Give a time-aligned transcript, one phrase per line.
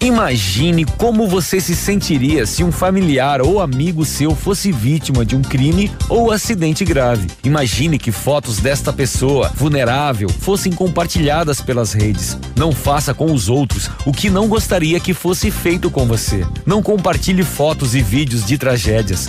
[0.00, 5.42] Imagine como você se sentiria se um familiar ou amigo seu fosse vítima de um
[5.42, 7.26] crime ou acidente grave.
[7.42, 12.38] Imagine que fotos desta pessoa vulnerável fossem compartilhadas pelas redes.
[12.54, 16.46] Não faça com os outros o que não gostaria que fosse feito com você.
[16.64, 19.28] Não compartilhe fotos e vídeos de tragédias.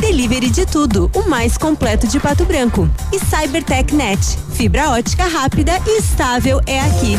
[0.00, 2.90] Delivery de tudo, o mais completo de Pato Branco.
[3.12, 4.20] E Cybertech Net,
[4.52, 7.16] fibra ótica rápida e estável é aqui.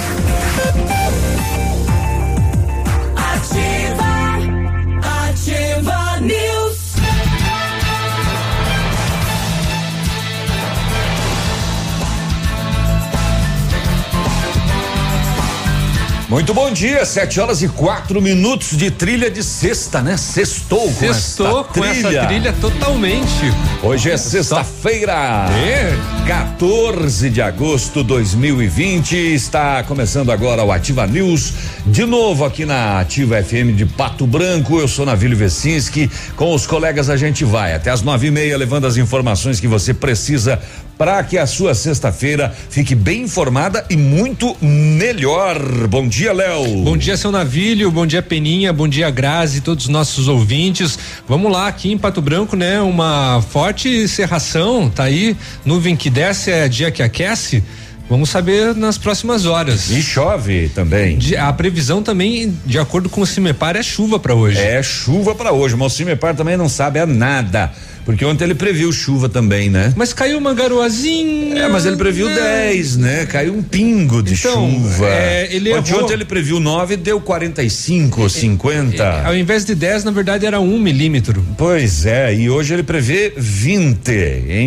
[16.28, 20.18] Muito bom dia, sete horas e quatro minutos de trilha de sexta, né?
[20.18, 22.18] Sextou com Sextou com trilha.
[22.18, 23.54] essa trilha totalmente.
[23.84, 25.14] Hoje é sexta-feira,
[25.52, 25.96] É.
[26.26, 29.16] 14 de agosto de 2020.
[29.16, 31.54] Está começando agora o Ativa News,
[31.86, 34.80] de novo aqui na Ativa FM de Pato Branco.
[34.80, 36.10] Eu sou Navílio Vecinski.
[36.36, 39.68] Com os colegas a gente vai até as nove e meia, levando as informações que
[39.68, 40.60] você precisa
[40.98, 45.60] para que a sua sexta-feira fique bem informada e muito melhor.
[45.88, 46.84] Bom dia, Léo.
[46.84, 50.98] Bom dia, seu Navílio, bom dia, Peninha, bom dia, Grazi, todos os nossos ouvintes.
[51.28, 52.80] Vamos lá, aqui em Pato Branco, né?
[52.82, 57.64] Uma forte cerração, tá aí, nuvem que desce é dia que aquece.
[58.08, 59.90] Vamos saber nas próximas horas.
[59.90, 61.18] E chove também.
[61.18, 64.60] De- a previsão também, de acordo com o Cimepar, é chuva para hoje.
[64.60, 65.74] É chuva para hoje.
[65.74, 67.74] O Mocimepar também não sabe é nada.
[68.06, 69.92] Porque ontem ele previu chuva também, né?
[69.96, 71.64] Mas caiu uma garoazinha.
[71.64, 72.36] É, mas ele previu né?
[72.70, 73.26] 10, né?
[73.26, 75.08] Caiu um pingo de Então, chuva.
[75.10, 76.04] é, ele ontem, errou.
[76.04, 79.04] ontem ele previu 9, deu 45 ou 50.
[79.04, 81.44] É, Ao invés de 10, na verdade era um milímetro.
[81.58, 84.12] Pois é, e hoje ele prevê 20.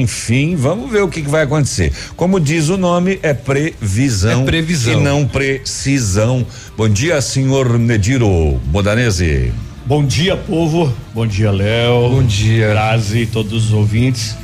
[0.00, 1.92] Enfim, vamos ver o que, que vai acontecer.
[2.16, 4.42] Como diz o nome, é previsão.
[4.42, 4.92] É previsão.
[4.94, 6.44] E não precisão.
[6.76, 9.52] Bom dia, senhor Nediro Bodanese.
[9.88, 10.92] Bom dia, povo.
[11.14, 12.10] Bom dia, Léo.
[12.10, 12.68] Bom dia.
[12.68, 14.36] Grazi, todos os ouvintes.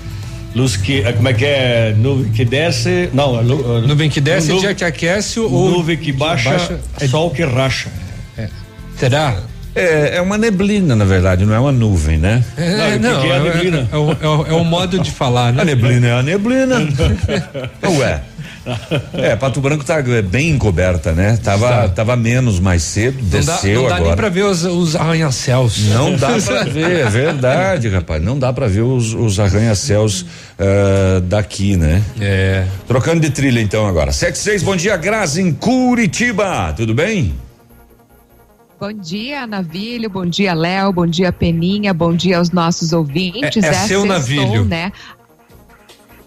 [0.55, 1.01] Luz que.
[1.03, 1.95] eh, Como é que é?
[1.97, 3.11] Nuvem que desce.
[3.13, 5.71] Não, é lu- eh, Nuvem que desce, nu- dia que aquece ou.
[5.71, 7.91] Nuvem que baixa, é- sol que racha.
[8.97, 9.37] Será?
[9.75, 12.43] É, é uma neblina, na verdade, não é uma nuvem, né?
[12.57, 13.89] É, Não, o que que é a neblina?
[13.93, 15.63] É, o, é o- é o modo de falar, né?
[15.63, 16.77] A neblina é a neblina.
[17.99, 18.21] Ué.
[19.13, 21.39] É, Pato Branco tá é, bem encoberta, né?
[21.43, 24.17] Tava, tava menos mais cedo, Não dá, desceu não dá nem agora.
[24.17, 25.79] pra ver os, os arranha-céus.
[25.89, 28.23] Não dá pra ver, é verdade, rapaz.
[28.23, 30.25] Não dá pra ver os, os arranha-céus
[30.59, 32.03] ah, daqui, né?
[32.21, 32.65] É.
[32.87, 34.13] Trocando de trilha então agora.
[34.13, 36.73] 76, bom dia, Grazi, em Curitiba.
[36.77, 37.35] Tudo bem?
[38.81, 40.11] Bom dia, Navilho.
[40.11, 40.93] Bom dia, Léo.
[40.93, 41.95] Bom dia, Peninha.
[41.95, 43.63] Bom dia aos nossos ouvintes.
[43.63, 44.65] É- é seu sextou, Navilho.
[44.65, 44.93] né?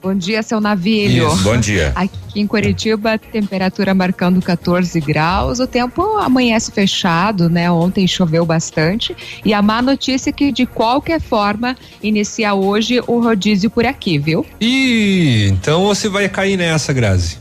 [0.07, 1.27] Bom dia, seu Navilho.
[1.27, 1.91] Isso, bom dia.
[1.93, 5.59] Aqui em Curitiba, temperatura marcando 14 graus.
[5.59, 7.69] O tempo amanhece fechado, né?
[7.69, 9.13] Ontem choveu bastante.
[9.43, 14.17] E a má notícia é que, de qualquer forma, inicia hoje o rodízio por aqui,
[14.17, 14.45] viu?
[14.61, 17.37] Ih, então você vai cair nessa, Grazi.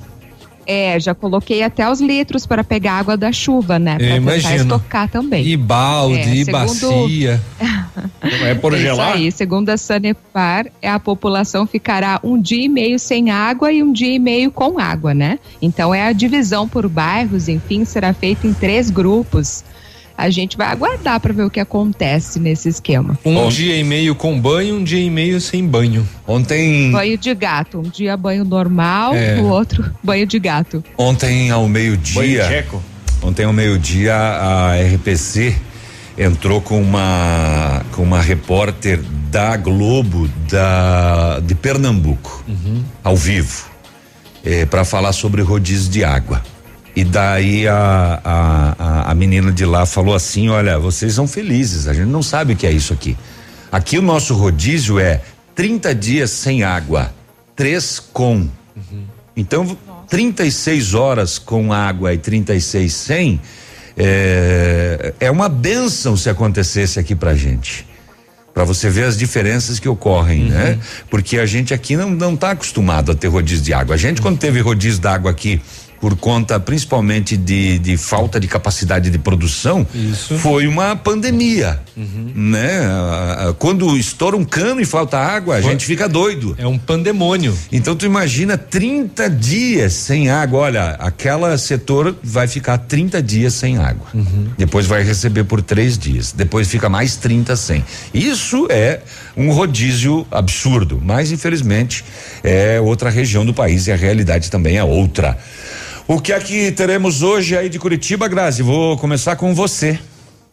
[0.67, 3.97] É, já coloquei até os litros para pegar água da chuva, né?
[3.97, 4.07] Para
[4.37, 5.47] tentar estocar também.
[5.47, 7.41] E balde, É, e segundo- bacia.
[8.45, 9.11] É por É gelar?
[9.11, 13.73] Isso aí, segundo a Sanepar, é a população ficará um dia e meio sem água
[13.73, 15.39] e um dia e meio com água, né?
[15.63, 19.65] Então é a divisão por bairros, enfim, será feita em três grupos.
[20.19, 23.19] A gente vai aguardar para ver o que acontece nesse esquema.
[23.25, 23.49] Um Bom.
[23.49, 26.09] dia e meio com banho, um dia e meio sem banho.
[26.27, 29.37] Ontem, Banho de gato, um dia banho normal, É.
[29.39, 30.83] o outro banho de gato.
[30.97, 32.67] ontem ao Banho meio-dia.
[33.23, 35.55] Ontem ao meio-dia a RPC
[36.19, 42.43] entrou com uma com uma repórter da Globo da de Pernambuco
[43.05, 43.67] ao vivo
[44.71, 46.43] para falar sobre rodízio de água.
[46.97, 51.93] E daí a, a, a, menina de lá falou assim: olha, vocês são felizes, a
[51.93, 53.15] gente não sabe o que é isso aqui.
[53.71, 55.21] Aqui o nosso rodízio é
[55.55, 57.13] 30 dias sem água,
[57.55, 58.49] três com.
[59.37, 59.77] Então,
[60.09, 63.41] 36 horas com água e 36 sem
[63.95, 67.87] é, é uma benção se acontecesse aqui pra gente.
[68.55, 70.71] Pra você ver as diferenças que ocorrem, né?
[70.71, 70.79] Uhum.
[71.11, 73.97] Porque a gente aqui não, não tá acostumado a ter rodízio de água.
[73.97, 75.61] A gente, quando teve rodízio d'água aqui
[76.01, 80.39] por conta principalmente de, de falta de capacidade de produção, Isso.
[80.39, 81.81] foi uma pandemia,
[82.35, 82.81] né?
[82.83, 85.71] Ah, ah, Quando estoura um cano e falta água, a Foi.
[85.71, 86.55] gente fica doido.
[86.59, 87.57] É um pandemônio.
[87.73, 90.61] Então tu imagina 30 dias sem água.
[90.61, 94.07] Olha, aquela setor vai ficar 30 dias sem água.
[94.57, 96.33] Depois vai receber por três dias.
[96.33, 97.85] Depois fica mais 30 sem.
[98.13, 99.01] Isso é
[99.37, 101.01] um rodízio absurdo.
[101.03, 102.05] Mas infelizmente
[102.43, 105.39] é outra região do país e a realidade também é outra.
[106.09, 108.63] O que é que teremos hoje aí de Curitiba, Grazi?
[108.63, 109.99] Vou começar com você.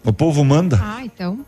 [0.04, 0.80] O povo manda.
[0.82, 1.46] Ah, então.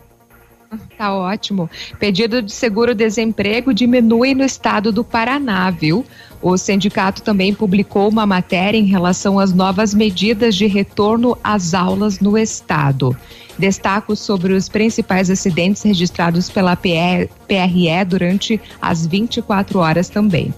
[0.96, 1.68] Tá ótimo.
[2.00, 6.06] Pedido de seguro-desemprego diminui no estado do Paraná, viu?
[6.40, 12.20] O sindicato também publicou uma matéria em relação às novas medidas de retorno às aulas
[12.20, 13.18] no estado.
[13.58, 20.54] Destaco sobre os principais acidentes registrados pela PE PRE durante as 24 horas também.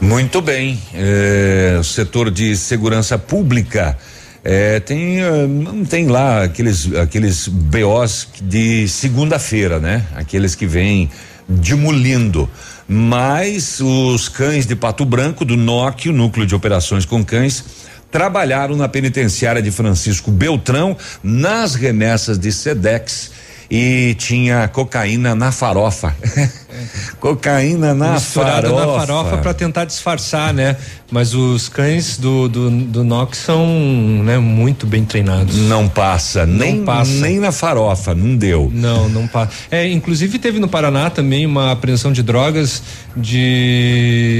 [0.00, 0.80] Muito bem.
[0.94, 3.98] É, o setor de segurança pública
[4.42, 10.06] é, tem ah, não tem lá aqueles aqueles BOs de segunda-feira, né?
[10.14, 11.10] Aqueles que vêm
[11.46, 12.48] demolindo.
[12.88, 17.64] Mas os cães de Pato Branco do NOC, o núcleo de operações com cães,
[18.10, 23.30] trabalharam na penitenciária de Francisco Beltrão nas remessas de Sedex
[23.70, 26.16] e tinha cocaína na farofa.
[27.20, 28.86] cocaína na Misturada farofa.
[28.86, 30.76] na farofa para tentar disfarçar, né?
[31.10, 33.66] Mas os cães do, do, do Nox são
[34.24, 35.56] né, muito bem treinados.
[35.56, 37.12] Não passa, nem passa.
[37.12, 38.70] nem na farofa, não deu.
[38.72, 39.52] Não, não passa.
[39.70, 42.82] É, inclusive teve no Paraná também uma apreensão de drogas
[43.16, 44.30] de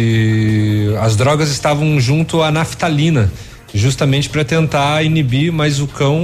[1.00, 3.30] as drogas estavam junto à naftalina,
[3.74, 6.20] justamente para tentar inibir, mas o cão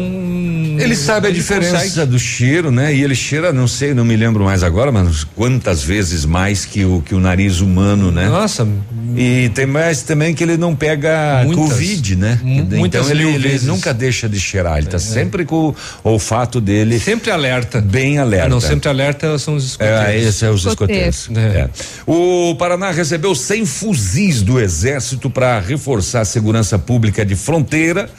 [0.79, 2.07] Ele sabe a ele diferença consegue.
[2.11, 2.95] do cheiro, né?
[2.95, 6.85] E ele cheira, não sei, não me lembro mais agora, mas quantas vezes mais que
[6.85, 8.29] o que o nariz humano, né?
[8.29, 8.67] Nossa,
[9.17, 11.65] E tem mais também que ele não pega Muitas.
[11.71, 12.41] Covid, né?
[12.45, 15.75] Então ele, ele nunca deixa de cheirar, ele tá sempre com o
[16.11, 17.81] olfato dele sempre alerta.
[17.81, 18.49] bem alerta.
[18.49, 20.01] Não, sempre alerta são os escoteiros.
[20.07, 21.17] É, esse é os Escoteiros.
[21.21, 21.55] escoteiros.
[21.57, 21.61] É.
[21.61, 21.71] É.
[22.07, 28.11] O Paraná recebeu 100 fuzis do Exército para reforçar a segurança pública de fronteira,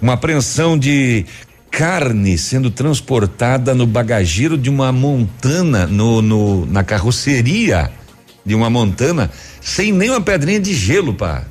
[0.00, 1.24] uma apreensão de
[1.70, 7.90] carne sendo transportada no bagageiro de uma montana, no, no- na carroceria
[8.44, 9.30] de uma montana,
[9.60, 11.42] sem nenhuma pedrinha de gelo, pá.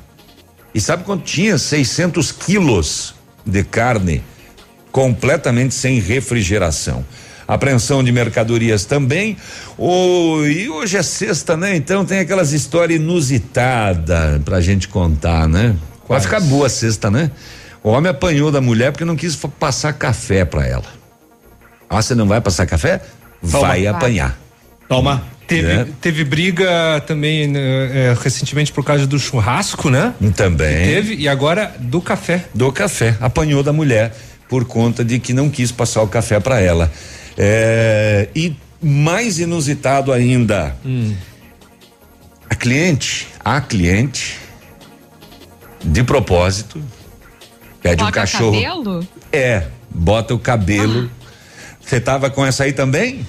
[0.74, 1.58] E sabe quanto tinha?
[1.58, 3.14] 600 quilos
[3.44, 4.22] de carne
[4.90, 7.04] completamente sem refrigeração.
[7.46, 9.36] Apreensão de mercadorias também.
[9.78, 11.76] O, e hoje é sexta, né?
[11.76, 15.76] Então tem aquelas histórias inusitadas pra gente contar, né?
[16.20, 17.30] Ficar boa a sexta, né?
[17.82, 20.84] O homem apanhou da mulher porque não quis passar café pra ela.
[21.88, 23.00] Ah, você não vai passar café?
[23.50, 23.68] Toma.
[23.68, 24.36] Vai apanhar.
[24.88, 25.22] Toma.
[25.46, 25.86] Teve, É.
[26.00, 30.12] teve briga também né, é, recentemente por causa do churrasco, né?
[30.34, 30.86] Também.
[30.86, 32.44] Teve, e agora do café.
[32.52, 33.16] do café.
[33.20, 34.12] Apanhou da mulher
[34.48, 36.90] por conta de que não quis passar o café para ela.
[37.38, 40.74] É, e mais inusitado ainda,
[42.50, 44.38] a cliente, a cliente,
[45.84, 46.80] de propósito,
[47.82, 48.52] pede um Coloca cachorro.
[48.52, 49.08] cabelo?
[49.32, 51.10] É, bota o cabelo.
[51.80, 53.26] Você tava com essa aí também?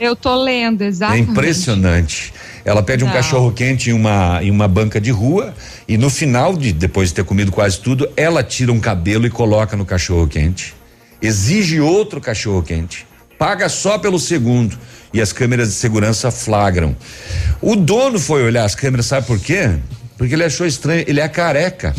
[0.00, 1.30] Eu tô lendo, É exatamente.
[1.30, 2.32] impressionante.
[2.64, 3.14] Ela pede um Não.
[3.14, 5.54] cachorro quente em uma, em uma banca de rua
[5.86, 9.30] e no final de depois de ter comido quase tudo, ela tira um cabelo e
[9.30, 10.74] coloca no cachorro quente.
[11.20, 13.06] Exige outro cachorro quente.
[13.38, 14.78] Paga só pelo segundo
[15.12, 16.96] e as câmeras de segurança flagram.
[17.60, 19.76] O dono foi olhar as câmeras, sabe por quê?
[20.22, 21.92] Porque ele achou estranho, ele é careca.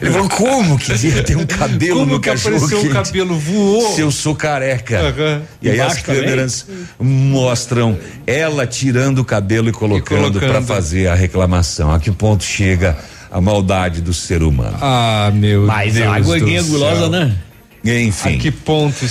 [0.00, 2.90] ele falou: como que ia ter um cabelo Como no que cachorro apareceu quente?
[2.92, 3.36] o cabelo?
[3.36, 3.92] Voou?
[3.92, 5.00] Se eu sou careca.
[5.08, 5.42] Aham.
[5.60, 6.22] E aí as Embaixo também?
[6.22, 6.66] câmeras
[7.00, 10.52] mostram ela tirando o cabelo e colocando colocando.
[10.52, 11.92] para fazer a reclamação.
[11.92, 12.96] A que ponto chega
[13.28, 14.78] a maldade do ser humano?
[14.80, 16.06] Ah, meu Mas Deus.
[16.06, 17.34] a água do é gulosa, né?
[17.84, 18.36] Enfim.
[18.36, 19.04] A que ponto?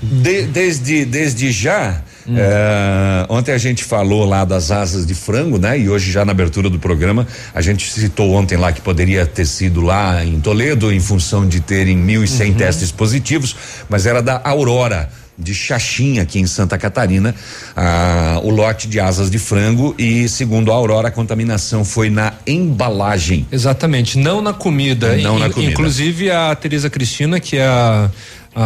[0.00, 5.78] De- desde, desde já, eh, ontem a gente falou lá das asas de frango, né?
[5.78, 9.46] E hoje já na abertura do programa, a gente citou ontem lá que poderia ter
[9.46, 13.56] sido lá em Toledo, em função de terem 1.100 testes positivos,
[13.88, 15.08] mas era da Aurora.
[15.38, 17.34] De Xaxim, aqui em Santa Catarina,
[17.74, 22.34] ah, o lote de asas de frango e, segundo a Aurora, a contaminação foi na
[22.46, 23.46] embalagem.
[23.50, 25.16] Exatamente, não na comida.
[25.16, 25.72] Não na comida.
[25.72, 28.10] Inclusive a Tereza Cristina, que é a,
[28.54, 28.62] a,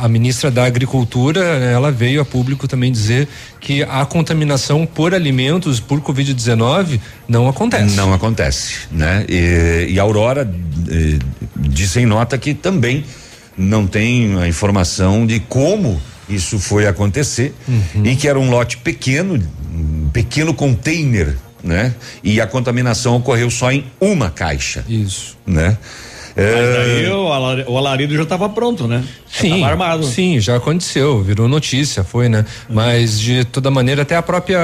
[0.00, 3.28] a- a ministra da Agricultura, ela veio a público também dizer
[3.60, 7.94] que a contaminação por alimentos por Covid-19 não acontece.
[7.96, 9.24] Não acontece, né?
[9.28, 10.50] E, e a Aurora
[10.88, 11.18] eh,
[11.56, 13.04] disse em nota que também
[13.56, 18.04] não tem a informação de como isso foi acontecer Uhum.
[18.06, 19.34] e que era um lote pequeno,
[19.74, 21.94] um pequeno container né?
[22.24, 24.82] E a contaminação ocorreu só em uma caixa.
[24.88, 25.36] Isso.
[25.46, 25.76] Né?
[26.42, 29.04] Mas É, daí o, o alarido já estava pronto, né?
[29.30, 30.04] Já Sim, tava armado.
[30.04, 32.46] sim, já aconteceu, virou notícia, foi, né?
[32.68, 34.58] Mas de toda maneira, até a própria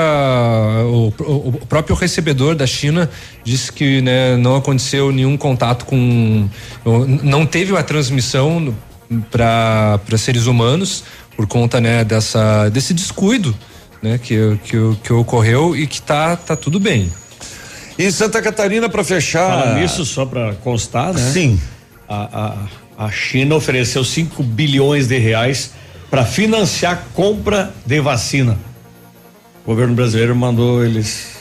[0.87, 3.11] o, o- o próprio recebedor da China
[3.45, 6.49] disse que né, não aconteceu nenhum contato com,
[7.23, 8.75] não teve a transmissão
[9.31, 11.05] para seres humanos
[11.37, 13.55] por conta né dessa desse descuido,
[14.03, 14.19] né?
[14.19, 17.13] Que que, que ocorreu e que tá tá tudo bem.
[17.99, 19.49] Em Santa Catarina, para fechar.
[19.49, 21.31] Falando nisso, só para constar, né?
[21.33, 21.61] Sim.
[22.09, 22.67] A,
[22.99, 25.73] a, a China ofereceu 5 bilhões de reais
[26.11, 28.59] para financiar compra de vacina.
[29.65, 31.37] O governo brasileiro mandou eles.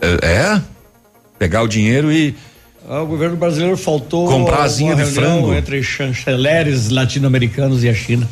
[0.00, 0.26] É?
[0.26, 0.62] é?
[1.38, 2.36] Pegar o dinheiro e.
[2.88, 5.52] Ah, o governo brasileiro faltou Comprar asinha de frango.
[5.52, 8.28] entre chanceleres latino-americanos e a China.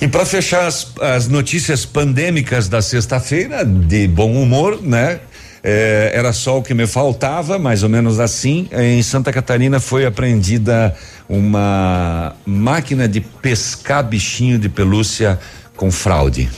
[0.00, 5.18] E para fechar as, as notícias pandêmicas da sexta-feira, de bom humor, né?
[5.68, 8.68] É, era só o que me faltava, mais ou menos assim.
[8.72, 10.94] Em Santa Catarina foi apreendida
[11.28, 15.36] uma máquina de pescar bichinho de pelúcia
[15.74, 16.48] com fraude.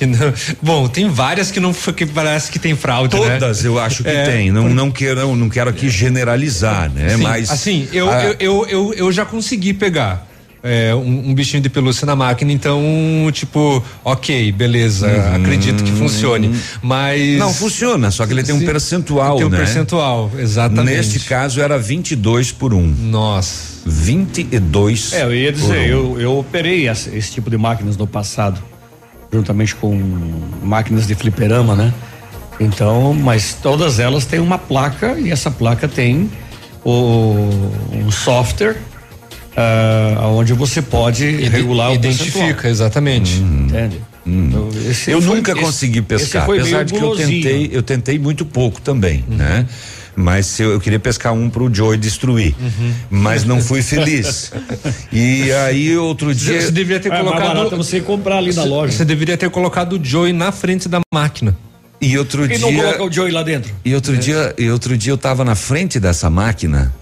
[0.00, 3.38] Não- bom, tem várias que não que parece que tem fraude, né?
[3.38, 4.50] Todas eu acho que É, tem.
[4.52, 7.16] Não, não quero, não quero aqui generalizar, né?
[7.16, 10.29] Sim, Mas assim, eu, a- eu, eu, eu, eu já consegui pegar.
[10.62, 12.80] É, um, um bichinho de pelúcia na máquina, então,
[13.32, 16.54] tipo, ok, beleza, acredito que funcione.
[16.82, 17.20] Mas.
[17.20, 17.38] Uhum.
[17.38, 19.58] Não funciona, só que ele tem um percentual, Tem um né?
[19.58, 20.96] percentual, exatamente.
[20.96, 22.94] Neste caso era 22 por 1.
[23.10, 23.80] Nossa.
[23.86, 25.14] 22.
[25.14, 26.16] É, eu ia por dizer, um.
[26.16, 28.60] eu, eu operei esse, esse tipo de máquinas no passado,
[29.32, 29.98] juntamente com
[30.62, 31.92] máquinas de fliperama, né?
[32.58, 36.30] Então, mas todas elas têm uma placa e essa placa tem
[36.84, 37.34] o,
[37.94, 38.76] um software
[39.56, 43.36] ah, onde você pode regular o Identifica, exatamente.
[43.40, 44.00] entende?
[44.26, 48.18] Então, esse Eu foi- nunca esse- consegui pescar, apesar de que eu tentei, eu tentei
[48.18, 49.66] muito pouco também, né?
[50.14, 52.54] Mas se eu, eu queria pescar um pro Joey destruir,
[53.08, 54.52] mas não fui feliz.
[55.12, 57.76] e aí outro dia Você deveria ter É mais colocado.
[57.76, 58.92] você comprar ali na loja.
[58.92, 61.56] Você deveria ter colocado o Joey na frente da máquina.
[62.00, 63.72] e outro Quem não dia coloca o Joey lá dentro?
[63.84, 66.92] e outro dia e outro dia eu tava na frente dessa máquina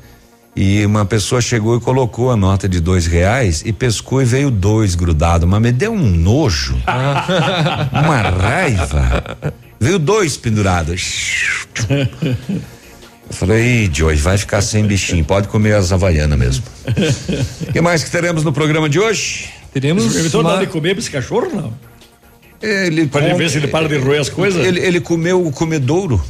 [0.57, 4.51] e uma pessoa chegou e colocou a nota de dois reais e pescou e veio
[4.51, 6.77] dois grudado, mas me deu um nojo,
[7.93, 9.37] uma raiva.
[9.81, 11.67] Veio dois pendurados.
[11.89, 16.65] Eu falei, "Ih, Joey, vai ficar sem bichinho, pode comer as havaianas mesmo.
[17.69, 19.51] O que mais que teremos no programa de hoje?
[19.73, 20.13] Teremos.
[20.13, 21.73] Perguntou uma- de comer pra esse cachorro, não?
[22.61, 24.67] Ele Pode ver se ele para de roer as coisas?
[24.67, 26.21] Ele, ele comeu o comedouro.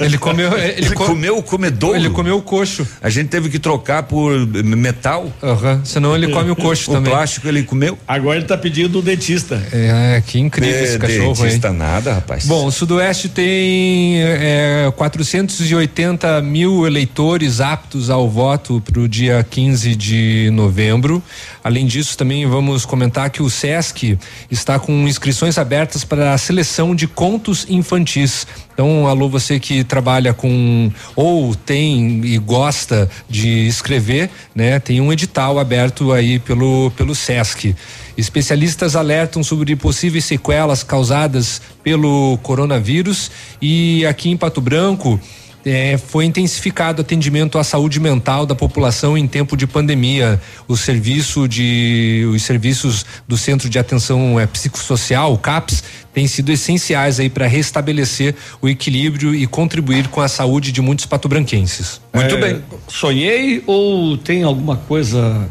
[0.00, 0.56] Ele comeu.
[0.58, 1.96] Ele, Ele co- comeu o comedouro.
[1.96, 2.86] ele comeu o coxo.
[3.02, 5.32] A gente teve que trocar por metal.
[5.42, 5.80] Aham.
[5.84, 7.12] Senão ele come o coxo O também.
[7.12, 7.98] plástico ele comeu.
[8.06, 9.62] Agora ele tá pedindo um dentista.
[9.72, 11.34] É, que incrível esse É, cachorro, hein?
[11.34, 12.44] dentista nada, rapaz.
[12.46, 19.94] Bom, o Sudoeste tem é, 480 mil eleitores aptos ao voto para o dia 15
[19.94, 21.22] de novembro.
[21.62, 24.18] Além disso, também vamos comentar que o SESC
[24.50, 28.46] está com inscrições abertas para a seleção de contos infantis.
[28.72, 34.78] Então, alô, você que trabalha com ou tem e gosta de escrever, né?
[34.78, 37.76] Tem um edital aberto aí pelo, pelo SESC.
[38.16, 45.20] Especialistas alertam sobre possíveis sequelas causadas pelo coronavírus e aqui em Pato Branco
[45.64, 50.40] eh, foi intensificado o atendimento à saúde mental da população em tempo de pandemia.
[50.66, 56.52] O serviço de, os serviços do Centro de Atenção eh, Psicossocial, o CAPS, têm sido
[56.52, 62.00] essenciais aí para restabelecer o equilíbrio e contribuir com a saúde de muitos patobranquenses.
[62.12, 62.62] Muito É, bem.
[62.88, 65.48] Sonhei ou tem alguma coisa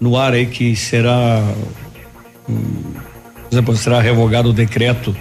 [0.00, 1.42] no ar aí que será,
[2.48, 5.16] hum, por exemplo, será revogado o decreto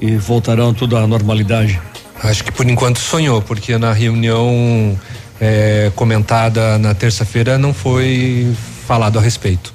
[0.00, 1.80] e voltarão tudo à normalidade?
[2.24, 4.98] Acho que por enquanto sonhou, porque na reunião
[5.40, 8.50] eh, comentada na terça-feira não foi
[8.86, 9.74] falado a respeito.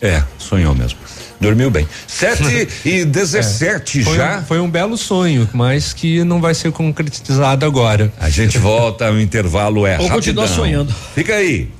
[0.00, 0.98] É, sonhou mesmo.
[1.40, 1.88] Dormiu bem.
[2.06, 4.38] 7 e 17 Foi, já.
[4.38, 8.12] Um, foi um belo sonho, mas que não vai ser concretizado agora.
[8.20, 10.16] A gente volta, o intervalo é Ou rapidão.
[10.16, 10.94] continuar sonhando.
[11.14, 11.70] Fica aí.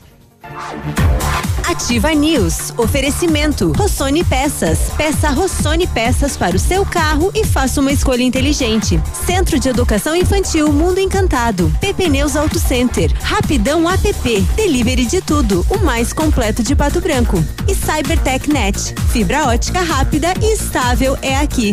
[1.69, 2.73] Ativa News.
[2.77, 3.73] Oferecimento.
[3.77, 4.91] Rossoni Peças.
[4.97, 9.01] Peça Rossoni Peças para o seu carro e faça uma escolha inteligente.
[9.25, 11.73] Centro de Educação Infantil Mundo Encantado.
[11.81, 13.13] PP Neus Auto Center.
[13.23, 14.41] Rapidão app.
[14.57, 15.65] Delivery de tudo.
[15.71, 17.43] O mais completo de Pato Branco.
[17.69, 18.95] E Cybertech Net.
[19.13, 21.73] Fibra ótica rápida e estável é aqui.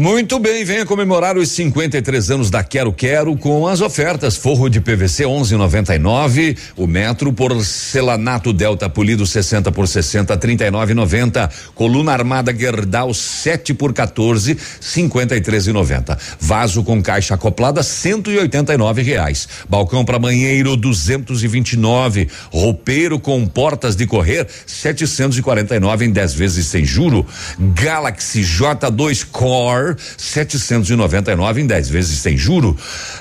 [0.00, 4.38] Muito bem, venha comemorar os 53 anos da Quero Quero com as ofertas.
[4.38, 12.56] Forro de PVC 11,99, o metro porcelanato Delta polido 60 por 60 39,90, coluna armada
[12.56, 22.30] Gerdau 7 por 14 53,90, vaso com caixa acoplada 189 reais, balcão para banheiro 229,
[22.50, 27.26] roupeiro com portas de correr 749 em 10 vezes sem juro,
[27.58, 29.81] Galaxy J2 Core
[30.16, 32.76] 799 em 10 vezes sem juro,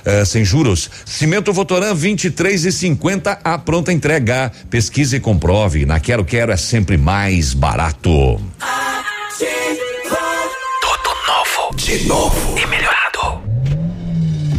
[0.05, 0.89] uh, sem juros.
[1.05, 4.51] Cimento Votoran 23 e 50 a pronta entrega.
[4.69, 5.85] Pesquise e comprove.
[5.85, 8.11] Na Quero Quero é sempre mais barato.
[10.81, 12.90] Tudo novo, de novo e melhorado.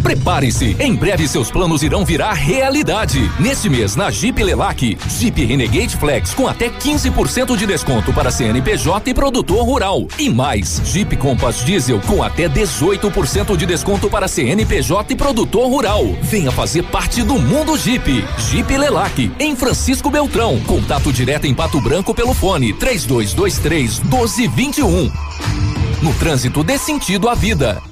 [0.02, 3.30] Prepare-se, em breve seus planos irão virar realidade.
[3.38, 9.10] Neste mês, na Jeep Lelac, Jeep Renegade Flex com até 15% de desconto para CNPJ
[9.10, 10.06] e produtor rural.
[10.18, 16.04] E mais, Jeep Compass Diesel com até 18% de desconto para CNPJ e produtor rural.
[16.22, 18.24] Venha fazer parte do mundo Jeep.
[18.50, 20.58] Jeep Lelac, em Francisco Beltrão.
[20.66, 25.10] Contato direto em Pato Branco pelo fone 3223 1221.
[26.02, 27.91] No trânsito dê sentido à vida.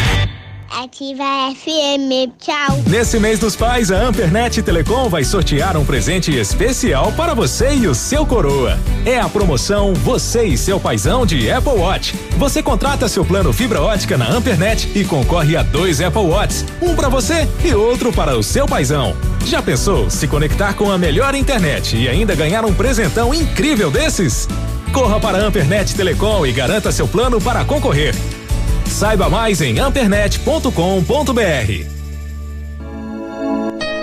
[0.83, 2.81] Ativa FM, tchau.
[2.87, 7.87] Nesse mês dos pais, a Ampernet Telecom vai sortear um presente especial para você e
[7.87, 8.79] o seu coroa.
[9.05, 12.15] É a promoção Você e seu paizão de Apple Watch.
[12.37, 16.95] Você contrata seu plano fibra ótica na Ampernet e concorre a dois Apple Watches, um
[16.95, 19.15] para você e outro para o seu paizão.
[19.45, 24.47] Já pensou se conectar com a melhor internet e ainda ganhar um presentão incrível desses?
[24.91, 28.15] Corra para a Ampernet Telecom e garanta seu plano para concorrer.
[28.85, 30.71] Saiba mais em ampernet.com.br.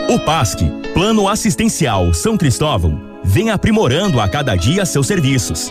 [0.09, 0.61] O PASC,
[0.95, 5.71] Plano Assistencial São Cristóvão, vem aprimorando a cada dia seus serviços.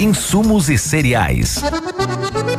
[0.00, 1.62] Insumos e cereais.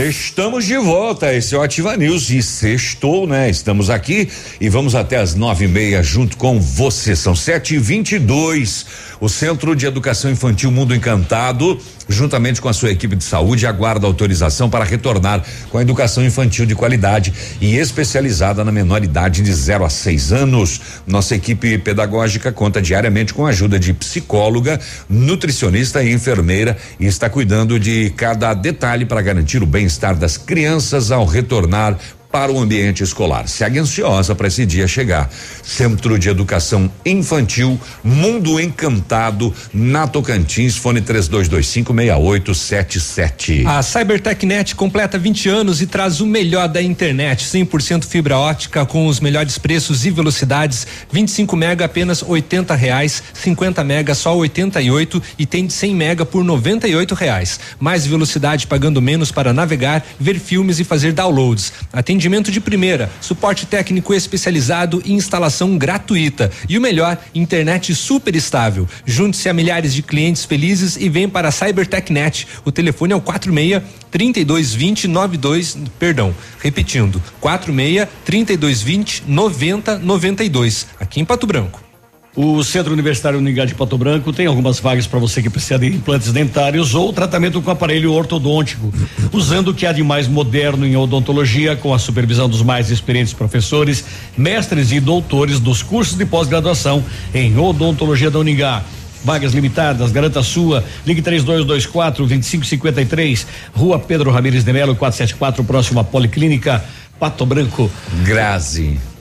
[0.08, 3.48] Estamos de volta, esse é o Ativa News e sextou, né?
[3.48, 4.28] Estamos aqui
[4.60, 7.14] e vamos até as nove e meia junto com você.
[7.14, 8.84] São sete e vinte e dois.
[9.20, 11.78] O Centro de Educação Infantil Mundo Encantado,
[12.12, 16.66] juntamente com a sua equipe de saúde, aguarda autorização para retornar com a educação infantil
[16.66, 20.80] de qualidade e especializada na menor idade de 0 a 6 anos.
[21.06, 27.28] Nossa equipe pedagógica conta diariamente com a ajuda de psicóloga, nutricionista e enfermeira e está
[27.28, 31.98] cuidando de cada detalhe para garantir o bem-estar das crianças ao retornar
[32.32, 33.46] para o ambiente escolar.
[33.46, 35.30] Segue ansiosa para esse dia chegar.
[35.62, 43.66] Centro de Educação Infantil Mundo Encantado na Tocantins, fone 32256877.
[43.66, 49.06] A CyberTechNet completa 20 anos e traz o melhor da internet, 100% fibra ótica com
[49.06, 55.44] os melhores preços e velocidades, 25 mega apenas 80 reais, 50 mega só 88 e
[55.44, 57.60] tem de 100 mega por 98 reais.
[57.78, 61.74] Mais velocidade pagando menos para navegar, ver filmes e fazer downloads.
[61.92, 66.52] Atende Atendimento de primeira, suporte técnico especializado e instalação gratuita.
[66.68, 68.88] E o melhor, internet super estável.
[69.04, 72.46] Junte-se a milhares de clientes felizes e vem para a CyberTechNet.
[72.64, 81.44] O telefone é o 46 3220 92, perdão, repetindo, 46 3220 9092, aqui em Pato
[81.44, 81.91] Branco.
[82.34, 85.86] O Centro Universitário Uningá de Pato Branco tem algumas vagas para você que precisa de
[85.86, 88.92] implantes dentários ou tratamento com aparelho ortodôntico,
[89.30, 93.34] usando o que há de mais moderno em odontologia, com a supervisão dos mais experientes
[93.34, 94.02] professores,
[94.34, 98.82] mestres e doutores dos cursos de pós-graduação em odontologia da Uningá.
[99.22, 100.82] Vagas limitadas, garanta a sua.
[101.06, 106.82] Ligue 3224 2553, Rua Pedro Ramires de Melo, 474, próximo à Policlínica
[107.20, 107.90] Pato Branco.
[108.24, 109.11] Grazi.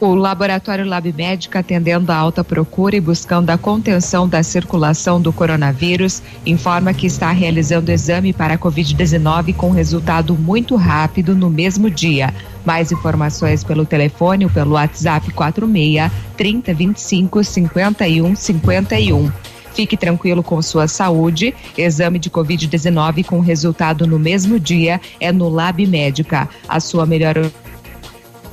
[0.00, 5.30] O Laboratório Lab Médica, atendendo a alta procura e buscando a contenção da circulação do
[5.30, 11.90] coronavírus, informa que está realizando exame para a Covid-19 com resultado muito rápido no mesmo
[11.90, 12.32] dia.
[12.64, 19.30] Mais informações pelo telefone ou pelo WhatsApp 46 3025 51 51.
[19.74, 21.54] Fique tranquilo com sua saúde.
[21.76, 26.48] Exame de Covid-19 com resultado no mesmo dia é no Lab Médica.
[26.66, 27.36] A sua melhor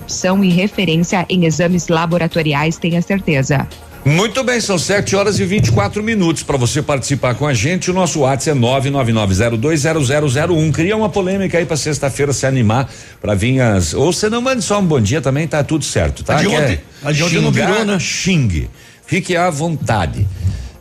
[0.07, 3.67] opção e referência em exames laboratoriais, tenha certeza.
[4.05, 7.91] Muito bem, são 7 horas e 24 minutos para você participar com a gente.
[7.91, 10.71] O nosso WhatsApp é 999020001.
[10.71, 12.89] Cria uma polêmica aí para sexta-feira se animar
[13.19, 13.93] para vir as.
[13.93, 16.37] Ou você não mande só um bom dia também, tá tudo certo, tá?
[16.37, 17.99] A de ontem, a de ontem não virou, né?
[17.99, 18.69] Xingue.
[19.05, 20.25] Fique à vontade.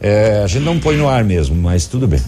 [0.00, 2.20] É, a gente não põe no ar mesmo, mas tudo bem.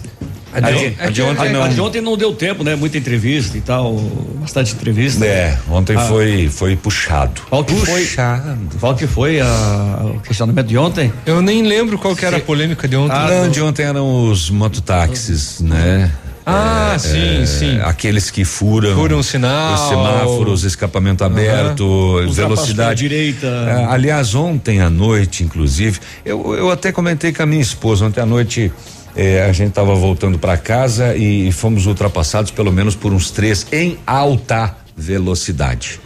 [0.53, 1.63] A de, a de ontem não.
[1.63, 2.75] A de ontem não deu tempo, né?
[2.75, 3.93] Muita entrevista e tal,
[4.39, 5.25] bastante entrevista.
[5.25, 6.01] É, ontem ah.
[6.01, 7.41] foi foi puxado.
[7.49, 8.57] Qual que puxado.
[8.69, 8.79] foi?
[8.79, 11.13] Qual que foi a, o questionamento de ontem?
[11.25, 13.15] Eu nem lembro qual que era a polêmica de ontem.
[13.15, 16.11] Ah, não, de ontem eram os mototáxis, né?
[16.45, 17.79] Ah, é, sim, é, sim.
[17.81, 18.95] Aqueles que furam.
[18.95, 19.73] Furam o sinal.
[19.75, 22.31] Os semáforos, escapamento aberto, uhum.
[22.31, 23.01] velocidade.
[23.01, 23.45] direita.
[23.47, 28.21] É, aliás, ontem à noite, inclusive, eu, eu até comentei com a minha esposa, ontem
[28.21, 28.71] à noite
[29.15, 33.65] é, a gente estava voltando para casa e, fomos ultrapassados pelo menos por uns três
[33.71, 35.99] em alta velocidade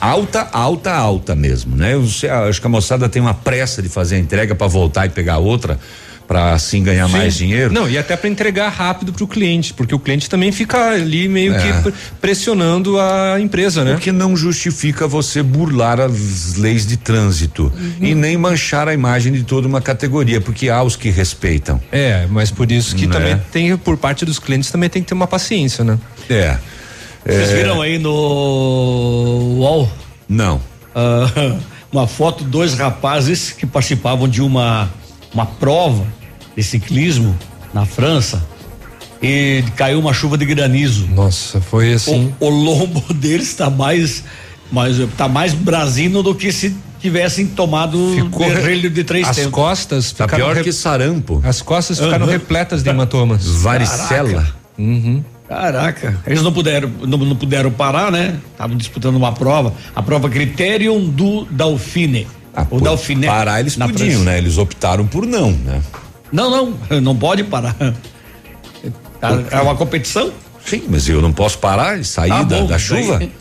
[0.00, 1.92] alta, alta, alta mesmo, né?
[1.92, 2.02] Eu,
[2.48, 5.38] acho que a moçada tem uma pressa de fazer a entrega para voltar e pegar
[5.38, 5.78] outra
[6.30, 7.12] para assim ganhar Sim.
[7.12, 7.74] mais dinheiro.
[7.74, 11.26] Não, e até para entregar rápido para o cliente, porque o cliente também fica ali
[11.26, 11.58] meio é.
[11.58, 13.96] que pressionando a empresa, né?
[13.96, 18.06] O que não justifica você burlar as leis de trânsito uhum.
[18.06, 21.80] e nem manchar a imagem de toda uma categoria, porque há os que respeitam.
[21.90, 23.12] É, mas por isso que né?
[23.12, 25.98] também tem, por parte dos clientes, também tem que ter uma paciência, né?
[26.28, 26.56] É.
[27.26, 27.56] Vocês é...
[27.56, 29.90] viram aí no UOL?
[30.28, 30.58] Não.
[30.94, 31.58] Uh,
[31.90, 34.88] uma foto, dois rapazes que participavam de uma
[35.32, 36.19] uma prova
[36.60, 37.34] de ciclismo
[37.72, 38.42] na França
[39.22, 41.06] e caiu uma chuva de granizo.
[41.08, 42.34] Nossa, foi assim.
[42.38, 44.24] O, o lombo deles está mais,
[44.70, 49.52] mais, tá mais brasino do que se tivessem tomado Ficou relho de três As tempos.
[49.52, 50.62] costas tá pior re...
[50.62, 51.40] que sarampo.
[51.42, 52.32] As costas ficaram uhum.
[52.32, 53.46] repletas de hematomas.
[53.46, 54.46] Varicela.
[54.78, 55.24] Uhum.
[55.48, 58.38] Caraca, eles não puderam, não, não puderam parar, né?
[58.52, 62.28] Estavam disputando uma prova, a prova Criterium do Dauphine.
[62.54, 63.26] Ah, o Dauphine.
[63.26, 64.38] Parar eles podiam, né?
[64.38, 65.82] Eles optaram por não, né?
[66.32, 67.76] Não, não, não pode parar.
[69.50, 70.32] É uma competição?
[70.64, 73.32] Sim, mas eu não posso parar e sair ah, da, bom, da, chuva daí,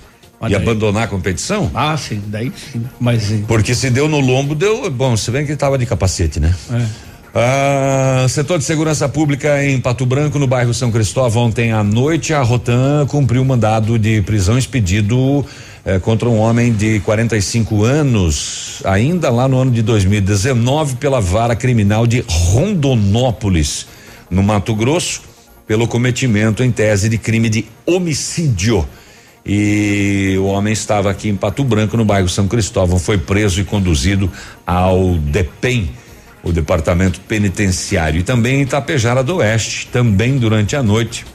[0.41, 0.55] e daí.
[0.55, 1.69] abandonar a competição?
[1.73, 2.83] Ah, sim, daí sim.
[2.99, 4.89] Mas Porque se deu no lombo, deu.
[4.89, 6.55] Bom, se bem que ele estava de capacete, né?
[6.71, 6.85] É.
[7.33, 12.33] Ah, setor de segurança pública em Pato Branco, no bairro São Cristóvão, ontem à noite,
[12.33, 15.45] a Rotan cumpriu mandado de prisão expedido
[15.89, 21.55] eh, contra um homem de 45 anos, ainda lá no ano de 2019, pela vara
[21.55, 23.87] criminal de Rondonópolis,
[24.29, 25.23] no Mato Grosso,
[25.65, 28.87] pelo cometimento em tese de crime de homicídio.
[29.43, 33.63] E o homem estava aqui em Pato Branco, no bairro São Cristóvão, foi preso e
[33.63, 34.31] conduzido
[34.67, 35.89] ao DEPEN,
[36.43, 41.25] o Departamento Penitenciário, e também em Itapejara do Oeste, também durante a noite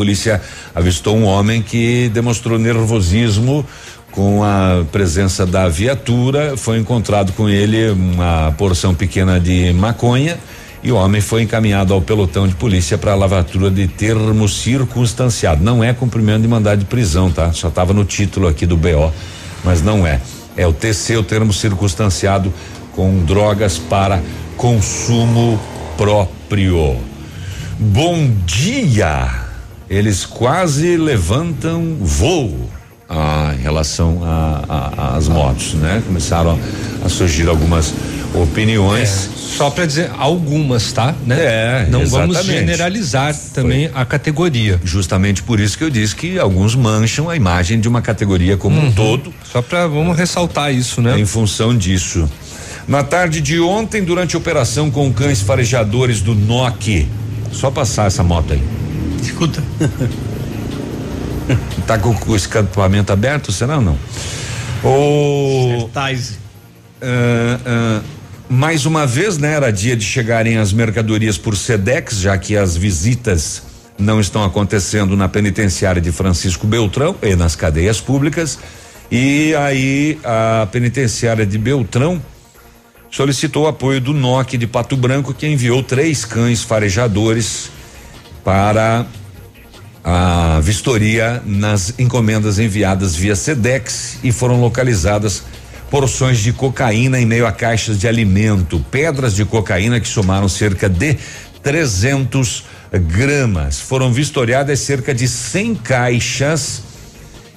[0.00, 0.40] polícia
[0.74, 3.66] avistou um homem que demonstrou nervosismo
[4.10, 6.56] com a presença da viatura.
[6.56, 10.38] Foi encontrado com ele uma porção pequena de maconha
[10.82, 15.62] e o homem foi encaminhado ao pelotão de polícia para lavatura de termo circunstanciado.
[15.62, 17.52] Não é cumprimento de mandado de prisão, tá?
[17.52, 19.12] Só estava no título aqui do BO,
[19.62, 20.18] mas não é.
[20.56, 22.50] É o TC, o termo circunstanciado
[22.96, 24.22] com drogas para
[24.56, 25.60] consumo
[25.98, 26.96] próprio.
[27.78, 29.49] Bom dia!
[29.90, 32.70] Eles quase levantam voo
[33.08, 34.20] ah, em relação
[34.96, 36.00] às motos, né?
[36.06, 36.52] Começaram
[37.02, 37.92] a, a surgir algumas
[38.32, 39.28] opiniões.
[39.34, 41.12] É, só para dizer algumas, tá?
[41.26, 41.36] Né?
[41.40, 42.34] É, não exatamente.
[42.34, 44.00] vamos generalizar também Foi.
[44.00, 44.80] a categoria.
[44.84, 48.80] Justamente por isso que eu disse que alguns mancham a imagem de uma categoria como
[48.80, 49.34] um todo.
[49.42, 51.18] Só para vamos ressaltar isso, né?
[51.18, 52.30] Em função disso.
[52.86, 57.08] Na tarde de ontem, durante a operação com cães farejadores do NOC,
[57.50, 58.62] só passar essa moto aí.
[59.20, 59.62] Escuta.
[61.86, 63.98] Tá com, o escapamento aberto, será ou não?
[64.84, 66.38] O Certais.
[67.02, 68.02] ah, ah,
[68.48, 69.54] mais uma vez, né?
[69.54, 73.62] Era dia de chegarem as mercadorias por Sedex, já que as visitas
[73.98, 78.58] não estão acontecendo na penitenciária de Francisco Beltrão e nas cadeias públicas.
[79.10, 82.22] E aí a penitenciária de Beltrão
[83.10, 87.70] solicitou o apoio do NOC de Pato Branco, que enviou três cães farejadores
[88.44, 89.06] para
[90.02, 95.42] a vistoria nas encomendas enviadas via Sedex e foram localizadas
[95.90, 100.88] porções de cocaína em meio a caixas de alimento, pedras de cocaína que somaram cerca
[100.88, 101.18] de
[101.62, 103.80] 300 gramas.
[103.80, 106.82] Foram vistoriadas cerca de 100 caixas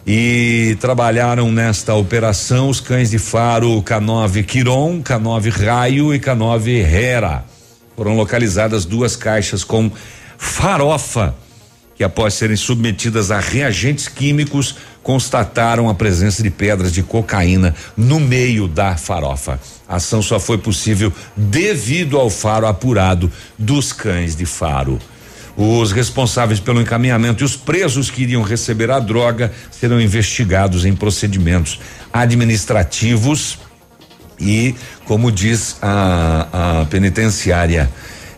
[0.05, 7.45] e trabalharam nesta operação os cães de faro K9 Quiron, K9 Raio e K9 Hera.
[7.95, 9.91] Foram localizadas duas caixas com
[10.37, 11.35] farofa
[11.95, 18.19] que após serem submetidas a reagentes químicos constataram a presença de pedras de cocaína no
[18.19, 19.59] meio da farofa.
[19.87, 24.97] A ação só foi possível devido ao faro apurado dos cães de faro.
[25.55, 30.95] Os responsáveis pelo encaminhamento e os presos que iriam receber a droga serão investigados em
[30.95, 31.79] procedimentos
[32.11, 33.59] administrativos
[34.39, 34.73] e,
[35.05, 37.89] como diz a, a penitenciária,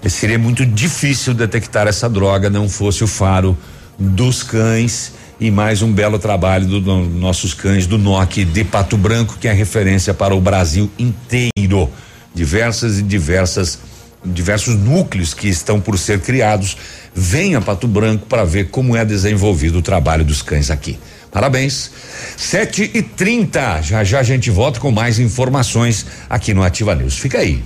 [0.10, 3.58] seria muito difícil detectar essa droga não fosse o faro
[3.98, 8.98] dos cães e mais um belo trabalho dos do, nossos cães do NOC de Pato
[8.98, 11.89] Branco, que é referência para o Brasil inteiro.
[12.34, 13.80] Diversas e diversas
[14.26, 16.76] diversos núcleos que estão por ser criados.
[17.13, 20.98] Venha Pato Branco para ver como é desenvolvido o trabalho dos cães aqui.
[21.36, 21.91] Parabéns.
[22.38, 27.17] 7 e 30 Já já a gente volta com mais informações aqui no Ativa News.
[27.17, 27.62] Fica aí.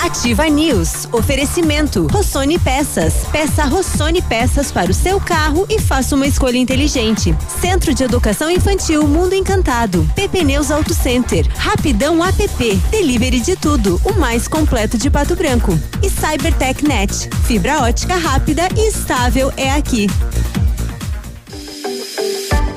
[0.00, 1.08] Ativa News.
[1.10, 2.06] Oferecimento.
[2.06, 3.14] Rossoni Peças.
[3.32, 7.34] Peça Rossoni Peças para o seu carro e faça uma escolha inteligente.
[7.60, 10.08] Centro de Educação Infantil Mundo Encantado.
[10.14, 11.44] PP Neus Auto Center.
[11.56, 12.76] Rapidão app.
[12.92, 14.00] Delivery de tudo.
[14.04, 15.76] O mais completo de Pato Branco.
[16.00, 17.28] E Cybertech Net.
[17.44, 20.06] Fibra ótica rápida e estável é aqui.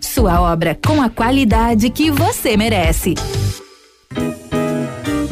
[0.00, 3.14] Sua obra com a qualidade que você merece.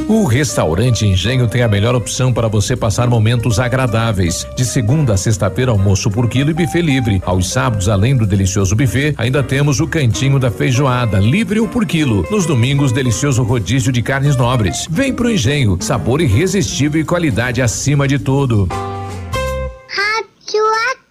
[0.07, 4.47] O restaurante Engenho tem a melhor opção para você passar momentos agradáveis.
[4.55, 7.23] De segunda a sexta-feira, almoço por quilo e buffet livre.
[7.25, 11.87] Aos sábados, além do delicioso buffet, ainda temos o cantinho da feijoada, livre ou por
[11.87, 12.25] quilo.
[12.31, 14.87] Nos domingos, delicioso rodízio de carnes nobres.
[14.91, 18.69] Vem pro Engenho, sabor irresistível e qualidade acima de tudo.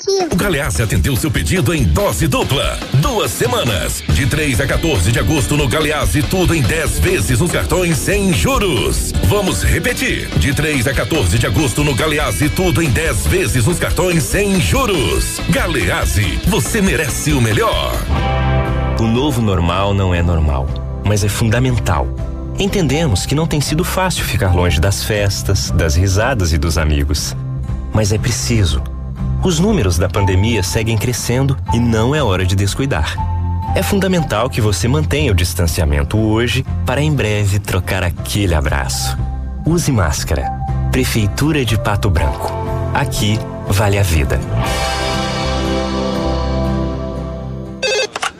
[0.05, 2.77] O Galeazzi atendeu seu pedido em dose dupla.
[2.95, 4.03] Duas semanas.
[4.09, 8.33] De 3 a 14 de agosto no Galeazzi, tudo em 10 vezes nos cartões sem
[8.33, 9.13] juros.
[9.29, 10.27] Vamos repetir.
[10.37, 14.59] De 3 a 14 de agosto no Galeazzi, tudo em 10 vezes nos cartões sem
[14.59, 15.39] juros.
[15.49, 17.93] Galeazzi, você merece o melhor.
[18.99, 20.67] O novo normal não é normal,
[21.05, 22.09] mas é fundamental.
[22.59, 27.33] Entendemos que não tem sido fácil ficar longe das festas, das risadas e dos amigos.
[27.93, 28.83] Mas é preciso.
[29.43, 33.13] Os números da pandemia seguem crescendo e não é hora de descuidar.
[33.75, 39.17] É fundamental que você mantenha o distanciamento hoje para em breve trocar aquele abraço.
[39.65, 40.49] Use máscara.
[40.93, 42.53] Prefeitura de Pato Branco.
[42.93, 44.39] Aqui vale a vida.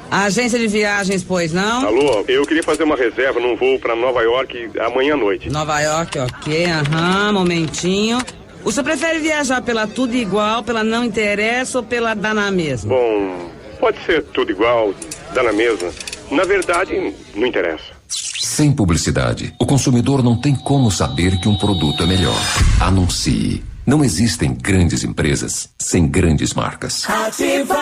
[0.10, 1.86] Agência de viagens, pois não?
[1.86, 5.50] Alô, eu queria fazer uma reserva num voo para Nova York amanhã à noite.
[5.50, 8.20] Nova York, ok, aham, momentinho.
[8.66, 12.96] O senhor prefere viajar pela tudo igual, pela não interessa ou pela dá na mesma?
[12.96, 13.50] Bom,
[13.80, 14.94] pode ser tudo igual,
[15.34, 15.92] dá na mesma.
[16.32, 17.84] Na verdade, não interessa.
[18.08, 22.40] Sem publicidade, o consumidor não tem como saber que um produto é melhor.
[22.80, 23.64] Anuncie.
[23.86, 27.04] Não existem grandes empresas sem grandes marcas.
[27.10, 27.76] Ativa.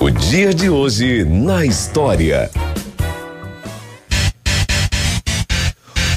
[0.00, 2.48] O dia de hoje na história.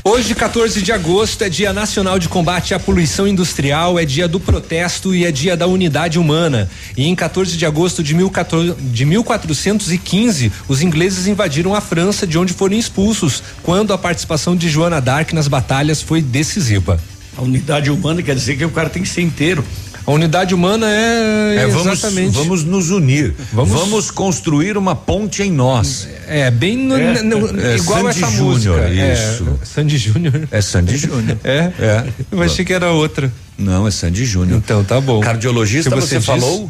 [0.04, 4.40] Hoje, 14 de agosto, é Dia Nacional de Combate à Poluição Industrial, é dia do
[4.40, 6.68] protesto e é dia da unidade humana.
[6.98, 12.76] E em 14 de agosto de, 1415, os ingleses invadiram a França, de onde foram
[12.76, 17.00] expulsos, quando a participação de Joana d'Arc nas batalhas foi decisiva.
[17.38, 19.64] A unidade humana quer dizer que o cara tem que ser inteiro.
[20.06, 22.34] A unidade humana é, É, vamos, exatamente.
[22.34, 23.34] vamos nos unir.
[23.54, 26.08] Vamos- Vamos, construir uma ponte em nós.
[26.28, 27.22] É, bem no- É.
[27.22, 28.90] no- É, igual Sandy essa Júnior, música.
[28.90, 29.48] isso.
[29.62, 30.48] É, Sandy Júnior.
[30.52, 31.38] É Sandy Júnior.
[31.44, 31.72] É?
[31.80, 32.06] É.
[32.32, 33.32] Eu achei que era outra.
[33.58, 34.58] Não, é Sandy Júnior.
[34.58, 35.20] Então tá bom.
[35.20, 36.70] Cardiologista, Se você, disse- falou?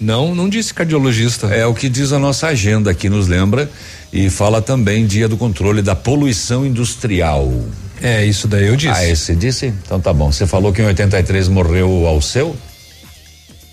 [0.00, 1.48] Não, não disse cardiologista.
[1.48, 3.68] É o que diz a nossa agenda aqui, nos lembra.
[4.12, 7.52] E fala também dia do controle da poluição industrial.
[8.02, 8.98] É, isso daí eu disse.
[8.98, 9.66] Ah, esse disse?
[9.66, 10.30] Então tá bom.
[10.30, 12.56] Você falou que em 83 morreu ao seu?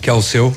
[0.02, 0.56] Que é o seu?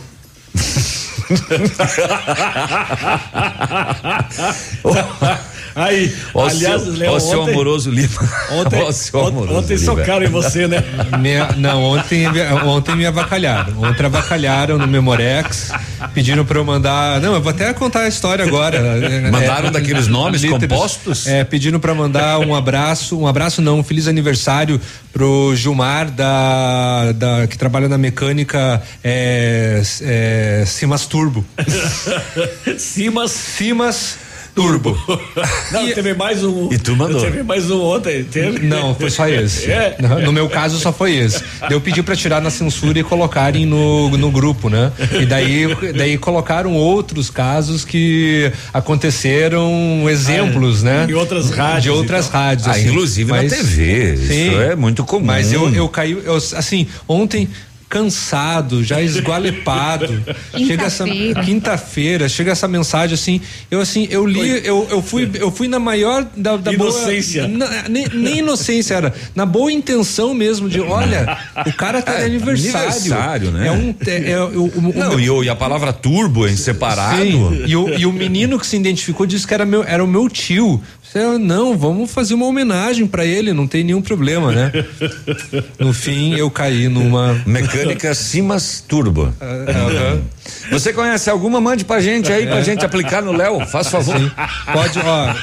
[5.78, 8.08] Aí, Ó, aliás, Léo, ó, seu ontem- amoroso Lima.
[8.52, 9.84] Ontem, seu amoroso ontem Lima.
[9.94, 10.82] socaram em você, né?
[11.20, 12.26] Minha- não, ontem,
[12.66, 13.80] ontem me avacalharam.
[13.82, 15.70] Ontem avacalharam no Memorex,
[16.12, 17.20] pediram pra eu mandar.
[17.20, 18.78] Não, eu vou até contar a história agora.
[19.30, 21.26] Mandaram daqueles nomes compostos?
[21.26, 24.80] É, pediram pra mandar um abraço, um abraço não, um feliz aniversário
[25.12, 31.44] pro Gilmar da, da que trabalha na mecânica é, é, Simas Turbo.
[32.78, 33.30] Simas.
[33.30, 34.18] Simas
[34.58, 34.98] Turbo.
[35.70, 36.68] Não, teve mais um.
[36.72, 37.20] E tu mandou.
[37.20, 38.24] Teve mais um ontem.
[38.24, 38.66] Teve?
[38.66, 39.70] Não, foi só esse.
[39.70, 39.96] É.
[40.24, 41.44] No- meu caso, só foi esse.
[41.70, 44.90] Eu pedi pra tirar na censura e colocarem no, no grupo, né?
[45.20, 45.66] E daí,
[45.96, 51.06] daí colocaram outros casos que aconteceram exemplos, né?
[51.08, 52.40] Em outras rádios, De outras então.
[52.40, 52.66] rádios.
[52.68, 52.88] Ah, assim.
[52.88, 54.14] inclusive na TV.
[54.14, 55.24] Isso é muito comum.
[55.26, 57.48] Mas eu, eu caí, eu, assim, ontem
[57.88, 60.22] cansado, já esgualepado.
[60.56, 61.40] chega essa Quinta-feira.
[61.44, 65.78] quinta-feira, chega essa mensagem assim, eu assim, eu li, eu, eu fui, eu fui na
[65.78, 67.46] maior da, da Inocência.
[67.48, 72.14] boa, na- nem, nem inocência era, na boa intenção mesmo de, olha, o cara tá
[72.14, 72.88] de É, aniversário.
[72.90, 73.68] aniversário, né?
[73.68, 76.46] É um, é, é, o, o- o Não, meu- e, o- e a palavra turbo
[76.46, 77.22] em separado.
[77.22, 80.06] Sim, e o, e o menino que se identificou disse que era, meu, era o
[80.06, 80.82] meu tio.
[81.14, 84.72] Eu, não, vamos fazer uma homenagem pra ele, não tem nenhum problema, né?
[85.78, 87.40] No fim, eu caí numa.
[87.46, 89.32] Mecânica Simas Turbo.
[89.40, 90.20] aham.
[90.70, 91.60] Você conhece alguma?
[91.60, 94.18] Mande pra gente aí, pra gente aplicar no Léo, faz favor.
[94.18, 94.30] Sim.
[94.72, 95.34] Pode, ó.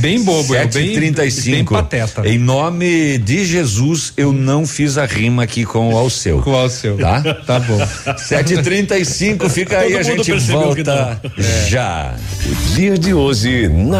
[0.00, 1.50] Bem bobo, eu, bem, 735.
[1.56, 2.28] bem pateta.
[2.28, 6.40] Em nome de Jesus, eu não fiz a rima aqui com o Alceu.
[6.42, 6.96] Com o Alceu.
[6.96, 7.22] Tá?
[7.46, 7.78] Tá bom.
[8.16, 11.20] 735, fica aí, Todo a mundo gente volta
[11.68, 12.14] já.
[12.46, 13.99] O dia de hoje na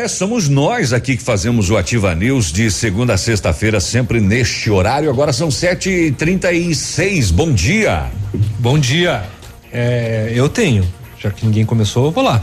[0.00, 4.70] É, somos nós aqui que fazemos o Ativa News de segunda a sexta-feira, sempre neste
[4.70, 5.10] horário.
[5.10, 7.30] Agora são 7h36.
[7.30, 8.06] Bom dia.
[8.58, 9.24] Bom dia.
[9.70, 10.90] É, eu tenho.
[11.22, 12.40] Já que ninguém começou, eu vou lá.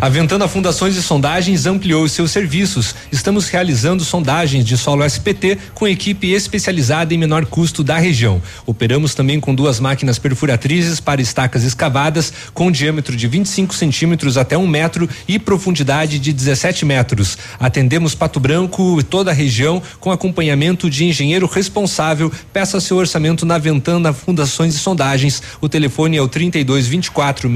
[0.00, 2.94] A Ventana Fundações e Sondagens ampliou seus serviços.
[3.10, 8.40] Estamos realizando sondagens de solo SPT com equipe especializada em menor custo da região.
[8.64, 14.56] Operamos também com duas máquinas perfuratrizes para estacas escavadas com diâmetro de 25 centímetros até
[14.56, 17.36] um metro e profundidade de 17 metros.
[17.58, 22.30] Atendemos Pato Branco e toda a região com acompanhamento de engenheiro responsável.
[22.52, 25.42] Peça seu orçamento na Ventana Fundações e Sondagens.
[25.60, 27.50] O telefone é o 32 24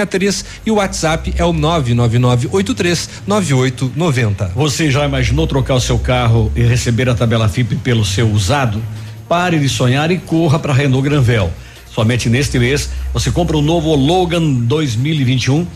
[0.00, 4.52] 6863 e o WhatsApp é o 99983 9890.
[4.54, 8.82] Você já imaginou trocar o seu carro e receber a tabela FIP pelo seu usado?
[9.28, 11.50] Pare de sonhar e corra para Renault Granvel.
[11.92, 15.66] Somente neste mês você compra o novo Logan 2021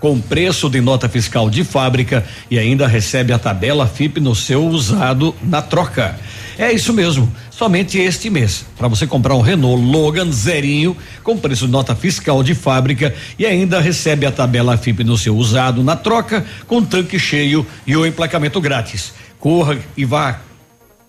[0.00, 4.66] com preço de nota fiscal de fábrica e ainda recebe a tabela FIP no seu
[4.66, 6.18] usado na troca.
[6.58, 7.30] É isso mesmo.
[7.60, 8.64] Somente este mês.
[8.78, 13.44] Para você comprar um Renault Logan zerinho com preço de nota fiscal de fábrica e
[13.44, 18.06] ainda recebe a tabela FIP no seu usado na troca com tanque cheio e o
[18.06, 19.12] emplacamento grátis.
[19.38, 20.40] Corra e vá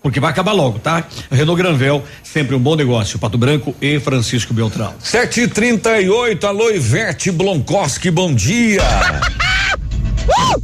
[0.02, 1.06] porque vai acabar logo, tá?
[1.30, 3.18] Renault Granvel, sempre um bom negócio.
[3.18, 4.92] Pato Branco e Francisco Beltrão.
[5.02, 8.82] 7h38, alô Ivete Blonkoski, bom dia.
[10.22, 10.62] Uh!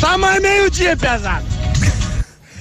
[0.00, 1.59] Só mais meio-dia, pesado.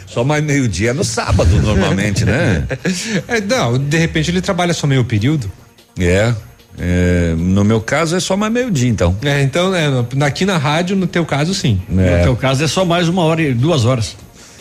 [0.09, 2.65] Só mais meio-dia no sábado, normalmente, né?
[3.27, 5.51] É, não, de repente ele trabalha só meio período.
[5.99, 6.33] É.
[6.79, 9.15] é, no meu caso é só mais meio-dia, então.
[9.21, 9.87] É, então, é,
[10.25, 11.79] aqui na rádio, no teu caso, sim.
[11.89, 12.17] É.
[12.17, 14.15] No teu caso é só mais uma hora e duas horas.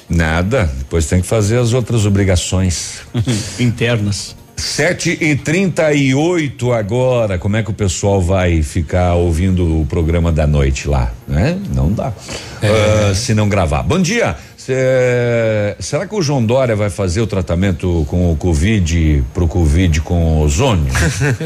[0.09, 3.01] Nada, depois tem que fazer as outras obrigações.
[3.59, 4.37] Internas.
[4.57, 9.87] Sete e trinta e oito agora, como é que o pessoal vai ficar ouvindo o
[9.87, 11.57] programa da noite lá, né?
[11.73, 12.13] Não dá,
[12.61, 13.85] Ah, se não gravar.
[13.85, 14.37] Bom dia,
[14.69, 20.03] Cê- será que o João Dória vai fazer o tratamento com o Covid, pro Covid
[20.03, 20.93] com ozônio?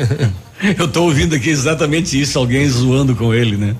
[0.76, 3.76] Eu tô ouvindo aqui exatamente isso, alguém zoando com ele, né?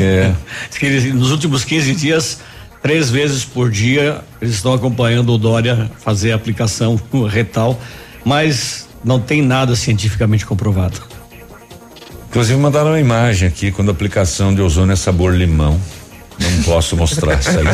[0.00, 0.32] É.
[0.82, 2.40] Ele, nos últimos 15 dias,
[2.82, 7.80] três vezes por dia, eles estão acompanhando o Dória fazer a aplicação retal,
[8.24, 11.00] mas não tem nada cientificamente comprovado.
[12.28, 15.80] Inclusive mandaram uma imagem aqui quando a aplicação de ozônio é sabor limão.
[16.40, 17.66] Não posso mostrar isso aí.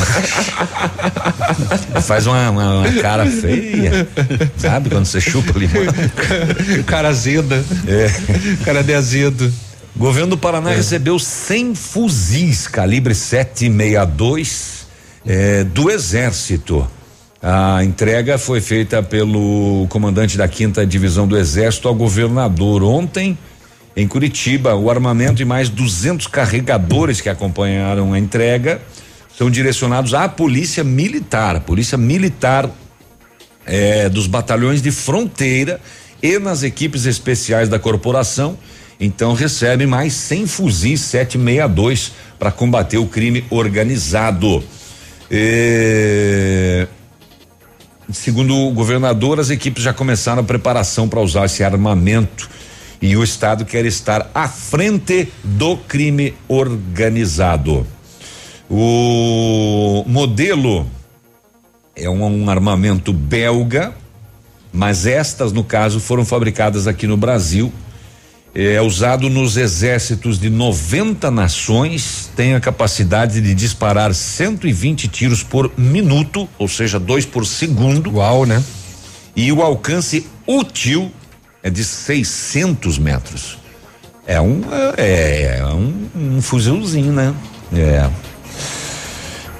[2.02, 4.08] Faz uma, uma- uma cara feia.
[4.56, 5.82] Sabe quando você chupa limão?
[6.86, 7.64] cara azeda.
[7.86, 8.10] É.
[8.64, 9.52] Cara de azedo.
[9.96, 10.76] Governo do Paraná É.
[10.76, 14.86] recebeu 100 fuzis calibre 762
[15.26, 16.86] eh, do Exército.
[17.42, 23.36] A entrega foi feita pelo comandante da quinta divisão do Exército ao governador ontem
[23.96, 24.74] em Curitiba.
[24.74, 28.80] O armamento e mais 200 carregadores que acompanharam a entrega
[29.36, 31.60] são direcionados à polícia militar.
[31.60, 32.70] Polícia militar
[33.66, 35.80] eh, dos batalhões de fronteira
[36.22, 38.56] e nas equipes especiais da corporação.
[39.00, 44.62] Então recebe mais 100 fuzis 762 para combater o crime organizado.
[45.30, 46.86] Eh,
[48.12, 52.48] segundo o governador, as equipes já começaram a preparação para usar esse armamento
[53.04, 57.86] e o estado quer estar à frente do crime organizado.
[58.70, 60.88] O modelo
[61.94, 63.92] é um, um armamento belga,
[64.72, 67.70] mas estas, no caso, foram fabricadas aqui no Brasil.
[68.54, 75.70] É usado nos exércitos de 90 nações, tem a capacidade de disparar 120 tiros por
[75.76, 78.14] minuto, ou seja, dois por segundo.
[78.14, 78.64] Uau, né?
[79.36, 81.12] E o alcance útil
[81.64, 83.58] é de 600 metros.
[84.26, 84.62] É um
[84.98, 87.34] é, é um, um fuzilzinho, né?
[87.74, 88.08] É.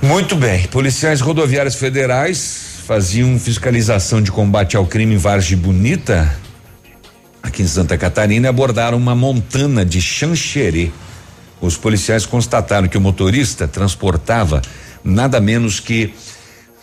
[0.07, 0.65] Muito bem.
[0.69, 6.31] Policiais rodoviários federais faziam fiscalização de combate ao crime em Vargem Bonita,
[7.43, 10.91] aqui em Santa Catarina, e abordaram uma montana de Xanxerê.
[11.59, 14.61] Os policiais constataram que o motorista transportava
[15.03, 16.13] nada menos que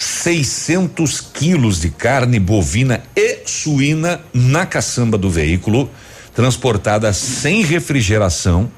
[0.01, 5.91] 600 quilos de carne bovina e suína na caçamba do veículo,
[6.33, 8.71] transportada sem refrigeração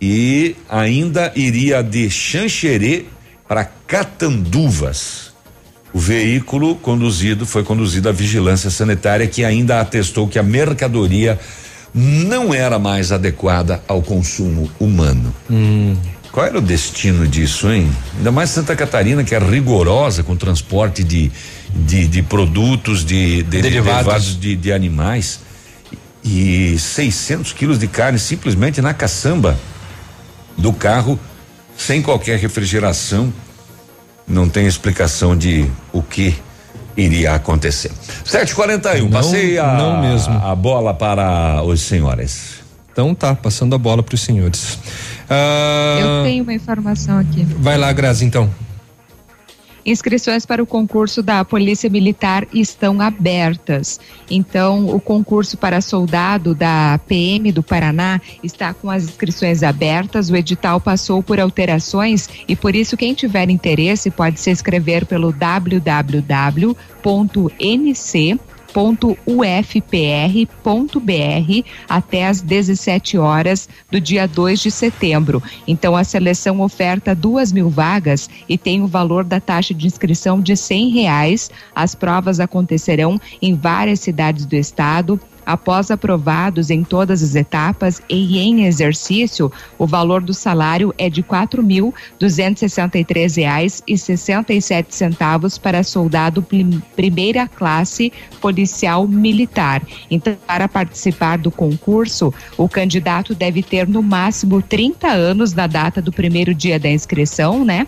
[0.00, 3.06] e ainda iria de Xanxerê
[3.48, 5.32] para Catanduvas.
[5.92, 11.40] O veículo conduzido foi conduzido à vigilância sanitária que ainda atestou que a mercadoria
[11.92, 15.34] não era mais adequada ao consumo humano.
[16.32, 17.90] Qual era o destino disso, hein?
[18.16, 21.30] Ainda mais Santa Catarina, que é rigorosa com transporte de,
[21.68, 23.94] de, de produtos, de, de Derivados.
[24.02, 25.40] derivados de, de animais.
[26.24, 29.58] E 600 quilos de carne simplesmente na caçamba
[30.56, 31.20] do carro,
[31.76, 33.30] sem qualquer refrigeração.
[34.26, 36.34] Não tem explicação de o que
[36.96, 37.90] iria acontecer.
[38.24, 40.32] 741, Não, passei a, não mesmo.
[40.34, 42.62] a bola para os senhores.
[42.92, 44.78] Então tá, passando a bola para os senhores.
[45.28, 47.44] Ah, Eu tenho uma informação aqui.
[47.44, 48.50] Vai lá, Grazi, então.
[49.84, 53.98] Inscrições para o concurso da Polícia Militar estão abertas.
[54.30, 60.30] Então, o concurso para soldado da PM do Paraná está com as inscrições abertas.
[60.30, 65.32] O edital passou por alterações e por isso quem tiver interesse pode se inscrever pelo
[65.32, 65.92] www.nc
[68.72, 69.12] www.ufpr.br
[71.88, 75.42] até às 17 horas do dia 2 de setembro.
[75.66, 80.40] Então, a seleção oferta duas mil vagas e tem o valor da taxa de inscrição
[80.40, 81.50] de cem reais.
[81.74, 85.20] As provas acontecerão em várias cidades do estado.
[85.44, 91.22] Após aprovados em todas as etapas e em exercício, o valor do salário é de
[94.60, 96.46] sete centavos para soldado
[96.96, 99.82] primeira classe policial militar.
[100.10, 106.00] Então, para participar do concurso, o candidato deve ter no máximo 30 anos na data
[106.00, 107.86] do primeiro dia da inscrição, né?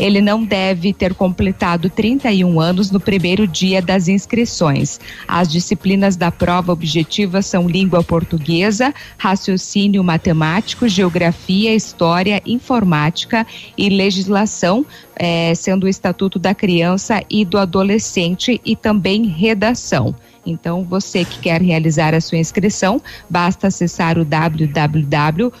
[0.00, 4.98] Ele não deve ter completado 31 anos no primeiro dia das inscrições.
[5.28, 13.46] As disciplinas da prova objetiva são língua portuguesa, raciocínio matemático, geografia, história, informática
[13.76, 14.86] e legislação,
[15.16, 20.14] eh, sendo o Estatuto da Criança e do Adolescente e também redação.
[20.46, 25.60] Então, você que quer realizar a sua inscrição, basta acessar o www.nc.com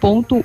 [0.00, 0.40] www.ufpr.br.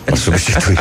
[0.05, 0.79] Para substituir.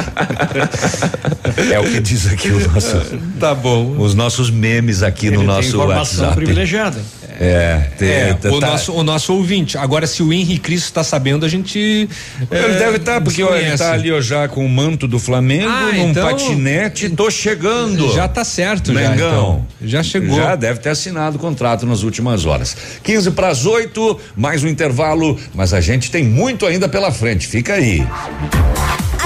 [1.72, 3.02] é o que diz aqui o nosso.
[3.40, 3.96] Tá bom.
[3.98, 6.36] Os nossos memes aqui Ele no nosso informação WhatsApp.
[6.36, 7.02] privilegiada.
[7.44, 9.76] É, tem, É, tá- o, tá- nosso, o nosso ouvinte.
[9.76, 11.80] Agora, se o Henrique Cristo está sabendo, a gente.
[11.80, 12.08] Ele
[12.52, 13.84] é, deve estar, porque ó, ele desconhece.
[13.84, 18.14] tá ali ó, já com o manto do Flamengo, Ah, num então- patinete, tô chegando.
[18.14, 19.16] Já tá certo, já, Mengão.
[19.32, 19.68] então.
[19.82, 20.36] Já chegou.
[20.38, 22.78] Já deve ter assinado o contrato nas últimas horas.
[23.02, 27.48] 15 para as 8, mais um intervalo, mas a gente tem muito ainda pela frente.
[27.48, 28.06] Fica aí.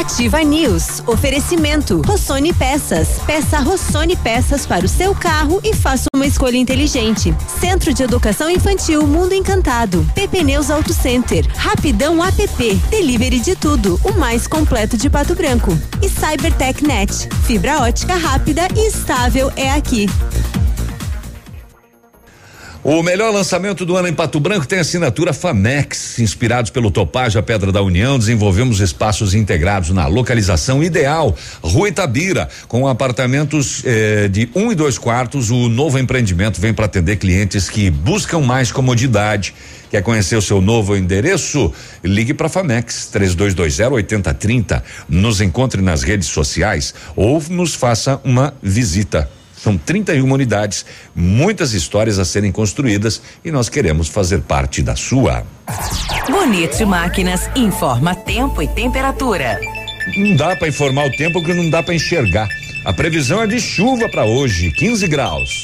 [0.05, 1.01] Ativa News.
[1.07, 1.99] Oferecimento.
[2.05, 3.19] Rossoni Peças.
[3.25, 7.35] Peça Rossoni Peças para o seu carro e faça uma escolha inteligente.
[7.59, 10.05] Centro de Educação Infantil Mundo Encantado.
[10.13, 11.43] PP Neus Auto Center.
[11.55, 12.75] Rapidão app.
[12.91, 13.99] Delivery de tudo.
[14.03, 15.75] O mais completo de Pato Branco.
[16.03, 17.27] E Cybertech Net.
[17.47, 20.05] Fibra ótica rápida e estável é aqui.
[22.87, 26.19] O melhor lançamento do ano em Pato Branco tem assinatura Famex.
[26.19, 31.35] Inspirados pelo Topázio, a Pedra da União, desenvolvemos espaços integrados na localização ideal.
[31.63, 35.49] Rua Itabira, com apartamentos eh, de um e dois quartos.
[35.49, 39.55] O novo empreendimento vem para atender clientes que buscam mais comodidade.
[39.89, 41.73] Quer conhecer o seu novo endereço?
[42.03, 44.83] Ligue para Famex 3220 8030.
[45.09, 49.27] Nos encontre nas redes sociais ou nos faça uma visita.
[49.65, 50.85] São 31 unidades,
[51.15, 55.43] muitas histórias a serem construídas e nós queremos fazer parte da sua.
[56.29, 59.59] Bonito Máquinas informa tempo e temperatura.
[60.15, 62.47] Não dá para informar o tempo porque não dá para enxergar.
[62.85, 65.63] A previsão é de chuva para hoje, 15 graus.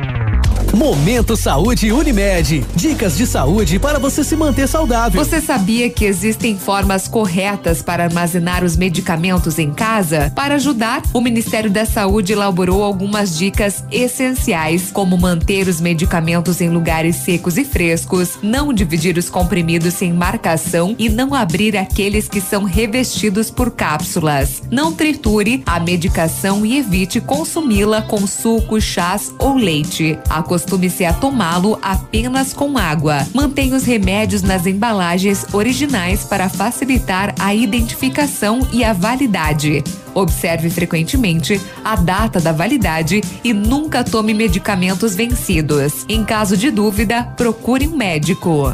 [0.73, 2.65] Momento Saúde Unimed.
[2.73, 5.23] Dicas de saúde para você se manter saudável.
[5.23, 10.31] Você sabia que existem formas corretas para armazenar os medicamentos em casa?
[10.33, 16.69] Para ajudar, o Ministério da Saúde elaborou algumas dicas essenciais, como manter os medicamentos em
[16.69, 22.39] lugares secos e frescos, não dividir os comprimidos sem marcação e não abrir aqueles que
[22.39, 24.63] são revestidos por cápsulas.
[24.71, 30.17] Não triture a medicação e evite consumi-la com suco, chás ou leite.
[30.29, 33.27] A acostume-se a tomá-lo apenas com água.
[33.33, 39.83] Mantenha os remédios nas embalagens originais para facilitar a identificação e a validade.
[40.13, 46.05] Observe frequentemente a data da validade e nunca tome medicamentos vencidos.
[46.07, 48.73] Em caso de dúvida, procure um médico.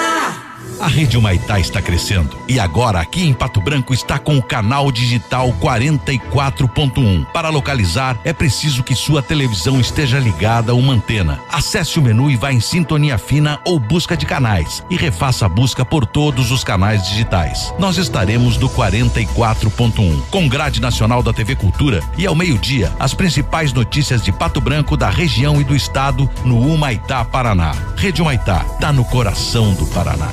[0.81, 4.91] A Rede Humaitá está crescendo e agora aqui em Pato Branco está com o canal
[4.91, 7.23] digital 44.1.
[7.27, 11.39] Para localizar é preciso que sua televisão esteja ligada a uma antena.
[11.51, 15.49] Acesse o menu e vá em sintonia fina ou busca de canais e refaça a
[15.49, 17.71] busca por todos os canais digitais.
[17.77, 23.71] Nós estaremos do 44.1 com grade nacional da TV Cultura e ao meio-dia as principais
[23.71, 27.75] notícias de Pato Branco, da região e do estado no Humaitá, Paraná.
[27.95, 30.31] Rede Humaitá, tá no coração do Paraná.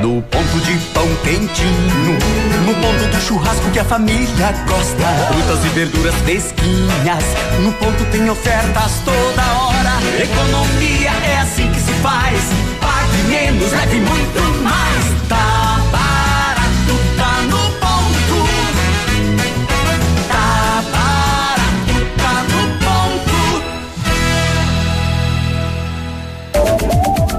[0.00, 2.18] No ponto de pão quentinho,
[2.64, 5.06] no ponto do churrasco que a família gosta.
[5.32, 7.24] Frutas e verduras fresquinhas,
[7.60, 9.98] no ponto tem ofertas toda hora.
[10.22, 12.40] Economia é assim que se faz.
[12.80, 15.04] Pague menos, leve muito mais.
[15.28, 18.48] Tá barato, tá no ponto.
[20.28, 22.62] Tá barato, tá no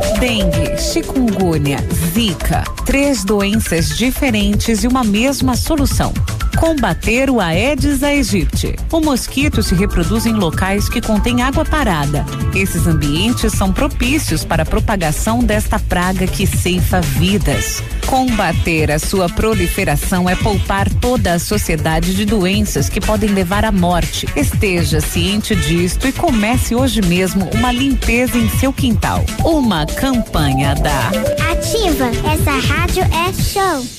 [0.04, 0.20] ponto.
[0.20, 1.78] Dengue, chikungunya,
[2.14, 6.14] zika, três doenças diferentes e uma mesma solução.
[6.58, 8.76] Combater o Aedes aegypti.
[8.92, 12.26] O mosquito se reproduz em locais que contêm água parada.
[12.56, 17.84] Esses ambientes são propícios para a propagação desta praga que ceifa vidas.
[18.10, 23.72] Combater a sua proliferação é poupar toda a sociedade de doenças que podem levar à
[23.72, 24.28] morte.
[24.36, 29.24] Esteja ciente disto e comece hoje mesmo uma limpeza em seu quintal.
[29.46, 31.10] Uma campanha da
[31.52, 33.99] Ativa, essa rádio é show.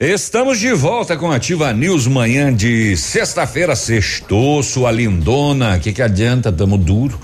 [0.00, 5.78] Estamos de volta com Ativa News manhã de sexta-feira, sextou, sua lindona.
[5.78, 6.50] Que que adianta?
[6.50, 7.16] Tamo duro.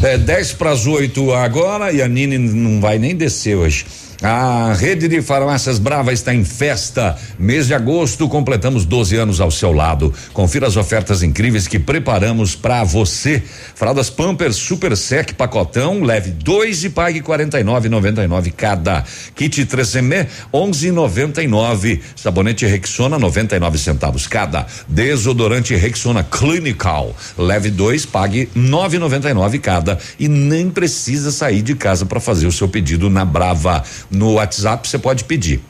[0.00, 3.84] É 10 para as 8 agora e a Nini não vai nem descer hoje.
[4.24, 7.18] A rede de farmácias Brava está em festa.
[7.36, 10.14] Mês de agosto, completamos 12 anos ao seu lado.
[10.32, 13.42] Confira as ofertas incríveis que preparamos para você.
[13.74, 19.02] Fraldas Pampers Super Sec pacotão, leve dois e pague 49,99 cada.
[19.34, 22.00] Kit 3M 11,99.
[22.14, 24.66] Sabonete Rexona 99 centavos cada.
[24.86, 32.20] Desodorante Rexona Clinical, leve dois, pague 9,99 cada e nem precisa sair de casa para
[32.20, 33.82] fazer o seu pedido na Brava.
[34.12, 35.62] No WhatsApp você pode pedir.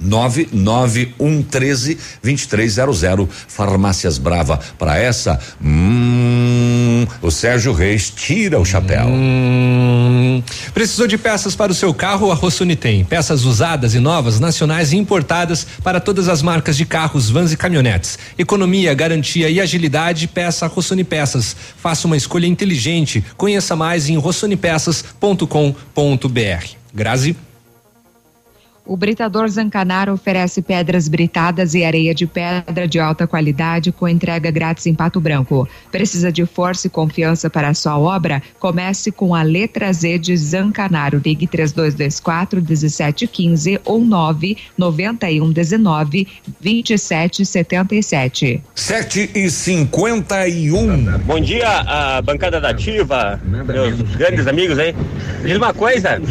[0.00, 4.58] 99113 2300 Farmácias Brava.
[4.78, 9.06] Para essa, hum, o Sérgio Reis tira o chapéu.
[9.06, 12.32] Hum, precisou de peças para o seu carro?
[12.32, 13.04] A Rossoni tem.
[13.04, 17.56] Peças usadas e novas, nacionais e importadas para todas as marcas de carros, vans e
[17.56, 18.18] caminhonetes.
[18.38, 21.54] Economia, garantia e agilidade, peça a Rossoni Peças.
[21.76, 23.22] Faça uma escolha inteligente.
[23.36, 26.80] Conheça mais em rossonipeças.com.br.
[26.92, 27.36] Grazi.
[28.84, 34.50] O Britador Zancanaro oferece pedras britadas e areia de pedra de alta qualidade com entrega
[34.50, 35.68] grátis em Pato Branco.
[35.92, 38.42] Precisa de força e confiança para a sua obra?
[38.58, 41.20] Comece com a letra Z de Zancanaro.
[41.24, 46.26] Ligue 3224 1715 ou 991 19
[46.60, 48.62] 2777.
[48.74, 54.94] 7 e 51 Bom dia, a bancada da Ativa, meus grandes amigos aí.
[55.44, 56.22] Diz uma coisa,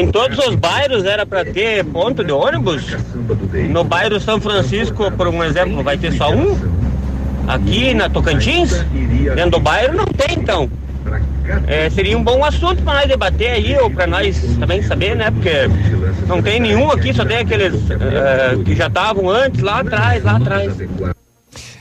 [0.00, 2.96] em todos os bairros era para ter ponto de ônibus?
[3.70, 6.56] No bairro São Francisco, por um exemplo, vai ter só um?
[7.46, 8.84] Aqui na Tocantins?
[9.34, 10.68] Dentro do bairro não tem então.
[11.66, 15.30] É, seria um bom assunto para nós debater aí, ou para nós também saber, né?
[15.30, 15.68] Porque
[16.26, 20.36] não tem nenhum aqui, só tem aqueles eh, que já estavam antes, lá atrás, lá
[20.36, 20.76] atrás.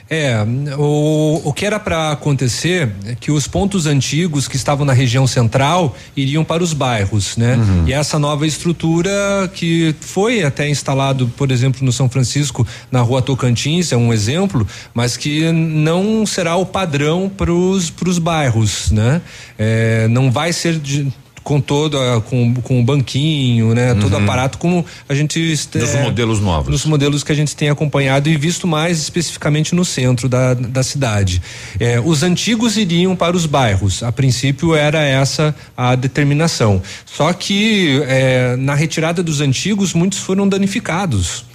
[0.10, 0.38] É,
[0.78, 5.28] o, o que era para acontecer é que os pontos antigos que estavam na região
[5.28, 7.56] central iriam para os bairros, né?
[7.56, 7.88] Uhum.
[7.88, 9.12] E essa nova estrutura
[9.54, 14.66] que foi até instalado, por exemplo, no São Francisco, na rua Tocantins, é um exemplo,
[14.94, 19.22] mas que não será o padrão para os bairros, né?
[19.58, 21.12] É, não vai ser de,
[21.48, 23.94] com todo com, com o banquinho, né?
[23.94, 24.24] Todo Uhum.
[24.24, 26.70] aparato como a gente este- Dos modelos novos.
[26.70, 30.84] Nos modelos que a gente tem acompanhado e visto mais especificamente no centro da, da
[30.84, 31.42] cidade.
[31.80, 34.04] É, os antigos iriam para os bairros.
[34.04, 36.82] A princípio era essa a determinação.
[37.06, 41.46] Só que é, na retirada dos antigos muitos foram danificados.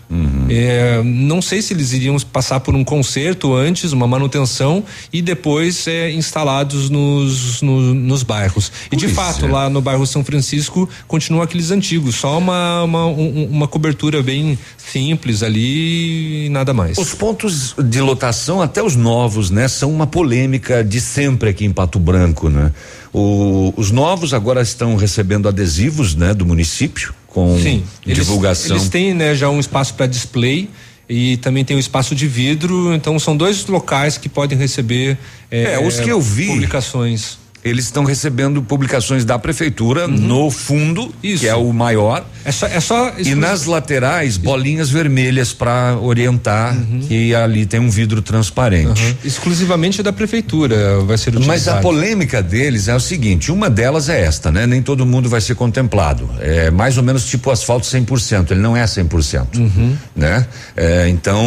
[0.48, 5.86] É, não sei se eles iriam passar por um conserto antes, uma manutenção e depois
[5.86, 8.70] é, instalados nos, no- nos bairros.
[8.90, 9.48] E de Pois fato, é.
[9.50, 14.58] lá no bairro São Francisco continuam aqueles antigos, só uma, uma, um- uma cobertura bem
[14.76, 16.98] simples ali e nada mais.
[16.98, 21.72] Os pontos de lotação, até os novos, né, são uma polêmica de sempre aqui em
[21.72, 22.70] Pato Branco, né?
[23.12, 28.76] O- os novos agora estão recebendo adesivos, né, do município com Sim, eles- divulgação.
[28.76, 30.68] Eles, têm né, já um espaço para display
[31.08, 35.16] e também tem um espaço de vidro, então são dois locais que podem receber
[35.50, 36.46] É, os que eu vi.
[36.46, 37.38] publicações.
[37.64, 40.16] Eles estão recebendo publicações da prefeitura Uhum.
[40.16, 42.24] no fundo, que é o maior.
[42.44, 47.00] É só, é só E nas laterais, bolinhas vermelhas para orientar Uhum.
[47.06, 49.16] que ali tem um vidro transparente.
[49.24, 51.46] Exclusivamente da prefeitura vai ser utilizado.
[51.46, 54.66] Mas a polêmica deles é o seguinte, uma delas é esta, né?
[54.66, 56.28] Nem todo mundo vai ser contemplado.
[56.40, 59.96] É mais ou menos tipo asfalto 100%, ele não é 100%, Uhum.
[60.16, 60.46] né?
[60.76, 61.40] É, então,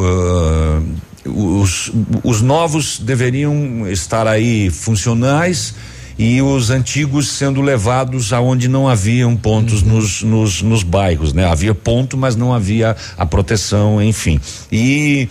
[0.00, 0.80] ah,
[1.24, 1.92] os,
[2.22, 5.74] os novos deveriam estar aí funcionais
[6.18, 11.46] e os antigos sendo levados aonde não haviam pontos nos, nos, nos bairros, né?
[11.46, 14.40] Havia ponto, mas não havia a proteção, enfim.
[14.70, 15.28] E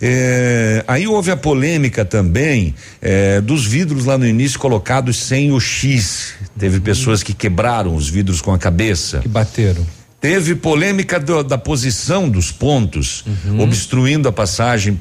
[0.00, 5.60] é, aí houve a polêmica também é, dos vidros lá no início colocados sem o
[5.60, 6.34] X.
[6.58, 9.18] Teve pessoas que quebraram os vidros com a cabeça.
[9.18, 9.84] Que bateram.
[10.20, 13.60] Teve polêmica do- da posição dos pontos, Uhum.
[13.62, 15.00] obstruindo a passagem,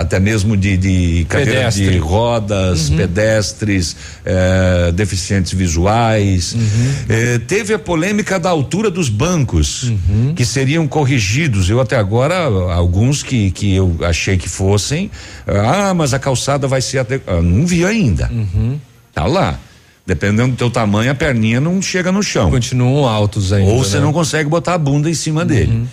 [0.00, 1.98] até mesmo de, de cadeira de Pedestre.
[1.98, 2.96] rodas, Uhum.
[2.96, 6.54] pedestres, eh, deficientes visuais.
[6.54, 6.94] Uhum.
[7.08, 10.32] Eh, teve a polêmica da altura dos bancos, Uhum.
[10.34, 11.70] que seriam corrigidos.
[11.70, 12.36] Eu até agora,
[12.72, 15.12] alguns que, que eu achei que fossem,
[15.46, 17.20] ah, mas a calçada vai ser até.
[17.28, 18.28] ah, não vi ainda.
[18.32, 18.80] Uhum.
[19.14, 19.60] Tá lá.
[20.06, 22.48] Dependendo do teu tamanho, a perninha não chega no chão.
[22.50, 23.70] Continuam altos ainda.
[23.72, 24.02] Ou você né?
[24.04, 25.86] não consegue botar a bunda em cima dele.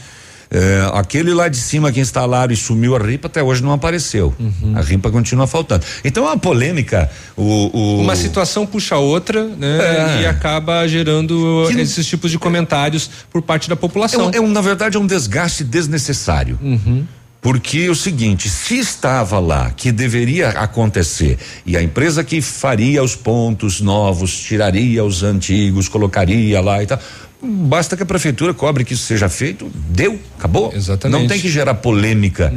[0.56, 4.32] É, aquele lá de cima que instalaram e sumiu a ripa até hoje não apareceu.
[4.40, 4.74] Uhum.
[4.78, 5.84] A ripa continua faltando.
[6.06, 7.10] Então é uma polêmica.
[7.36, 7.42] O,
[7.76, 10.20] o- Uma situação puxa a outra, né?
[10.20, 10.22] É.
[10.22, 14.28] E acaba gerando esses tipos de comentários por parte da é, população.
[14.28, 16.60] um- é um, na verdade, é um desgaste desnecessário.
[16.62, 17.04] Uhum.
[17.44, 23.04] Porque é o seguinte, se estava lá que deveria acontecer e a empresa que faria
[23.04, 26.98] os pontos novos, tiraria os antigos, colocaria lá e tal,
[27.44, 30.72] basta que a prefeitura cobre que isso seja feito, deu, acabou.
[30.76, 31.22] Exatamente.
[31.22, 32.54] Não tem que gerar polêmica,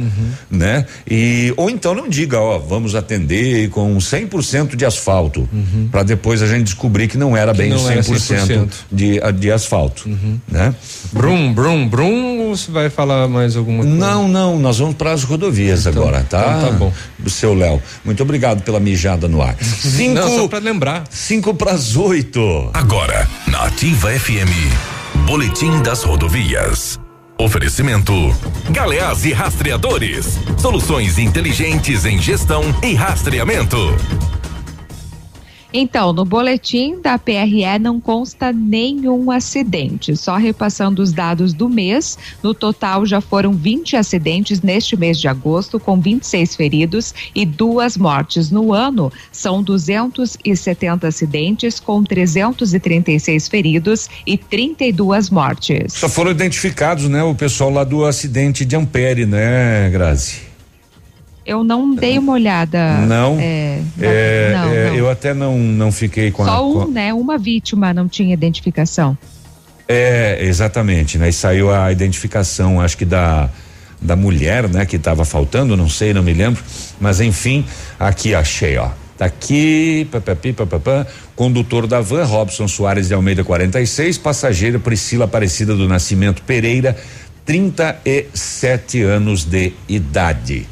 [0.49, 0.85] né?
[1.09, 5.47] E ou então não diga, ó, vamos atender com 100% de asfalto,
[5.91, 9.51] para depois a gente descobrir que não era Que bem não era 100%, de de
[9.51, 10.09] asfalto,
[10.47, 10.73] né?
[11.11, 13.95] Brum, brum, brum, ou você vai falar mais alguma coisa?
[13.95, 16.57] Não, não, nós vamos para as rodovias agora, tá?
[16.57, 16.93] então tá bom.
[17.25, 17.81] O seu Léo.
[18.05, 19.55] Muito obrigado pela mijada no ar.
[19.61, 21.03] Cinco, Não, só pra lembrar.
[21.09, 22.69] Cinco para as oito.
[22.73, 24.51] Agora, na Ativa FM,
[25.25, 26.99] Boletim das Rodovias.
[27.39, 28.13] Oferecimento:
[28.69, 30.39] Galeás e Rastreadores.
[30.57, 33.77] Soluções inteligentes em gestão e rastreamento.
[35.73, 40.15] Então, no boletim da PRE não consta nenhum acidente.
[40.15, 45.27] Só repassando os dados do mês, no total já foram 20 acidentes neste mês de
[45.27, 48.49] agosto, com 26 feridos e duas mortes.
[48.49, 55.93] No ano, são 270 acidentes, com 336 feridos e 32 mortes.
[55.93, 57.23] Só foram identificados, né?
[57.23, 60.46] O pessoal lá do acidente de Ampere, né, Grazi?
[61.47, 62.97] Eu não dei uma olhada.
[63.07, 63.37] Não?
[63.39, 64.95] É, É, não, é, não.
[64.95, 66.45] Eu até não, não fiquei com a.
[66.45, 67.13] Só com a- um, né?
[67.13, 69.17] Uma vítima não tinha identificação.
[69.87, 71.29] É, exatamente, né?
[71.29, 73.49] E saiu a identificação, acho que da
[73.99, 76.61] da mulher, né, que estava faltando, não sei, não me lembro,
[77.01, 77.65] mas enfim,
[77.99, 78.89] aqui achei, ó.
[79.17, 85.75] Tá aqui, papapi, papapá, condutor da van, Robson Soares de Almeida 46, passageira Priscila Aparecida
[85.75, 86.95] do Nascimento Pereira,
[87.43, 90.67] 37 anos de idade.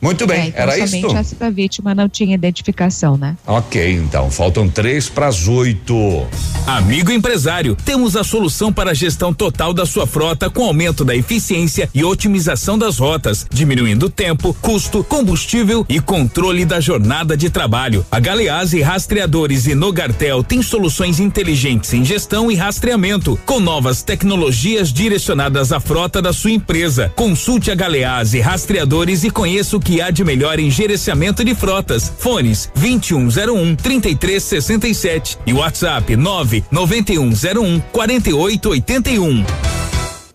[0.00, 1.16] Muito bem, É, então, era isso?
[1.16, 3.36] essa vítima não tinha identificação, né?
[3.46, 6.26] Ok, então, faltam três para as oito.
[6.66, 11.14] Amigo empresário, temos a solução para a gestão total da sua frota com aumento da
[11.14, 18.04] eficiência e otimização das rotas, diminuindo tempo, custo, combustível e controle da jornada de trabalho.
[18.10, 24.92] A Galeazzi Rastreadores e Nogartel tem soluções inteligentes em gestão e rastreamento, com novas tecnologias
[24.92, 27.12] direcionadas à frota da sua empresa.
[27.14, 32.12] Consulte a Galeazzi Rastreadores e conheça o que há de melhor em gerenciamento de frotas.
[32.18, 39.44] Fones 2101 3367 e WhatsApp 99101 4881.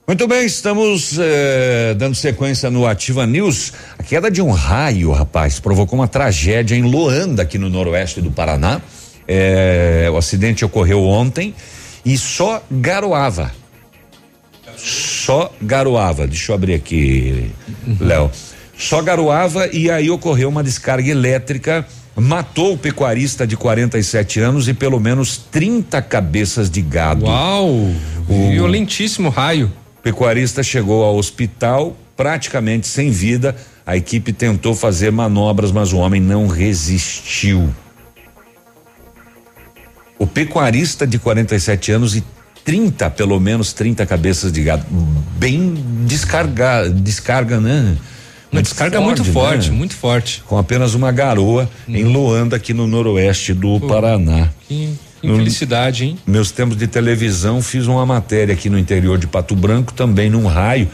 [0.08, 3.74] Muito bem, estamos eh, dando sequência no Ativa News.
[4.00, 8.32] A queda de um raio, rapaz, provocou uma tragédia em Loanda, aqui no noroeste do
[8.32, 8.82] Paraná.
[9.28, 11.54] Eh, o acidente ocorreu ontem
[12.06, 13.52] e só garoava.
[14.78, 16.26] Só garoava.
[16.26, 17.52] Deixa eu abrir aqui,
[18.00, 18.32] Léo.
[18.78, 24.74] Só garoava e aí ocorreu uma descarga elétrica, matou o pecuarista de 47 anos e
[24.74, 27.26] pelo menos 30 cabeças de gado.
[27.26, 27.70] Uau!
[28.28, 29.72] O Violentíssimo raio.
[30.02, 33.56] pecuarista chegou ao hospital praticamente sem vida.
[33.86, 37.74] A equipe tentou fazer manobras, mas o homem não resistiu.
[40.20, 42.24] O pecuarista de 47 anos e
[42.64, 44.86] 30, pelo menos 30 cabeças de gado.
[45.38, 45.74] Bem
[46.06, 47.98] descarga, descarga, né?
[48.52, 50.44] Uma descarga muito forte, muito forte.
[50.46, 54.50] Com apenas uma garoa em Loanda, aqui no noroeste do Paraná.
[54.68, 54.94] Que
[55.24, 56.18] infelicidade, hein?
[56.26, 60.48] Meus tempos de televisão, fiz uma matéria aqui no interior de Pato Branco, também num
[60.48, 60.90] raio.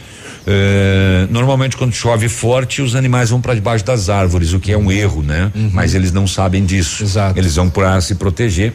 [0.49, 4.77] Eh, normalmente quando chove forte, os animais vão para debaixo das árvores, o que é
[4.77, 5.51] um erro, né?
[5.73, 7.03] Mas eles não sabem disso.
[7.39, 8.73] Eles vão para se proteger.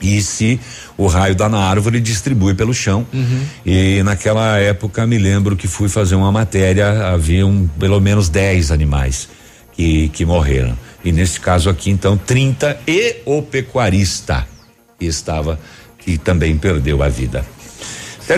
[0.00, 0.58] E se
[0.96, 3.06] o raio dá na árvore, distribui pelo chão.
[3.64, 9.28] E naquela época me lembro que fui fazer uma matéria, haviam pelo menos 10 animais
[9.72, 10.76] que, que morreram.
[11.04, 14.46] E nesse caso aqui, então, 30 e o pecuarista
[15.00, 15.58] estava,
[15.98, 17.44] que também perdeu a vida.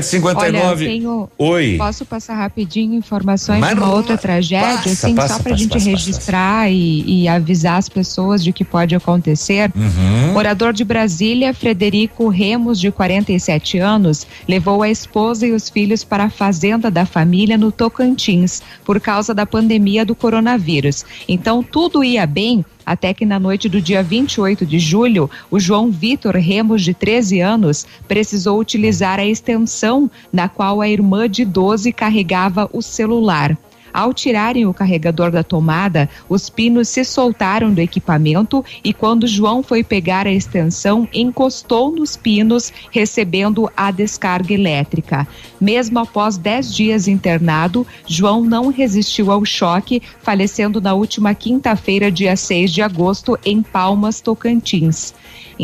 [0.01, 0.84] 759.
[0.84, 1.74] Olha, tenho, Oi.
[1.76, 5.57] Posso passar rapidinho informações Mas de uma outra tragédia, passa, assim, passa, só para a
[5.57, 9.70] gente passa, registrar E, e avisar as pessoas de que pode acontecer.
[9.76, 10.32] Uhum.
[10.32, 16.24] Morador de Brasília, Frederico Remos, de 47 anos, levou a esposa e os filhos para
[16.24, 21.05] a fazenda da família no Tocantins, por causa da pandemia do coronavírus.
[21.28, 25.91] Então, tudo ia bem até que na noite do dia 28 de julho, o João
[25.91, 31.93] Vitor Remos, de 13 anos, precisou utilizar a extensão na qual a irmã de 12
[31.93, 33.57] carregava o celular.
[33.93, 39.62] Ao tirarem o carregador da tomada, os pinos se soltaram do equipamento e quando João
[39.62, 45.26] foi pegar a extensão, encostou nos pinos, recebendo a descarga elétrica.
[45.61, 52.36] Mesmo após 10 dias internado, João não resistiu ao choque, falecendo na última quinta-feira, dia
[52.36, 55.14] 6 de agosto, em Palmas, Tocantins.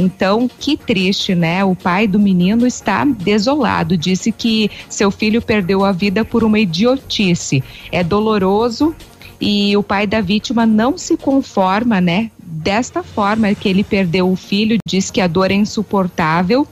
[0.01, 1.65] Então, que triste, né?
[1.65, 3.97] O pai do menino está desolado.
[3.97, 7.65] Disse que seu filho perdeu a vida por uma idiotice.
[7.91, 8.95] É doloroso
[9.41, 12.31] e o pai da vítima não se conforma, né?
[12.39, 16.65] Desta forma que ele perdeu o filho, diz que a dor é insuportável.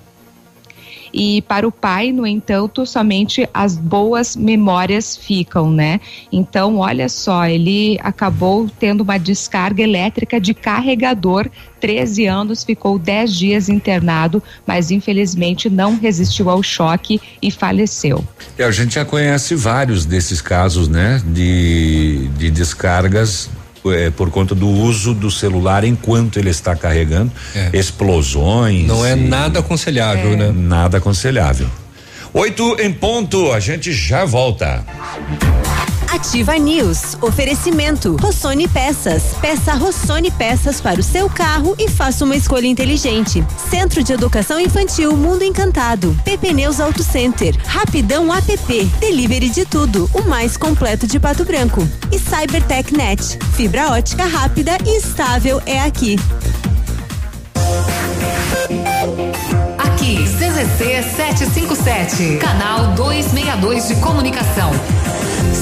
[1.18, 5.98] E para o pai, no entanto, somente as boas memórias ficam, né?
[6.30, 11.48] Então, olha só, ele acabou tendo uma descarga elétrica de carregador,
[11.80, 18.22] 13 anos, ficou 10 dias internado, mas infelizmente não resistiu ao choque e faleceu.
[18.58, 21.22] É, a gente já conhece vários desses casos, né?
[21.24, 23.48] De, de descargas
[23.92, 27.30] eh, por conta do uso do celular enquanto ele está carregando,
[27.72, 28.86] explosões.
[28.86, 30.52] Não é e- nada aconselhável, né?
[30.54, 31.68] Nada aconselhável.
[32.36, 34.84] Oito em ponto, a gente já volta.
[36.12, 37.16] Ativa News.
[37.22, 38.14] Oferecimento.
[38.20, 39.34] Rossoni Peças.
[39.40, 43.42] Peça Rossoni Peças para o seu carro e faça uma escolha inteligente.
[43.70, 46.14] Centro de Educação Infantil Mundo Encantado.
[46.26, 47.56] PP Neus Auto Center.
[47.64, 48.84] Rapidão app.
[49.00, 50.10] Delivery de tudo.
[50.12, 51.88] O mais completo de Pato Branco.
[52.12, 53.38] E Cybertech Net.
[53.54, 56.16] Fibra ótica rápida e estável é aqui.
[60.56, 64.70] CZC 757, canal 262 de comunicação.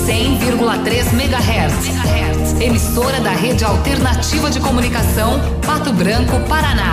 [0.06, 2.60] 100,3 MHz.
[2.60, 6.92] Emissora da Rede Alternativa de Comunicação, Pato Branco, Paraná.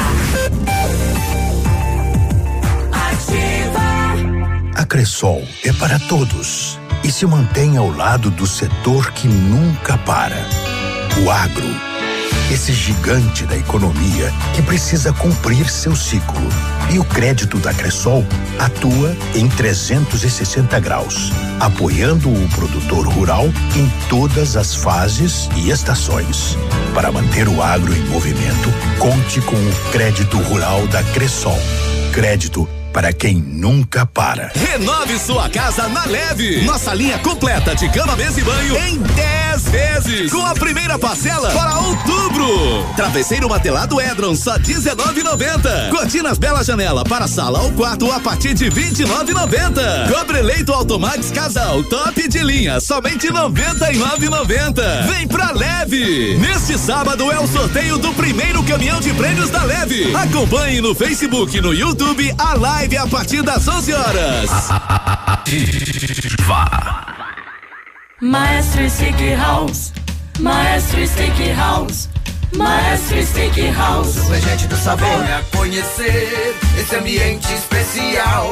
[4.75, 10.43] A Cressol é para todos e se mantém ao lado do setor que nunca para.
[11.23, 11.90] O agro
[12.51, 16.41] esse gigante da economia que precisa cumprir seu ciclo.
[16.91, 18.25] E o crédito da Cressol
[18.59, 23.45] atua em 360 graus, apoiando o produtor rural
[23.75, 26.57] em todas as fases e estações.
[26.93, 31.59] Para manter o agro em movimento, conte com o crédito rural da Cressol.
[32.11, 34.51] Crédito para quem nunca para.
[34.53, 36.65] Renove sua casa na leve.
[36.65, 40.31] Nossa linha completa de cama, mesa e banho em 10 vezes.
[40.31, 42.85] Com a primeira parcela para outubro.
[42.95, 45.89] Travesseiro matelado Edron só 19,90.
[45.89, 50.13] Cortinas Bela Janela para sala ou quarto a partir de 29,90.
[50.13, 55.07] Cobre leito Automax Casal top de linha somente 99,90.
[55.07, 56.37] Vem pra leve.
[56.37, 60.15] Neste sábado é o sorteio do primeiro caminhão de prêmios da Leve.
[60.15, 64.49] Acompanhe no Facebook e no YouTube a live a partir das 11 horas.
[68.21, 69.91] Maestro Stick House,
[70.39, 72.07] Maestro Stick House,
[72.55, 74.15] Maestro Stick House.
[74.15, 75.09] O regente do sabor.
[75.09, 78.51] Venha conhecer esse ambiente especial.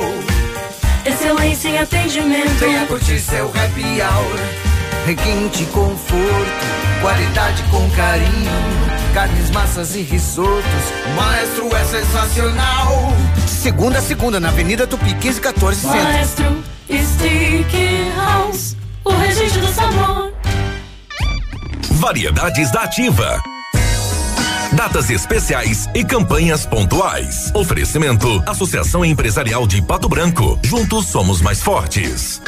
[1.05, 2.49] Excelência em atendimento.
[2.59, 4.39] Venha curtir seu happy hour.
[5.05, 6.65] Requinte, conforto,
[6.99, 8.51] qualidade com carinho.
[9.13, 10.63] Carnes, massas e risotos.
[11.05, 13.13] O maestro é sensacional.
[13.45, 15.97] Segunda a segunda, na Avenida Tupi, 1514 Centro.
[15.97, 20.33] Maestro Stick House, o registro do sabor.
[21.91, 23.41] Variedades da Ativa.
[24.73, 27.51] Datas especiais e campanhas pontuais.
[27.53, 30.59] Oferecimento: Associação Empresarial de Pato Branco.
[30.63, 32.41] Juntos somos mais fortes.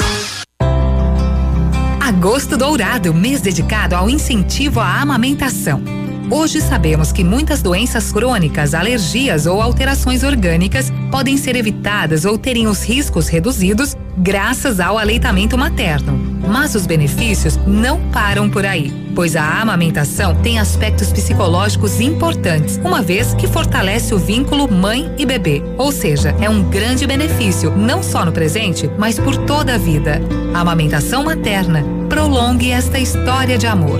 [1.99, 5.81] Agosto Dourado, mês dedicado ao incentivo à amamentação.
[6.29, 12.67] Hoje sabemos que muitas doenças crônicas, alergias ou alterações orgânicas podem ser evitadas ou terem
[12.67, 16.30] os riscos reduzidos graças ao aleitamento materno.
[16.47, 23.01] Mas os benefícios não param por aí, pois a amamentação tem aspectos psicológicos importantes, uma
[23.01, 25.61] vez que fortalece o vínculo mãe e bebê.
[25.77, 30.21] Ou seja, é um grande benefício, não só no presente, mas por toda a vida.
[30.53, 31.83] A amamentação materna.
[32.09, 33.99] Prolongue esta história de amor.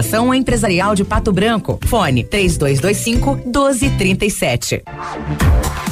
[0.33, 1.79] Empresarial de Pato Branco.
[1.85, 4.83] Fone 3225 1237.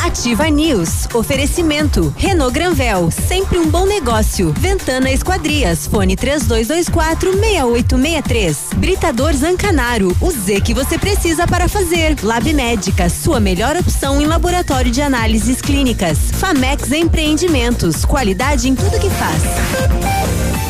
[0.03, 1.07] Ativa News.
[1.13, 2.13] Oferecimento.
[2.17, 3.11] Renault Granvel.
[3.11, 4.53] Sempre um bom negócio.
[4.57, 5.87] Ventana Esquadrias.
[5.87, 8.57] Fone 3224 6863.
[8.77, 10.15] Britador Zancanaro.
[10.21, 12.15] O Z que você precisa para fazer.
[12.23, 13.09] Lab Médica.
[13.09, 16.17] Sua melhor opção em laboratório de análises clínicas.
[16.33, 18.05] Famex Empreendimentos.
[18.05, 20.68] Qualidade em tudo que faz.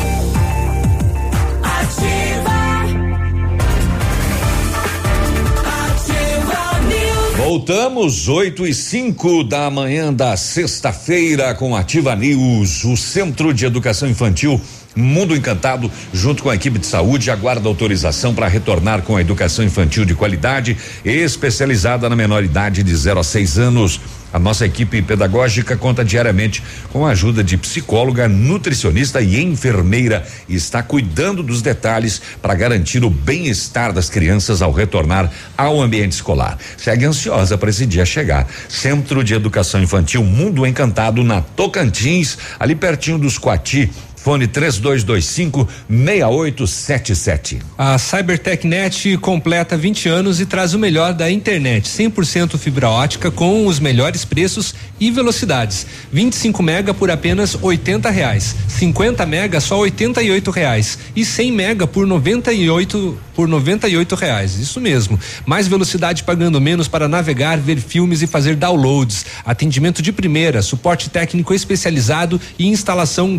[7.50, 14.08] Voltamos 8 e 5 da manhã da sexta-feira com Ativa News, o Centro de Educação
[14.08, 14.60] Infantil
[14.94, 19.64] Mundo Encantado, junto com a equipe de saúde, aguarda autorização para retornar com a educação
[19.64, 24.00] infantil de qualidade, especializada na menor idade de 0 a 6 anos.
[24.32, 26.62] A nossa equipe pedagógica conta diariamente
[26.92, 33.04] com a ajuda de psicóloga, nutricionista e enfermeira e está cuidando dos detalhes para garantir
[33.04, 36.58] o bem-estar das crianças ao retornar ao ambiente escolar.
[36.76, 38.46] Segue ansiosa para esse dia chegar.
[38.68, 43.90] Centro de Educação Infantil Mundo Encantado na Tocantins, ali pertinho dos Coati.
[44.22, 47.58] Fone 3225 6877.
[47.78, 53.66] A CyberTechNet completa 20 anos e traz o melhor da internet, 100% fibra ótica com
[53.66, 55.86] os melhores preços e velocidades.
[56.12, 62.06] 25 mega por apenas 80 reais, 50 mega só 88 reais e 100 mega por
[62.06, 64.58] 98 por 98 reais.
[64.58, 65.18] Isso mesmo.
[65.46, 69.24] Mais velocidade pagando menos para navegar, ver filmes e fazer downloads.
[69.46, 73.38] Atendimento de primeira, suporte técnico especializado e instalação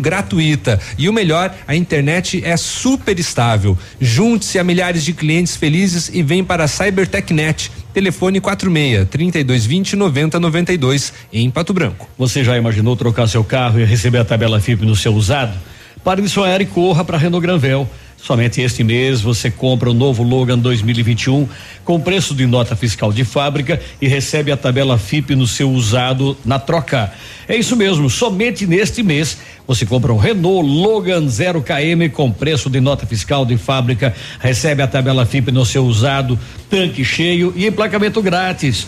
[0.72, 0.80] gratuita.
[0.98, 3.76] E o melhor, a internet é super estável.
[4.00, 7.70] Junte-se a milhares de clientes felizes e vem para a CyberTechNet.
[7.92, 12.08] Telefone 46 3220 9092 em Pato Branco.
[12.16, 15.58] Você já imaginou trocar seu carro e receber a tabela FIP no seu usado?
[16.02, 17.88] Pare de sonhar e corra para Renault Granvel.
[18.22, 21.48] Somente este mês você compra o novo Logan 2021
[21.84, 26.36] com preço de nota fiscal de fábrica e recebe a tabela FIP no seu usado
[26.44, 27.12] na troca.
[27.48, 32.68] É isso mesmo, somente neste mês você compra um Renault Logan 0 km com preço
[32.68, 36.38] de nota fiscal de fábrica, recebe a tabela FIP no seu usado,
[36.68, 38.86] tanque cheio e emplacamento grátis.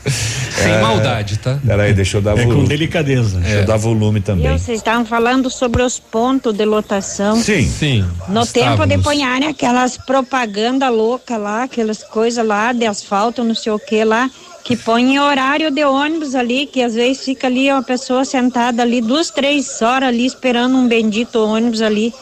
[0.07, 1.59] Sem É, maldade, tá?
[1.65, 2.67] Peraí, deixa eu dar É com volume.
[2.69, 3.39] delicadeza.
[3.39, 4.47] Deixa eu dar volume também.
[4.47, 7.35] Viu, Vocês estavam falando sobre os pontos de lotação.
[7.41, 7.67] Sim.
[7.69, 8.05] Sim.
[8.29, 9.03] No tempo de estávamos.
[9.03, 14.29] ponharem aquelas propaganda louca lá, aquelas coisas lá de asfalto, não sei o que lá,
[14.63, 18.83] que põe em horário de ônibus ali, que às vezes fica ali uma pessoa sentada
[18.83, 22.13] ali duas, três horas ali esperando um bendito ônibus ali.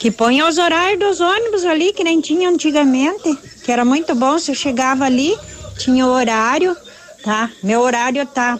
[0.00, 4.38] Que põe os horários dos ônibus ali, que nem tinha antigamente, que era muito bom.
[4.38, 5.36] Se eu chegava ali,
[5.78, 6.76] tinha o horário,
[7.22, 7.50] tá?
[7.62, 8.58] Meu horário tá.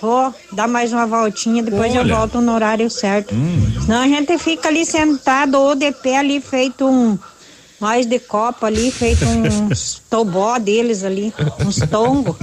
[0.00, 2.16] Vou dar mais uma voltinha, depois eu Olha.
[2.16, 3.34] volto no horário certo.
[3.34, 3.80] Hum.
[3.80, 7.18] Senão a gente fica ali sentado ou de pé ali, feito um.
[7.80, 11.32] Nós de copa ali, feito uns tobó deles ali,
[11.64, 12.34] uns tongos.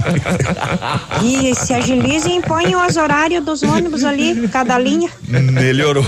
[1.22, 5.10] E se agilizem e põem os horários dos ônibus ali, cada linha.
[5.28, 6.06] Melhorou.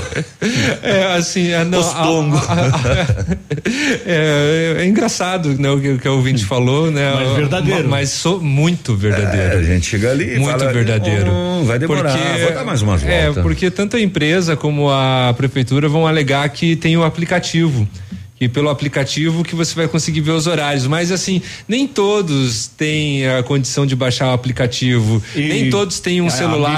[0.83, 2.41] É assim, é, não, Os tongos.
[2.49, 3.37] a- a- a-
[4.07, 7.13] é, é engraçado, né, o que, o que o ouvinte falou, né?
[7.15, 7.89] Mas verdadeiro.
[7.89, 9.57] Mas sou muito verdadeiro.
[9.57, 11.31] É, a gente chega ali e muito fala, verdadeiro.
[11.31, 15.35] "Hum, vai demorar, vou dar mais umas É, voltas." porque tanto a empresa como a
[15.37, 17.87] prefeitura vão alegar que tem o aplicativo.
[18.41, 20.87] E pelo aplicativo que você vai conseguir ver os horários.
[20.87, 25.21] Mas assim, nem todos têm a condição de baixar o aplicativo.
[25.35, 26.77] E nem todos têm um celular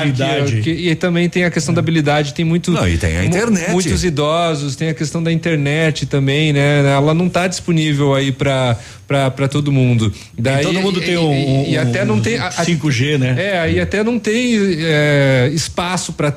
[0.52, 2.32] que- que, e também tem a questão da habilidade.
[2.32, 2.70] Tem muito.
[2.70, 3.70] Não, e tem a internet.
[3.72, 6.80] Muitos idosos, tem a questão da internet também, né?
[6.94, 10.12] Ela não está disponível aí para para todo mundo.
[10.38, 13.34] Daí, todo mundo tem um- e, e um- até não tem a- a- 5G, né?
[13.38, 16.32] É, aí até não tem é, espaço para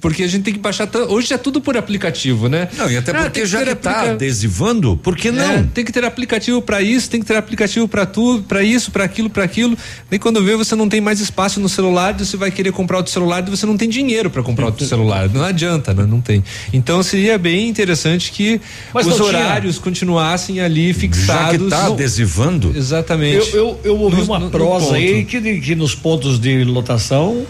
[0.00, 2.68] porque a gente tem que baixar hoje é tudo por aplicativo, né?
[2.76, 5.44] Não, e até Ah, porque que já ter que tá aplica- adesivando, por que não?
[5.44, 8.90] É, tem que ter aplicativo para isso, tem que ter aplicativo para tudo, para isso,
[8.90, 9.76] para aquilo, para aquilo.
[10.10, 13.12] Nem quando vê você não tem mais espaço no celular, você vai querer comprar outro
[13.12, 15.28] celular e você não tem dinheiro para comprar outro celular.
[15.28, 16.04] Não adianta, né?
[16.06, 16.42] Não tem.
[16.72, 18.60] Então seria bem interessante que
[18.92, 21.62] Mas os não tinha- horários continuassem ali Já fixados.
[21.64, 23.54] que tá adesivando, Exatamente.
[23.54, 24.94] Eu, eu, eu ouvi No- uma no- no prosa ponto.
[24.96, 27.44] aí que, que nos pontos de lotação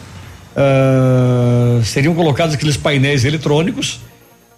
[0.57, 4.01] ah, seriam colocados aqueles painéis eletrônicos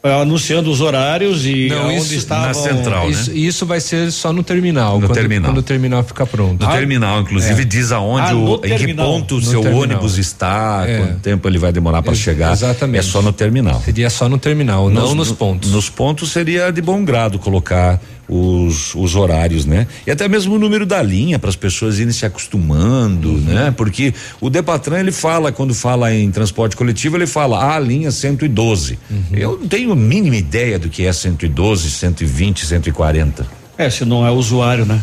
[0.03, 2.47] ah, anunciando os horários e Não, onde isso- estavam.
[2.47, 3.37] na central, Isso, né?
[3.39, 5.01] isso vai ser só no terminal.
[5.01, 5.51] No quando, terminal.
[5.51, 6.65] Quando o terminal ficar pronto.
[6.65, 9.83] no terminal, inclusive, diz aonde, Ah, o, no em que ponto o No seu terminal.
[9.83, 10.99] ônibus está, É.
[10.99, 12.53] quanto tempo ele vai demorar para chegar.
[12.53, 13.01] exatamente.
[13.01, 13.81] É só no terminal.
[13.85, 15.73] Seria só no terminal, não nos pontos.
[15.73, 19.87] Nos pontos seria de bom grado colocar os, os horários, né?
[20.07, 23.41] E até mesmo o número da linha para as pessoas irem se acostumando, Uhum.
[23.41, 23.75] né?
[23.77, 28.11] Porque o Depatran ele fala quando fala em transporte coletivo ele fala "Ah, a linha
[28.11, 28.99] 112.
[29.11, 29.23] Uhum.
[29.33, 33.47] Eu não tenho a mínima ideia do que é 112, 120, 140.
[33.79, 35.01] É, se não é usuário, né?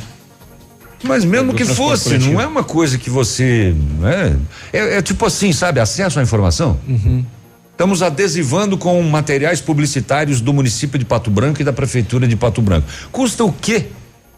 [1.03, 2.31] Mas mesmo do que fosse, coletivo.
[2.33, 3.75] não é uma coisa que você.
[3.99, 4.37] né?
[4.71, 5.79] É, é tipo assim, sabe?
[5.81, 6.79] Acesso à informação.
[7.73, 12.61] Estamos adesivando com materiais publicitários do município de Pato Branco e da prefeitura de Pato
[12.61, 12.87] Branco.
[13.11, 13.87] Custa o quê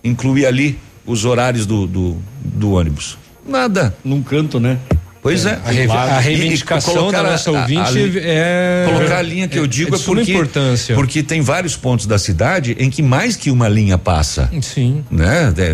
[0.04, 3.18] incluir ali os horários do, do, do ônibus?
[3.46, 3.94] Nada.
[4.04, 4.80] Num canto, né?
[5.22, 5.60] Pois é.
[5.66, 9.58] A re- a reivindicação da nossa a- a- ouvinte a- é- Colocar a linha que
[9.58, 10.32] é- eu digo é é, porque.
[10.32, 10.96] importância.
[10.96, 14.50] Porque tem vários pontos da cidade em que mais que uma linha passa.
[14.62, 15.04] Sim.
[15.12, 15.52] Né?
[15.58, 15.74] É,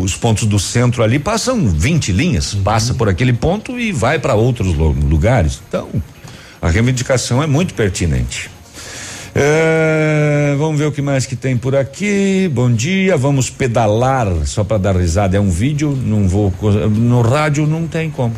[0.00, 4.34] Os pontos do centro ali passam 20 linhas, passa por aquele ponto e vai para
[4.34, 5.60] outros lu- lugares.
[5.68, 5.88] Então,
[6.64, 8.50] a reivindicação é muito pertinente.
[9.34, 12.50] É, vamos ver o que mais que tem por aqui.
[12.50, 15.36] Bom dia, vamos pedalar só para dar risada.
[15.36, 16.50] É um vídeo, não vou
[16.88, 18.34] no rádio não tem como.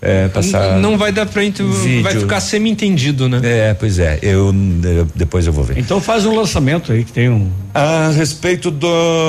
[0.00, 1.62] É, passar Não vai dar pra gente.
[2.02, 3.40] Vai ficar semi-entendido, né?
[3.42, 4.18] É, pois é.
[4.22, 4.54] Eu,
[4.84, 5.78] eu- depois eu vou ver.
[5.78, 7.48] Então faz um lançamento aí que tem um.
[7.74, 8.86] A respeito da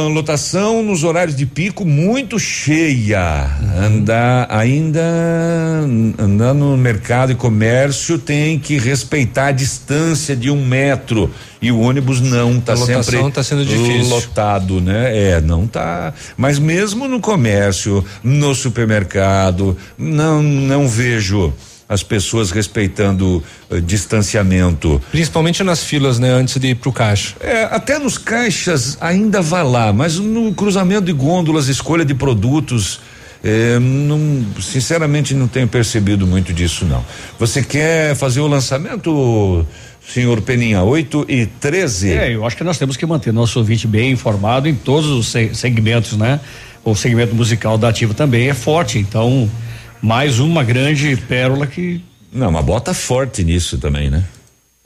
[0.09, 3.47] lotação nos horários de pico, muito cheia.
[3.77, 5.01] Andar ainda
[6.19, 11.31] andar no mercado e comércio tem que respeitar a distância de um metro.
[11.61, 14.09] E o ônibus não está sempre tá sendo difícil.
[14.09, 15.31] lotado, né?
[15.31, 16.13] É, não tá.
[16.35, 21.53] Mas mesmo no comércio, no supermercado, não não vejo
[21.89, 25.01] as pessoas respeitando eh, distanciamento.
[25.09, 26.29] Principalmente nas filas, né?
[26.29, 27.35] Antes de ir pro caixa.
[27.39, 32.99] É, até nos caixas ainda vai lá, mas no cruzamento de gôndolas, escolha de produtos,
[33.43, 37.05] é, não, sinceramente não tenho percebido muito disso não.
[37.39, 39.65] Você quer fazer o lançamento,
[40.07, 42.11] senhor Peninha, 8 e 13?
[42.13, 45.27] É, eu acho que nós temos que manter nosso ouvinte bem informado em todos os
[45.27, 46.39] se- segmentos, né?
[46.83, 49.49] O segmento musical da Ativa também é forte, então
[50.01, 52.01] mais uma grande pérola que
[52.31, 54.23] Não, mas bota forte nisso também, né?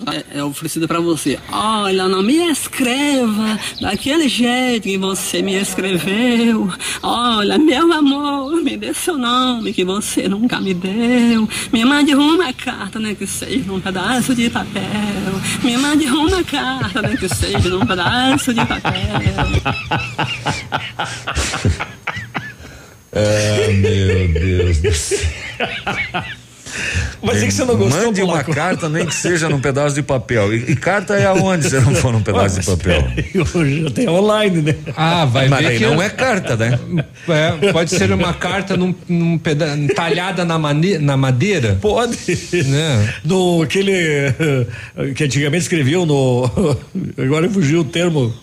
[0.08, 1.40] É, é oferecido pra você.
[1.52, 6.72] Olha, não me escreva daquele jeito que você me escreveu.
[7.04, 11.48] Olha, meu amor, me dê seu nome que você nunca me deu.
[11.72, 14.82] Me mande uma carta, né, que seja num pedaço de papel.
[15.64, 18.92] Me mande uma carta, né, que seja num pedaço de papel.
[23.14, 25.20] Ah, meu Deus do céu.
[27.22, 30.02] Mas é que você não gostou, Mande uma carta, nem que seja num pedaço de
[30.02, 30.54] papel.
[30.54, 33.08] E, e carta é aonde se não for num pedaço de papel?
[33.54, 34.76] Hoje até online, né?
[34.96, 36.80] Ah, vai Mas ver aí que não é carta, né?
[37.30, 41.78] É, pode ser uma carta num, num peda talhada na, mane na madeira.
[41.82, 42.18] Pode.
[42.66, 43.14] Né?
[43.24, 43.94] No aquele
[45.16, 46.78] que antigamente escreviam no
[47.18, 48.34] agora fugiu o termo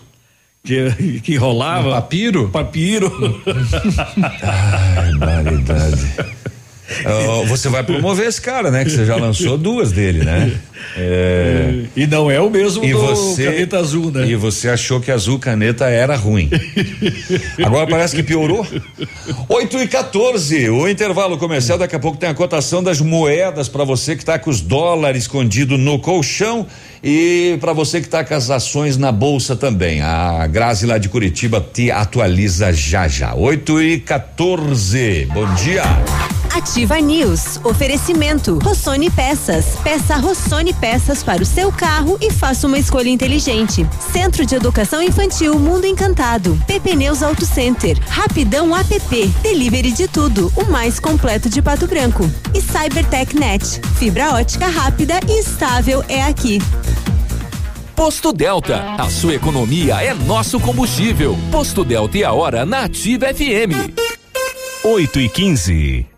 [0.63, 1.91] que que enrolava.
[1.91, 2.49] papiro?
[2.49, 3.41] Papiro.
[4.43, 6.38] Ai, barbaridade.
[7.05, 8.83] Ó, você vai promover esse cara, né?
[8.83, 10.51] Que você já lançou duas dele, né?
[10.97, 11.83] É.
[11.95, 14.27] E não é o mesmo E do você, caneta azul, né?
[14.27, 16.49] E você achou que azul caneta era ruim.
[17.63, 18.65] Agora parece que piorou.
[19.47, 21.77] 8 e 14, o intervalo comercial.
[21.77, 25.23] Daqui a pouco tem a cotação das moedas para você que está com os dólares
[25.23, 26.65] escondido no colchão
[27.03, 30.01] e para você que está com as ações na bolsa também.
[30.01, 33.35] A Grazi lá de Curitiba te atualiza já já.
[33.35, 35.27] 8 e 14.
[35.33, 35.83] Bom dia.
[36.51, 37.59] Ativa News.
[37.63, 38.57] Oferecimento.
[38.63, 39.75] Rossoni Peças.
[39.83, 43.85] Peça Rossoni Peças para o seu carro e faça uma escolha inteligente.
[44.13, 46.57] Centro de Educação Infantil Mundo Encantado.
[46.65, 47.99] PP Neus Auto Center.
[48.07, 49.27] Rapidão app.
[49.41, 50.51] Delivery de tudo.
[50.55, 52.29] O mais completo de Pato Branco.
[52.53, 53.81] E Cybertech Net.
[53.97, 56.59] Fibra ótica rápida e estável é aqui.
[57.93, 61.37] Posto Delta, a sua economia é nosso combustível.
[61.51, 63.91] Posto Delta e a hora na Ativa FM.
[64.81, 66.08] 8 e 15.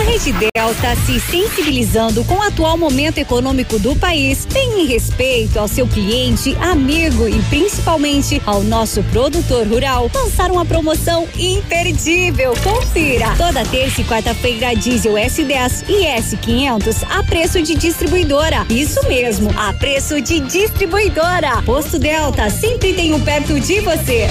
[0.00, 5.58] A Rede Delta, se sensibilizando com o atual momento econômico do país, tem em respeito
[5.58, 12.54] ao seu cliente, amigo e principalmente ao nosso produtor rural, lançar uma promoção imperdível.
[12.64, 13.36] Confira!
[13.36, 18.64] Toda terça e quarta-feira, diesel S10 e S500 a preço de distribuidora.
[18.70, 21.60] Isso mesmo, a preço de distribuidora.
[21.60, 24.28] Posto Delta, sempre tem um perto de você.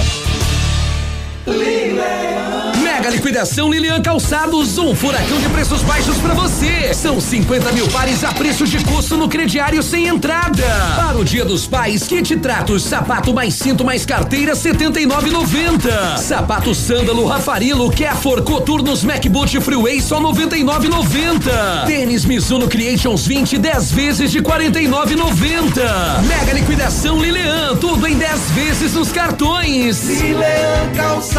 [2.82, 6.92] Mega liquidação Lilian Calçados, um furacão de preços baixos pra você.
[6.92, 10.62] São 50 mil pares a preço de custo no crediário sem entrada.
[10.96, 16.18] Para o Dia dos Pais, kit tratos, sapato mais cinto mais carteira 79,90.
[16.18, 21.86] Sapato sândalo Rafarilo Kefor Coturnos MacBoot Freeway só 99,90.
[21.86, 26.20] Tênis Mizuno Creations 20 10 vezes de 49,90.
[26.26, 30.02] Mega liquidação Lilian, tudo em 10 vezes nos cartões.
[30.04, 31.29] Lilian Calçados.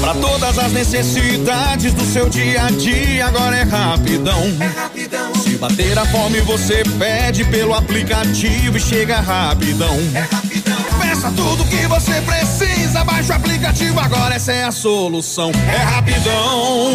[0.00, 4.42] Pra todas as necessidades do seu dia a dia, agora é rapidão.
[4.60, 5.34] É rapidão.
[5.34, 9.94] Se bater a fome, você pede pelo aplicativo e chega rapidão.
[10.14, 10.76] É rapidão.
[11.00, 13.04] Peça tudo que você precisa.
[13.04, 15.52] Baixe o aplicativo agora, essa é a solução.
[15.72, 16.90] É rapidão.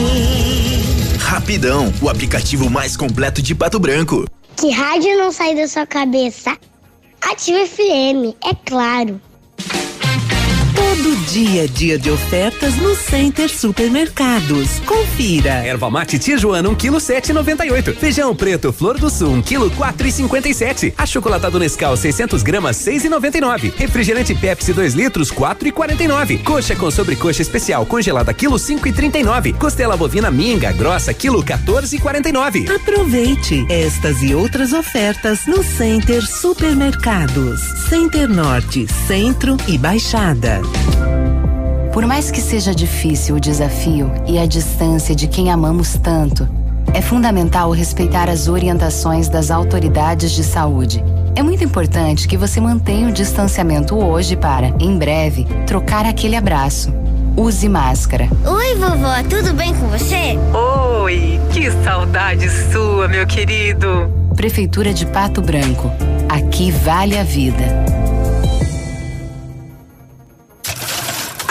[1.20, 4.26] Rapidão, o aplicativo mais completo de Pato Branco.
[4.56, 6.58] Que rádio não sai da sua cabeça?
[7.22, 9.22] Ativa FM, é claro.
[10.98, 14.80] Todo dia dia de ofertas no Center Supermercados.
[14.80, 15.64] Confira.
[15.64, 17.96] Erva mate Tijuana, 1 kg 7,98.
[17.96, 20.96] Feijão preto Flor do Sul, 1 kg 4,57.
[20.98, 23.74] Achocolatado Nescau, 600 gramas, 6,99.
[23.78, 26.44] Refrigerante Pepsi 2 litros, 4,49.
[26.44, 29.56] Coxa com sobrecoxa especial congelada, quilo 5,39.
[29.56, 32.76] Costela bovina minga grossa, quilo 14,49.
[32.76, 37.62] Aproveite estas e outras ofertas no Center Supermercados.
[37.88, 40.60] Center Norte, Centro e Baixada.
[41.94, 46.48] Por mais que seja difícil o desafio e a distância de quem amamos tanto,
[46.94, 51.04] é fundamental respeitar as orientações das autoridades de saúde.
[51.36, 56.92] É muito importante que você mantenha o distanciamento hoje para, em breve, trocar aquele abraço.
[57.36, 58.28] Use máscara.
[58.44, 60.38] Oi, vovó, tudo bem com você?
[61.04, 64.12] Oi, que saudade sua, meu querido.
[64.36, 65.92] Prefeitura de Pato Branco.
[66.30, 67.64] Aqui vale a vida.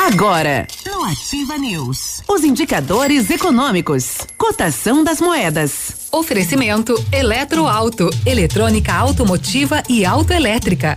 [0.06, 6.06] Agora, no Ativa News, os indicadores econômicos, cotação das moedas.
[6.12, 10.96] Oferecimento Eletroauto, eletrônica automotiva e autoelétrica.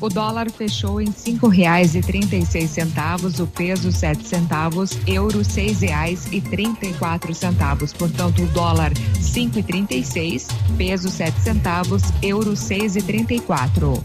[0.00, 4.98] O dólar fechou em cinco reais e trinta e seis centavos, o peso sete centavos,
[5.06, 7.92] euro seis reais e trinta e quatro centavos.
[7.92, 13.32] Portanto, o dólar cinco e trinta e seis, peso sete centavos, euro seis e trinta
[13.34, 14.04] e quatro.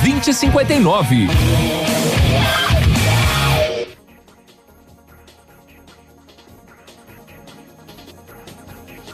[0.00, 1.28] 2059.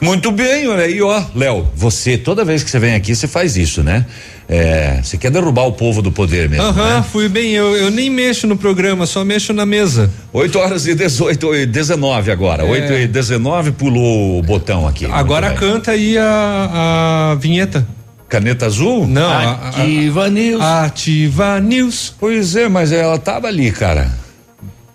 [0.01, 3.57] Muito bem, olha aí, ó, Léo, você, toda vez que você vem aqui, você faz
[3.57, 4.05] isso, né?
[4.47, 7.05] É, você quer derrubar o povo do poder mesmo, Aham, né?
[7.11, 10.09] fui bem, eu, eu nem mexo no programa, só mexo na mesa.
[10.31, 12.63] 8 horas e 18 e 19 agora.
[12.63, 12.65] É.
[12.65, 15.05] 8 e 19 pulou o botão aqui.
[15.05, 17.85] Agora canta aí a, a vinheta.
[18.29, 19.07] Caneta azul?
[19.07, 19.31] Não,
[19.65, 20.61] Ativa a, News.
[20.61, 22.13] Ativa News.
[22.19, 24.11] Pois é, mas ela tava ali, cara.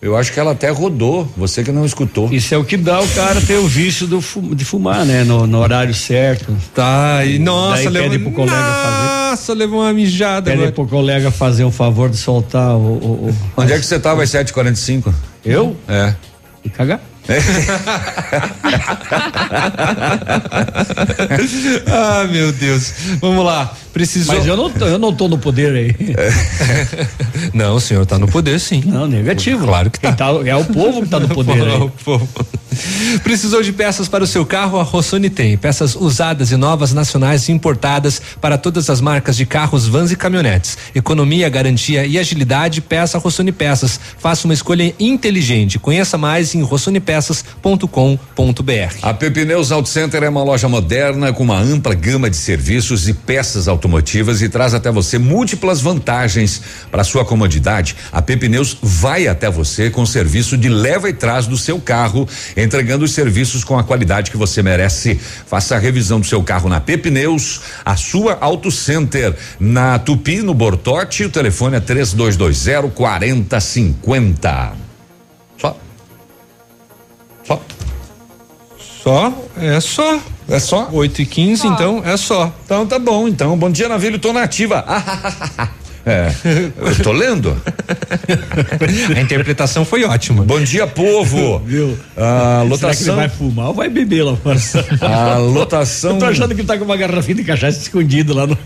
[0.00, 2.30] Eu acho que ela até rodou, você que não escutou.
[2.30, 4.20] Isso é o que dá o cara ter o vício do
[4.54, 5.24] de fumar, né?
[5.24, 6.54] No, no horário certo.
[6.74, 9.30] Tá, e nossa, levou, pede pro colega fazer.
[9.30, 10.72] nossa, levou uma mijada Pede agora.
[10.72, 12.80] pro colega fazer um favor de soltar o.
[12.80, 15.10] o, o Onde é que você tava às 7h45?
[15.42, 15.74] Eu?
[15.88, 16.14] É.
[16.62, 17.00] E cagar.
[21.86, 22.92] ah, meu Deus.
[23.20, 23.74] Vamos lá.
[23.94, 24.34] Precisou.
[24.34, 25.94] Mas eu não, tô, eu não tô no poder aí.
[27.54, 28.82] Não, o senhor tá no poder, sim.
[28.84, 29.64] Não, negativo.
[29.64, 30.12] Claro que tá.
[30.12, 31.80] Tá- é o povo que tá no poder aí.
[31.80, 32.28] O povo.
[33.22, 34.80] Precisou de peças para o seu carro?
[34.80, 35.56] A Rossoni tem.
[35.56, 40.16] Peças usadas e novas, nacionais e importadas para todas as marcas de carros, vans e
[40.16, 40.76] caminhonetes.
[40.92, 44.00] Economia, garantia e agilidade, peça Rossoni Peças.
[44.18, 45.78] Faça uma escolha inteligente.
[45.78, 46.62] Conheça mais em
[47.14, 48.98] rossonepeças.com.br.
[49.02, 53.14] A Pepineus Auto Center é uma loja moderna com uma ampla gama de serviços e
[53.14, 56.60] peças automotivas e traz até você múltiplas vantagens
[56.90, 57.96] para sua comodidade.
[58.12, 63.04] A Pepineus vai até você com serviço de leva e trás do seu carro, entregando
[63.04, 65.18] os serviços com a qualidade que você merece.
[65.46, 70.54] Faça a revisão do seu carro na Pepineus, a sua Auto Center na Tupi no
[70.54, 71.24] Bortote.
[71.24, 74.83] O telefone é 3220 4050.
[77.46, 77.60] Só.
[79.02, 79.32] Só.
[79.58, 80.18] É só.
[80.48, 80.88] É só?
[80.92, 82.52] 8 e 15 então é só.
[82.64, 83.56] Então tá bom, então.
[83.56, 84.84] Bom dia, Navilho, tô na ativa.
[86.06, 86.30] É,
[86.76, 87.56] eu tô lendo.
[89.16, 90.44] A interpretação foi ótima.
[90.44, 91.60] Bom dia, povo.
[91.60, 91.98] Viu?
[92.14, 93.16] A Será que ele lotação.
[93.16, 94.58] vai fumar ou vai beber lá fora?
[95.00, 96.12] A lotação.
[96.12, 98.58] Eu tô achando que tá com uma garrafinha de cachaça escondido lá no,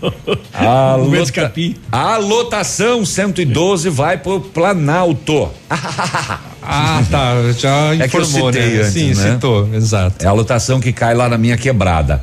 [0.53, 1.53] A, no lota-
[1.91, 5.49] a lotação 112 vai pro Planalto.
[6.71, 7.33] Ah, tá.
[7.57, 8.59] Já É que eu informou, né?
[8.59, 9.33] antes, Sim, né?
[9.33, 10.23] citou, exato.
[10.23, 12.21] É a lotação que cai lá na minha quebrada.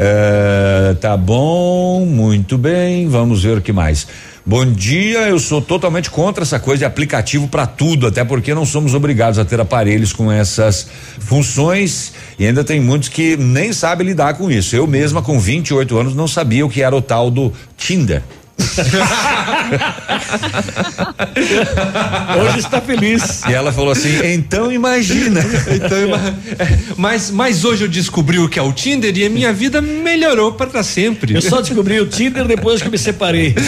[0.00, 4.06] É, tá bom, muito bem, vamos ver o que mais.
[4.46, 8.64] Bom dia, eu sou totalmente contra essa coisa de aplicativo para tudo, até porque não
[8.64, 10.86] somos obrigados a ter aparelhos com essas
[11.18, 14.74] funções e ainda tem muitos que nem sabem lidar com isso.
[14.74, 18.22] Eu mesma com 28 anos não sabia o que era o tal do Tinder.
[22.40, 23.42] Hoje está feliz.
[23.48, 25.40] E ela falou assim: então imagina.
[25.78, 29.30] Então, ima- é, mas, mas hoje eu descobri o que é o Tinder e a
[29.30, 31.34] minha vida melhorou para sempre.
[31.34, 33.54] Eu só descobri o Tinder depois que me separei.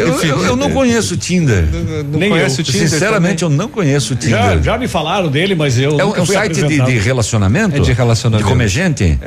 [0.00, 1.64] Eu, eu- eu não conheço o Tinder.
[2.10, 2.62] não Nem conhece eu.
[2.62, 4.38] o Tinder Sinceramente, eu não conheço o Tinder.
[4.38, 5.98] Já, já me falaram dele, mas eu.
[5.98, 7.76] É um, nunca é um fui site de, de relacionamento?
[7.76, 8.44] É de relacionamento.
[8.46, 9.18] De comer gente?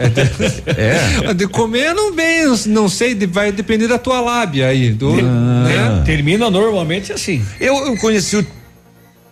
[0.78, 1.34] É.
[1.34, 4.92] De comer não bem, não sei, de- vai depender da tua lábia aí.
[4.92, 6.02] Do, né?
[6.06, 7.44] Termina normalmente assim.
[7.60, 8.46] Eu, eu conheci o.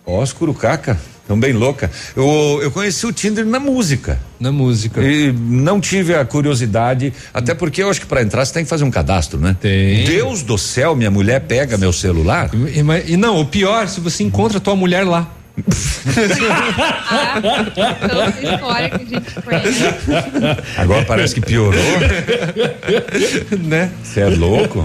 [0.04, 1.90] Ó, os curucaca, tão bem louca.
[2.16, 4.18] Eu, eu conheci o Tinder na música.
[4.40, 5.00] Na música.
[5.02, 8.70] E não tive a curiosidade, até porque eu acho que para entrar você tem que
[8.70, 9.56] fazer um cadastro, né?
[9.60, 10.04] Tem.
[10.04, 12.50] Deus do céu, minha mulher pega meu celular.
[12.74, 15.28] E, mas- e não, o pior, se você encontra tua mulher lá.
[18.08, 19.82] Toda história que a gente conhece.
[20.78, 21.80] Agora parece que piorou.
[23.60, 23.90] né?
[24.02, 24.82] Você é louco?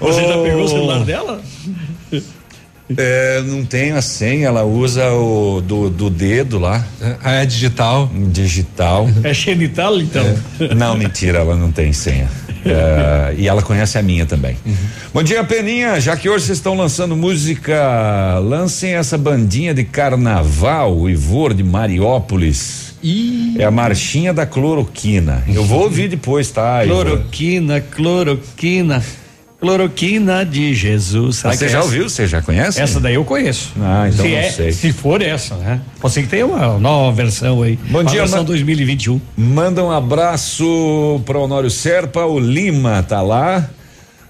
[0.00, 1.40] Você já Ô, pegou o celular dela?
[2.96, 6.84] É, não tenho a senha, ela usa o do, do dedo lá.
[7.22, 8.10] Ah, é digital?
[8.30, 9.08] Digital.
[9.22, 10.24] É genital, então.
[10.76, 12.28] Não, mentira, ela não tem senha.
[12.64, 14.56] É, e ela conhece a minha também.
[15.12, 16.00] Bom dia, Peninha.
[16.00, 21.62] Já que hoje vocês estão lançando música, lancem essa bandinha de carnaval, o Ivor de
[21.62, 22.92] Mariópolis.
[23.58, 25.42] É a marchinha da cloroquina.
[25.48, 26.84] Eu vou ouvir depois, tá?
[26.84, 29.02] Cloroquina, cloroquina,
[29.66, 31.44] cloroquina de Jesus.
[31.46, 31.86] Ah, Você já essa?
[31.86, 32.08] ouviu?
[32.08, 32.80] Você já conhece?
[32.82, 33.72] Essa daí eu conheço.
[33.80, 34.72] Ah, então se não é- sei.
[34.72, 35.80] Se for essa, né?
[36.00, 37.78] Pode ser que tenha uma nova versão aí.
[37.88, 39.20] Bom uma dia, versão ma- 2021.
[39.36, 43.70] Manda um abraço para o Honório Serpa, o Lima tá lá.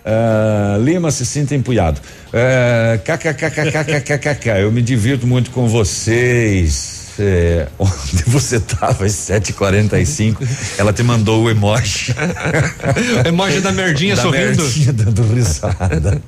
[0.04, 1.98] Ah, Lima se sinta empunhado.
[2.34, 7.01] Ah, KKKKKKKK, eu me divirto muito com vocês.
[7.18, 10.36] É, onde você tava às 7h45?
[10.78, 12.14] Ela te mandou o emoji.
[13.26, 14.62] emoji da merdinha Da sorrindo.
[14.62, 16.22] merdinha dando risada.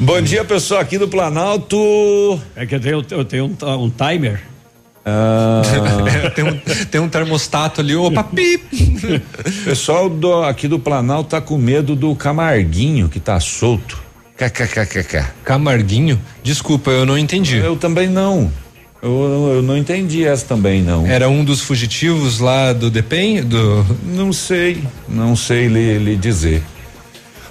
[0.00, 2.40] Bom dia, pessoal aqui do Planalto.
[2.54, 4.40] É que eu tenho, eu tenho um, um timer.
[5.04, 5.62] Ah,
[6.24, 6.58] É, tem, um,
[6.90, 9.22] tem um termostato ali, opa, pip!
[9.64, 14.02] pessoal do, aqui do Planalto tá com medo do Camarguinho que tá solto.
[14.36, 15.24] KKKKK.
[15.44, 16.20] Camarguinho?
[16.42, 17.56] Desculpa, eu não entendi.
[17.56, 18.52] Eu também não.
[19.06, 21.06] Eu, eu não entendi essa também, não.
[21.06, 23.42] Era um dos fugitivos lá do DEPEN?
[23.42, 23.86] Do...
[24.04, 26.62] Não sei, não sei lhe, lhe dizer.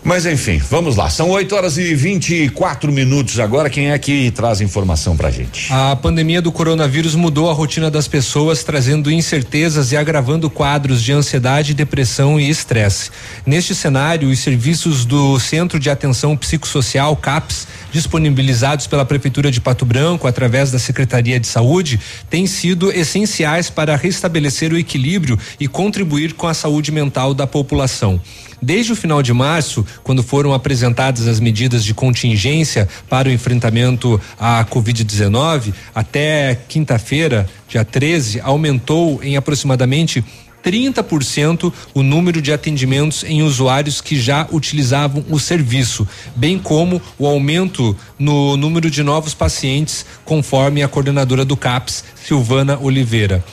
[0.06, 1.10] Mas enfim, vamos lá.
[1.10, 3.72] São 8 horas e 24 minutos agora.
[3.72, 5.74] Quem é que traz informação pra gente?
[5.74, 11.12] A pandemia do coronavírus mudou a rotina das pessoas, trazendo incertezas e agravando quadros de
[11.12, 13.10] ansiedade, depressão e estresse.
[13.48, 19.88] Neste cenário, os serviços do Centro de Atenção Psicossocial, CAPS, disponibilizados pela Prefeitura de Pato
[19.88, 22.00] Branco através da Secretaria de Saúde,
[22.30, 28.22] têm sido essenciais para restabelecer o equilíbrio e contribuir com a saúde mental da população.
[28.62, 34.20] Desde o final de março, quando foram apresentadas as medidas de contingência para o enfrentamento
[34.40, 40.24] à Covid-19, até quinta-feira, dia 13, aumentou em aproximadamente
[40.66, 47.28] 30% o número de atendimentos em usuários que já utilizavam o serviço, bem como o
[47.28, 53.44] aumento no número de novos pacientes, conforme a coordenadora do CAPS, Silvana Oliveira.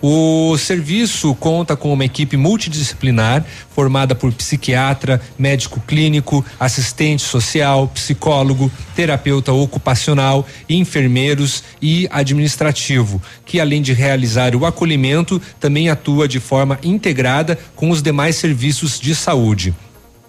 [0.00, 8.70] O serviço conta com uma equipe multidisciplinar formada por psiquiatra, médico clínico, assistente social, psicólogo,
[8.94, 16.78] terapeuta ocupacional, enfermeiros e administrativo, que além de realizar o acolhimento, também atua de forma
[16.82, 19.74] integrada com os demais serviços de saúde.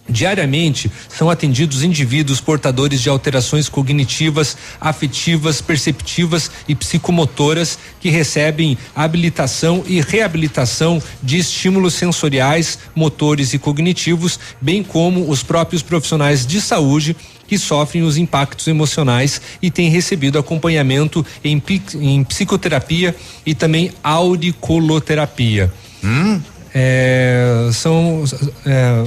[0.09, 9.83] Diariamente são atendidos indivíduos portadores de alterações cognitivas, afetivas, perceptivas e psicomotoras que recebem habilitação
[9.85, 17.15] e reabilitação de estímulos sensoriais, motores e cognitivos, bem como os próprios profissionais de saúde
[17.47, 21.61] que sofrem os impactos emocionais e têm recebido acompanhamento em,
[21.95, 23.15] em psicoterapia
[23.45, 25.71] e também auricoloterapia.
[26.73, 28.23] É, são
[28.65, 29.03] é,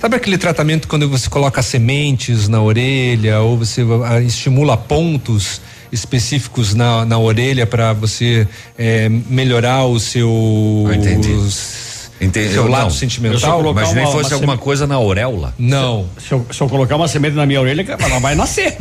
[0.00, 5.60] Sabe aquele tratamento quando você coloca sementes na orelha ou você ah, estimula pontos
[5.90, 8.46] específicos na, na orelha para você
[8.78, 11.30] eh, melhorar o seu Ah, entendi.
[11.32, 11.86] os-
[12.18, 12.48] Entendi.
[12.54, 12.90] seu Eu lado não.
[12.90, 13.58] sentimental.
[13.58, 15.54] Colocar Imaginei uma- fosse uma alguma seme- coisa na auréola.
[15.58, 16.06] Não.
[16.18, 18.74] Se eu, se eu colocar uma semente na minha orelha, ela vai nascer.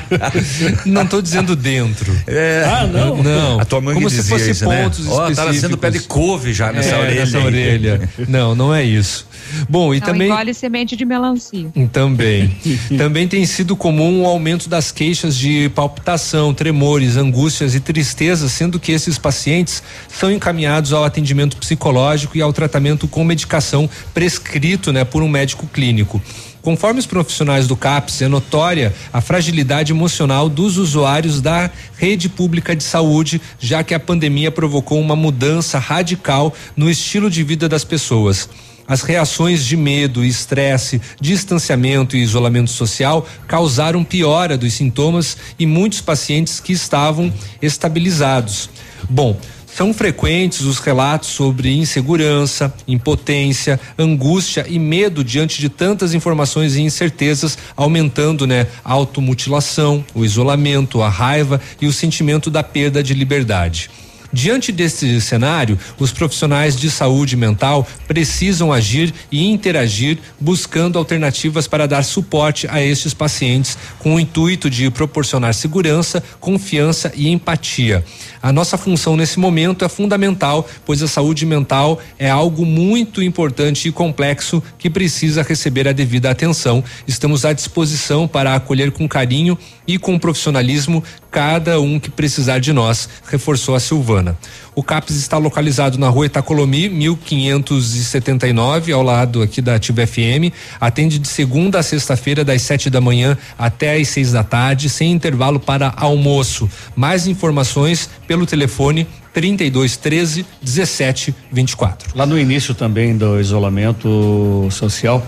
[0.86, 2.10] Não estou dizendo dentro.
[2.26, 2.64] É.
[2.66, 3.22] Ah, não?
[3.22, 3.60] Não.
[3.60, 4.84] A tua mãe Como se fosse isso, né?
[4.84, 5.44] pontos Ó, tá nascendo
[5.74, 5.78] específicos.
[5.80, 7.20] pé de couve já nessa É, orelha.
[7.20, 8.08] Nessa orelha.
[8.26, 9.25] Não, não é isso.
[9.68, 10.28] Bom, e Não também.
[10.28, 11.70] engole semente de melancia.
[11.92, 12.56] Também.
[12.96, 18.78] Também tem sido comum o aumento das queixas de palpitação, tremores, angústias e tristeza, sendo
[18.78, 25.04] que esses pacientes são encaminhados ao atendimento psicológico e ao tratamento com medicação prescrito, né,
[25.04, 26.20] por um médico clínico.
[26.66, 32.74] Conforme os profissionais do CAPS, é notória a fragilidade emocional dos usuários da rede pública
[32.74, 37.84] de saúde, já que a pandemia provocou uma mudança radical no estilo de vida das
[37.84, 38.48] pessoas.
[38.88, 46.00] As reações de medo, estresse, distanciamento e isolamento social causaram piora dos sintomas e muitos
[46.00, 48.70] pacientes que estavam estabilizados.
[49.10, 49.38] Bom,
[49.76, 56.80] são frequentes os relatos sobre insegurança, impotência, angústia e medo diante de tantas informações e
[56.80, 63.12] incertezas, aumentando, né, a automutilação, o isolamento, a raiva e o sentimento da perda de
[63.12, 63.90] liberdade.
[64.36, 71.88] Diante desse cenário, os profissionais de saúde mental precisam agir e interagir buscando alternativas para
[71.88, 78.04] dar suporte a estes pacientes com o intuito de proporcionar segurança, confiança e empatia.
[78.42, 83.88] A nossa função nesse momento é fundamental, pois a saúde mental é algo muito importante
[83.88, 86.84] e complexo que precisa receber a devida atenção.
[87.08, 91.02] Estamos à disposição para acolher com carinho e com profissionalismo
[91.36, 94.38] cada um que precisar de nós, reforçou a Silvana.
[94.74, 100.50] O CAPS está localizado na rua Itacolomi, 1579, ao lado aqui da Ativa FM.
[100.80, 105.12] Atende de segunda a sexta-feira, das sete da manhã até às seis da tarde, sem
[105.12, 106.70] intervalo para almoço.
[106.96, 112.12] Mais informações pelo telefone 32 13 17 24.
[112.14, 115.22] Lá no início também do isolamento social,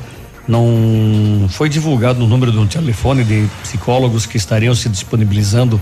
[0.48, 5.78] não foi divulgado o número de um telefone de psicólogos que estariam se disponibilizando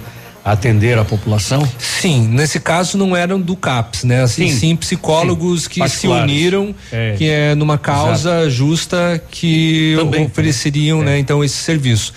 [0.53, 1.67] atender a população?
[1.79, 4.23] Sim, nesse caso não eram do CAPS, né?
[4.23, 5.71] Assim, sim, Sim, psicólogos sim.
[5.71, 7.15] que se uniram, É.
[7.19, 10.25] que é numa causa justa que Também.
[10.27, 11.19] ofereceriam, né?
[11.19, 12.13] Então esse serviço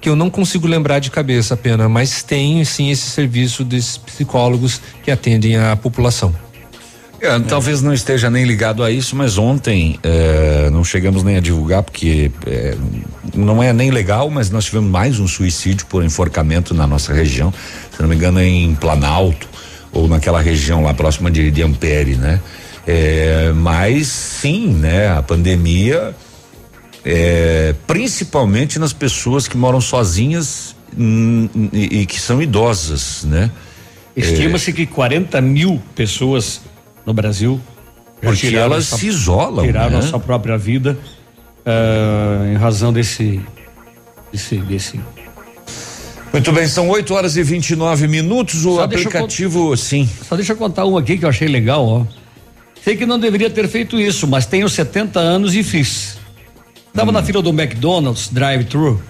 [0.00, 4.78] que eu não consigo lembrar de cabeça apenas, mas tem sim esse serviço desses psicólogos
[5.02, 6.34] que atendem a população.
[7.24, 11.40] É, Talvez não esteja nem ligado a isso, mas ontem eh, não chegamos nem a
[11.40, 12.76] divulgar porque eh,
[13.34, 17.50] não é nem legal, mas nós tivemos mais um suicídio por enforcamento na nossa região,
[17.90, 19.48] se não me engano é em Planalto
[19.90, 22.40] ou naquela região lá próxima de, de Ampere, né?
[22.86, 25.08] Eh, mas sim, né?
[25.08, 26.14] A pandemia,
[27.86, 33.50] principalmente nas pessoas que moram sozinhas hum, e, e que são idosas, né?
[34.14, 36.60] Estima-se que 40 mil pessoas
[37.04, 37.60] no Brasil
[38.22, 39.98] já Porque elas se isolam, tiraram né?
[39.98, 40.98] a sua própria vida
[41.64, 43.40] ah, em razão desse
[44.32, 45.00] desse, desse
[46.32, 48.64] Muito bem, são 8 horas e 29 minutos.
[48.64, 50.08] O Só eu aplicativo, sim.
[50.28, 52.04] Só deixa eu contar um aqui que eu achei legal, ó.
[52.82, 56.18] Sei que não deveria ter feito isso, mas tenho 70 anos e fiz.
[56.88, 59.00] Estava na fila do McDonald's drive-thru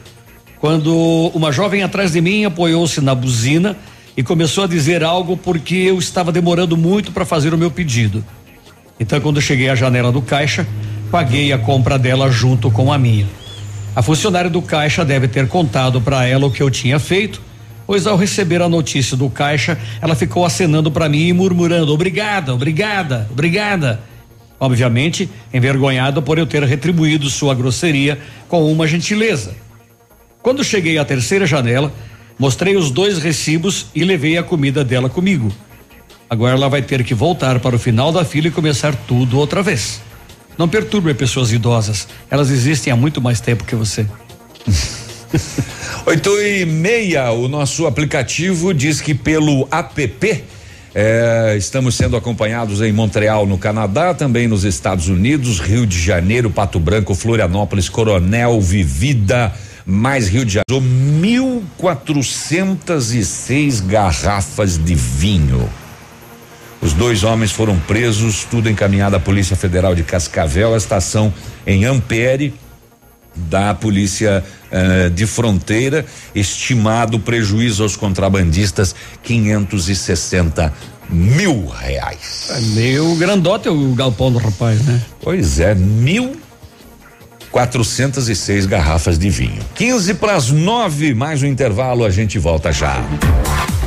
[0.60, 3.76] quando uma jovem atrás de mim apoiou-se na buzina
[4.16, 8.24] e começou a dizer algo porque eu estava demorando muito para fazer o meu pedido.
[8.98, 10.66] Então, quando cheguei à janela do caixa,
[11.10, 13.26] paguei a compra dela junto com a minha.
[13.94, 17.40] A funcionária do caixa deve ter contado para ela o que eu tinha feito,
[17.86, 22.54] pois ao receber a notícia do caixa, ela ficou acenando para mim e murmurando: "Obrigada,
[22.54, 24.00] obrigada, obrigada".
[24.58, 28.18] Obviamente, envergonhada por eu ter retribuído sua grosseria
[28.48, 29.54] com uma gentileza.
[30.42, 31.92] Quando cheguei à terceira janela,
[32.38, 35.52] mostrei os dois recibos e levei a comida dela comigo.
[36.28, 39.62] Agora ela vai ter que voltar para o final da fila e começar tudo outra
[39.62, 40.00] vez.
[40.56, 42.08] Não perturbe pessoas idosas.
[42.30, 44.06] Elas existem há muito mais tempo que você.
[46.06, 50.44] Oito e meia, o nosso aplicativo diz que pelo app
[50.94, 56.50] eh, estamos sendo acompanhados em Montreal, no Canadá, também nos Estados Unidos, Rio de Janeiro,
[56.50, 59.52] Pato Branco, Florianópolis, Coronel, Vivida,
[59.86, 60.86] mais Rio de Janeiro,
[61.80, 65.68] 1.406 garrafas de vinho.
[66.80, 71.32] Os dois homens foram presos, tudo encaminhado à Polícia Federal de Cascavel, a estação
[71.66, 72.54] em Ampere
[73.34, 76.04] da Polícia eh, de Fronteira,
[76.34, 80.72] estimado prejuízo aos contrabandistas 560
[81.08, 82.48] mil reais.
[82.50, 85.00] É meio grandote o galpão do rapaz, né?
[85.20, 86.36] Pois é, mil
[87.54, 89.62] 406 garrafas de vinho.
[89.76, 92.96] 15 para as nove, mais um intervalo, a gente volta já.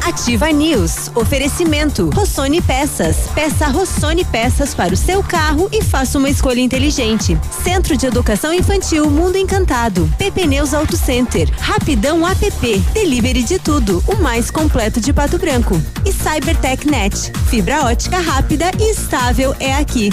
[0.06, 1.12] Ativa News.
[1.14, 2.10] Oferecimento.
[2.12, 3.28] Rossoni Peças.
[3.36, 7.38] Peça Rossoni Peças para o seu carro e faça uma escolha inteligente.
[7.62, 10.10] Centro de Educação Infantil Mundo Encantado.
[10.18, 11.50] PP Neus Auto Center.
[11.60, 12.80] Rapidão app.
[12.94, 14.02] Delivery de tudo.
[14.08, 15.82] O mais completo de Pato Branco.
[16.06, 17.34] E Cybertech Net.
[17.50, 20.10] Fibra ótica rápida e estável é aqui.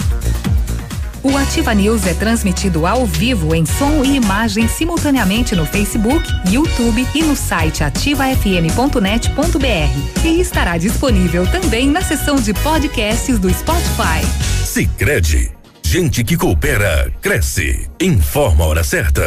[1.24, 7.08] O Ativa News é transmitido ao vivo em som e imagem simultaneamente no Facebook, YouTube
[7.14, 10.22] e no site ativafm.net.br.
[10.22, 14.20] E estará disponível também na seção de podcasts do Spotify.
[14.66, 15.50] Sicredi,
[15.82, 17.88] gente que coopera cresce.
[17.98, 19.26] Informa a hora certa.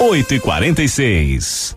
[0.00, 1.76] 8 e 46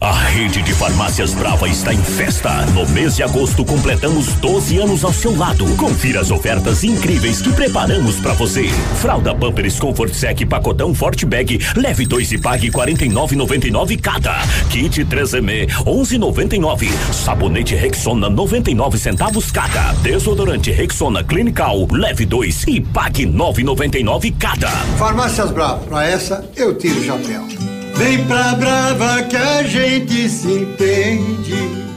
[0.00, 2.64] A rede de farmácias Brava está em festa.
[2.66, 5.66] No mês de agosto completamos 12 anos ao seu lado.
[5.74, 8.68] Confira as ofertas incríveis que preparamos para você.
[9.00, 14.36] Fralda Pampers Comfort Sec pacotão Forte Bag, leve 2 e pague 49,99 cada.
[14.70, 16.88] Kit 3M 11,99.
[17.12, 19.94] Sabonete Rexona 99 centavos cada.
[19.94, 24.68] Desodorante Rexona Clinical, leve 2 e pague 9,99 cada.
[24.96, 27.77] Farmácias Brava, pra essa eu tiro o chapéu.
[27.98, 31.88] Vem pra Brava que a gente se entende.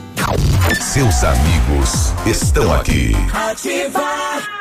[0.79, 3.11] Seus amigos estão aqui.
[3.31, 4.60] Ativa.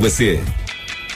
[0.01, 0.39] você.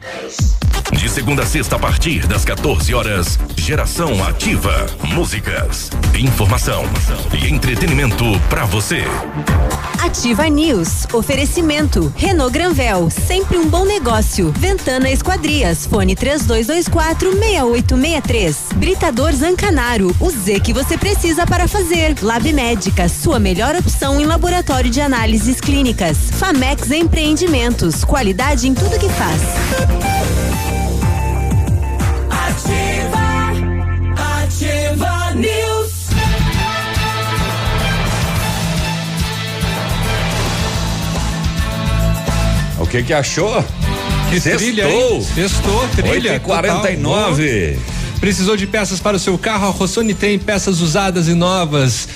[0.00, 0.71] Peace.
[0.92, 4.86] De segunda a sexta, a partir das 14 horas, Geração Ativa.
[5.02, 6.84] Músicas, informação
[7.32, 9.04] e entretenimento para você.
[10.02, 11.06] Ativa News.
[11.12, 12.12] Oferecimento.
[12.16, 13.08] Renault Granvel.
[13.08, 14.52] Sempre um bom negócio.
[14.58, 15.86] Ventana Esquadrias.
[15.86, 18.56] Fone 3224 6863.
[18.74, 20.14] Britador Zancanaro.
[20.18, 22.16] O Z que você precisa para fazer.
[22.20, 23.08] Lab Médica.
[23.08, 26.18] Sua melhor opção em laboratório de análises clínicas.
[26.32, 28.04] Famex Empreendimentos.
[28.04, 30.61] Qualidade em tudo que faz.
[42.92, 43.64] Que que achou?
[44.28, 45.22] Que trilha, hein?
[45.34, 46.38] Sextou, trilha.
[46.40, 47.78] 8h49.
[48.20, 49.66] Precisou de peças para o seu carro?
[49.66, 52.06] A Rossoni tem peças usadas e novas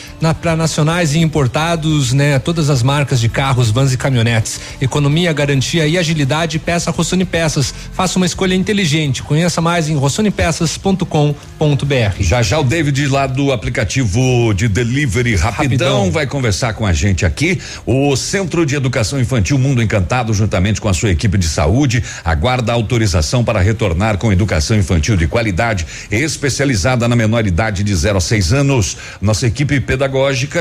[0.41, 2.39] para nacionais e importados, né?
[2.39, 4.61] Todas as marcas de carros, vans e caminhonetes.
[4.81, 6.59] Economia, garantia e agilidade.
[6.59, 7.75] Peça Rossoni Peças.
[7.93, 9.23] Faça uma escolha inteligente.
[9.23, 12.21] Conheça mais em rossonipeças.com.br.
[12.21, 16.11] Já já o David lá do aplicativo de delivery rapidão, Rapidão.
[16.11, 17.61] vai conversar com a gente aqui.
[17.85, 22.73] O Centro de Educação Infantil Mundo Encantado, juntamente com a sua equipe de saúde, aguarda
[22.73, 28.21] autorização para retornar com educação infantil de qualidade, especializada na menor idade de 0 a
[28.21, 28.97] 6 anos.
[29.21, 30.06] Nossa equipe pedagógica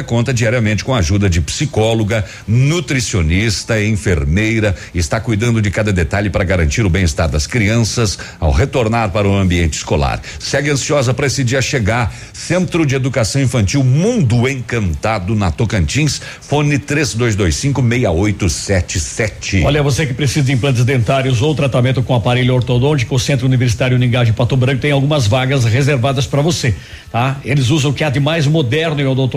[0.03, 6.43] conta diariamente com a ajuda de psicóloga, nutricionista, enfermeira, está cuidando de cada detalhe para
[6.43, 10.21] garantir o bem-estar das crianças ao retornar para o ambiente escolar.
[10.39, 12.13] Segue ansiosa para esse dia chegar.
[12.33, 19.63] Centro de Educação Infantil Mundo Encantado na Tocantins, fone 3225 6877.
[19.63, 23.95] Olha, você que precisa de implantes dentários ou tratamento com aparelho ortodôntico, o Centro Universitário
[23.95, 26.75] Uningá de Pato Branco tem algumas vagas reservadas para você,
[27.11, 27.37] tá?
[27.43, 29.34] Eles usam o que há de mais moderno em odontologia.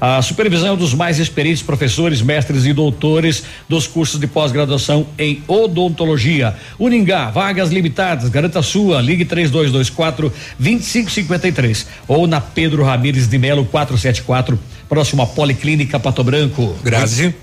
[0.00, 6.54] A supervisão dos mais experientes professores, mestres e doutores dos cursos de pós-graduação em odontologia.
[6.78, 14.58] Uningá, vagas limitadas, garanta sua, ligue 3224 2553 ou na Pedro Ramires de Melo 474,
[14.88, 16.76] próximo à Policlínica Pato Branco.
[16.82, 17.34] Grazi.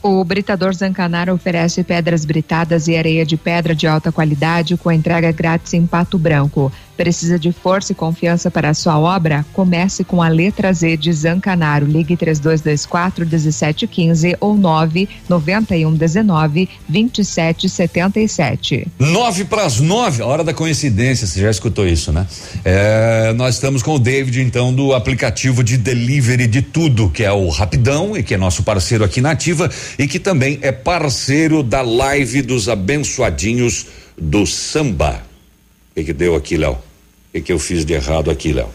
[0.00, 5.32] O Britador Zancanaro oferece pedras britadas e areia de pedra de alta qualidade com entrega
[5.32, 6.72] grátis em Pato Branco.
[6.98, 9.46] Precisa de força e confiança para a sua obra?
[9.52, 11.86] Comece com a letra Z de Zancanaro.
[11.86, 18.88] Ligue 3224 1715 ou 991 19 2777.
[18.98, 22.26] Nove para as nove, a hora da coincidência, você já escutou isso, né?
[22.64, 27.30] É, nós estamos com o David, então, do aplicativo de delivery de tudo, que é
[27.30, 31.62] o Rapidão e que é nosso parceiro aqui na Ativa e que também é parceiro
[31.62, 33.86] da live dos abençoadinhos
[34.20, 35.22] do samba.
[35.92, 36.87] O que, que deu aqui, Léo?
[37.28, 38.68] O que, que eu fiz de errado aqui, Léo?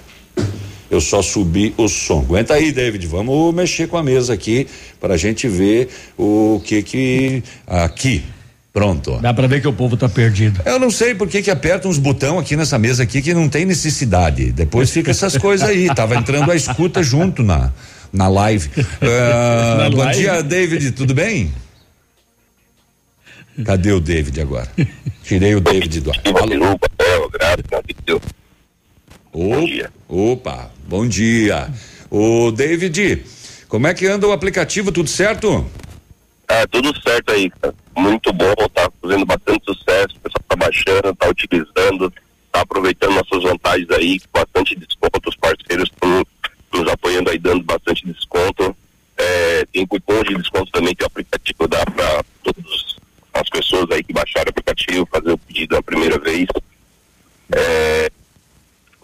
[0.90, 2.20] Eu só subi o som.
[2.20, 3.08] Aguenta aí, David.
[3.08, 4.68] Vamos mexer com a mesa aqui
[5.02, 8.24] para a gente ver o que que aqui.
[8.72, 9.20] Pronto.
[9.20, 10.62] Dá para ver que o povo tá perdido.
[10.66, 13.50] Eu não sei por que que aperta uns botão aqui nessa mesa aqui que não
[13.50, 14.52] tem necessidade.
[14.52, 15.88] Depois fica essas coisas aí.
[15.94, 17.72] Tava entrando a escuta junto na
[18.12, 18.70] na live.
[19.02, 20.20] Ah, Na bom live?
[20.22, 20.92] dia, David.
[20.92, 21.52] Tudo bem?
[23.66, 24.68] Cadê o David agora?
[25.24, 26.22] Tirei o David do ar.
[26.26, 26.78] Alô?
[29.34, 31.70] O- Opa, bom dia.
[32.10, 33.24] O David,
[33.68, 34.92] como é que anda o aplicativo?
[34.92, 35.66] Tudo certo?
[36.48, 37.74] É, tudo certo aí, cara.
[37.98, 42.14] Muito bom, tá fazendo bastante sucesso, o pessoal tá baixando, tá utilizando,
[42.52, 46.24] tá aproveitando nossas vantagens aí, bastante desconto, os parceiros estão
[46.74, 48.76] nos apoiando aí, dando bastante desconto.
[49.18, 52.96] É, tem cupom de desconto também que o aplicativo dá para todas
[53.34, 56.48] as pessoas aí que baixaram o aplicativo, fazer o pedido a primeira vez.
[57.52, 58.12] É,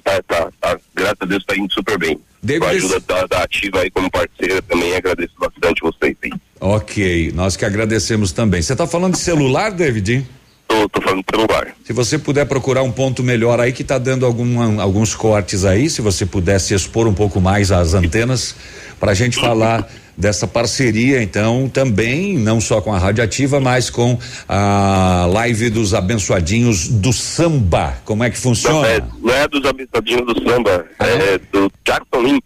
[0.09, 2.19] tá, tá, tá, graças a Deus tá indo super bem.
[2.59, 6.31] Com a ajuda da, da Ativa aí como parceira também agradeço bastante vocês aí.
[6.59, 8.61] Ok, nós que agradecemos também.
[8.61, 10.25] Você está falando de celular, David?
[10.67, 11.67] Tô, tô falando de celular.
[11.83, 15.89] Se você puder procurar um ponto melhor aí que está dando alguma- alguns cortes aí,
[15.89, 18.55] se você pudesse expor um pouco mais as antenas
[18.99, 19.89] para a gente falar
[20.19, 25.93] dessa parceria, então também não só com a Rádio Ativa, mas com a live dos
[25.93, 27.97] abençoadinhos do samba.
[28.03, 29.09] Como é que Não é, funciona?
[29.21, 32.41] não é dos abençadinhos do samba, é do Jackson Lima.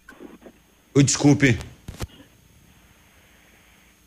[1.04, 1.58] Desculpe.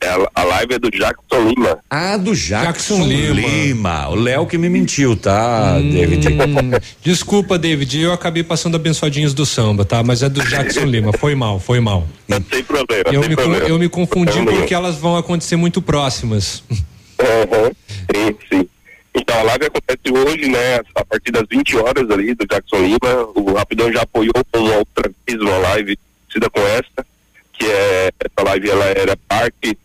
[0.08, 1.80] É, a- live é do Jackson Lima.
[1.90, 3.34] Ah, do Jackson, Lima.
[3.34, 4.10] Lima.
[4.10, 6.28] O Léo que me mentiu, tá, David?
[6.30, 6.72] Hum,
[7.04, 10.02] desculpa, David, eu acabei passando abençoadinhos do samba, tá?
[10.04, 11.12] Mas é do Jackson Lima.
[11.14, 12.08] Foi mal, foi mal.
[12.52, 13.66] Sem problema, Eu sem me, problema.
[13.68, 14.54] eu me confundi Não, não.
[14.56, 16.64] porque elas vão acontecer muito próximas.
[16.70, 17.72] Uhum.
[18.16, 18.70] Sim, sim.
[19.16, 20.80] Então a live acontece hoje, né?
[20.96, 23.28] A partir das 20 horas ali do Jackson Lima.
[23.36, 25.98] O Rapidão já apoiou com uma outra vez uma live
[26.28, 27.06] parecida com essa,
[27.54, 29.76] que é essa live ela era parte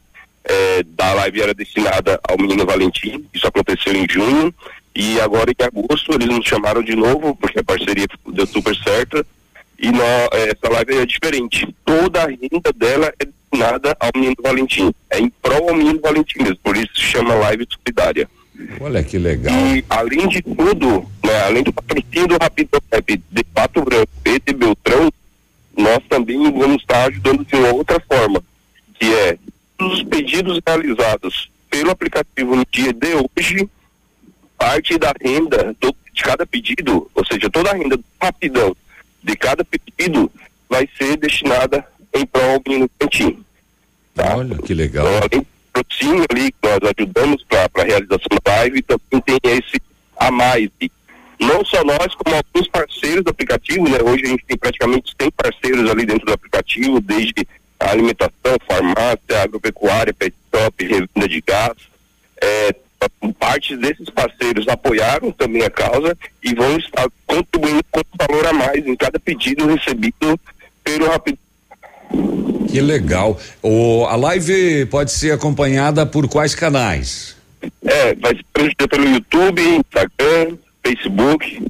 [0.44, 3.24] é, da live era destinada ao menino Valentim.
[3.32, 4.54] Isso aconteceu em junho.
[4.94, 9.24] E agora em agosto eles nos chamaram de novo, porque a parceria deu super certa.
[9.78, 11.66] E nó- essa live é diferente.
[11.84, 14.92] Toda a renda dela é destinada ao menino Valentim.
[15.10, 16.58] É em prol ao menino Valentim mesmo.
[16.62, 18.28] Por isso se chama live solidária.
[18.80, 19.52] Olha que legal.
[19.54, 24.38] E além de tudo, né, além do patrocínio do Rapidão Rap de Pato Branco e
[24.38, 25.10] de Beltrão,
[25.76, 28.42] nós também vamos estar ajudando de uma outra forma,
[29.00, 29.38] que é
[29.82, 33.68] todos os pedidos realizados pelo aplicativo no dia de hoje,
[34.56, 38.76] parte da renda do- de cada pedido, ou seja, toda a renda do Rapidão
[39.24, 40.30] de cada pedido
[40.68, 41.84] vai ser destinada
[42.14, 43.44] em prol ao menino Cantinho.
[44.18, 45.06] Olha que legal.
[45.06, 49.58] Então, além do patrocínio ali que nós ajudamos para a realização da live, também tem
[49.58, 49.82] esse
[50.16, 50.68] a mais.
[51.40, 53.98] Não só nós, como alguns parceiros do aplicativo, né?
[54.04, 57.46] Hoje a gente tem praticamente 100 parceiros ali dentro do aplicativo, desde
[57.90, 61.76] alimentação, farmácia, agropecuária, pet shop, revenda de gás.
[62.40, 62.74] É,
[63.38, 68.86] parte desses parceiros apoiaram também a causa e vão estar contribuindo com valor a mais
[68.86, 70.38] em cada pedido recebido
[70.84, 71.36] pelo Rapid
[72.70, 73.38] Que legal.
[73.62, 77.36] O, a live pode ser acompanhada por quais canais?
[77.84, 81.64] É, vai ser pelo YouTube, Instagram, Facebook,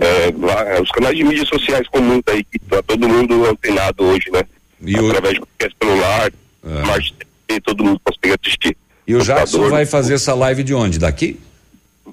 [0.00, 4.30] é, lá, os canais de mídias sociais comuns aí, que tá todo mundo antenado hoje,
[4.30, 4.42] né?
[4.82, 6.32] Através de qualquer celular,
[6.64, 7.14] Smart
[7.46, 8.76] TV, todo mundo consegue assistir.
[9.06, 10.98] E o Jackson vai fazer essa live de onde?
[10.98, 11.38] Daqui?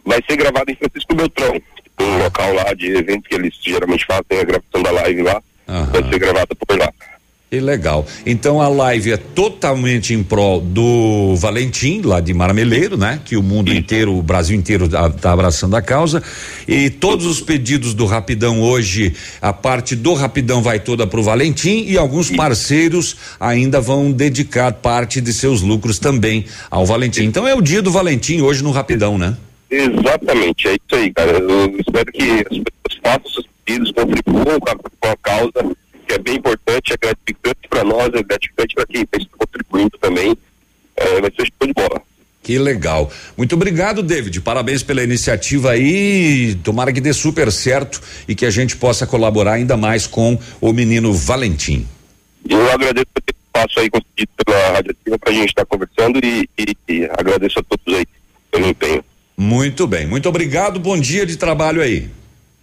[0.05, 1.61] Vai ser gravado em Francisco Beltrão,
[1.99, 6.03] um local lá de eventos que eles geralmente fazem a gravação da live lá, vai
[6.09, 6.91] ser gravada por lá.
[7.49, 8.05] Que legal.
[8.25, 13.21] Então a live é totalmente em prol do Valentim, lá de Marmeleiro, né?
[13.23, 16.21] Que o mundo inteiro, o Brasil inteiro está abraçando a causa.
[16.67, 21.23] E todos os pedidos do Rapidão hoje, a parte do Rapidão vai toda para o
[21.23, 27.23] Valentim e alguns parceiros ainda vão dedicar parte de seus lucros também ao Valentim.
[27.23, 29.37] Então é o dia do Valentim hoje no Rapidão, né?
[29.71, 31.31] Exatamente, é isso aí, cara.
[31.31, 36.13] Eu espero que as pessoas façam seus pedidos, contribuam com a, com a causa, que
[36.15, 40.37] é bem importante, é gratificante para nós, é gratificante para quem está contribuindo também.
[40.95, 42.01] É, vai ser show de bola.
[42.41, 43.11] Que legal.
[43.35, 44.39] Muito obrigado, David.
[44.41, 46.55] Parabéns pela iniciativa aí.
[46.63, 50.71] Tomara que dê super certo e que a gente possa colaborar ainda mais com o
[50.71, 51.85] menino Valentim.
[52.49, 56.19] Eu agradeço por ter espaço aí conseguido pela Rádio Ativa para a gente estar conversando
[56.23, 58.05] e, e- e agradeço a todos aí
[58.49, 59.03] pelo empenho.
[59.35, 60.07] Muito bem.
[60.07, 60.79] Muito obrigado.
[60.79, 62.09] Bom dia de trabalho aí.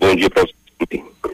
[0.00, 1.33] Bom dia para vocês.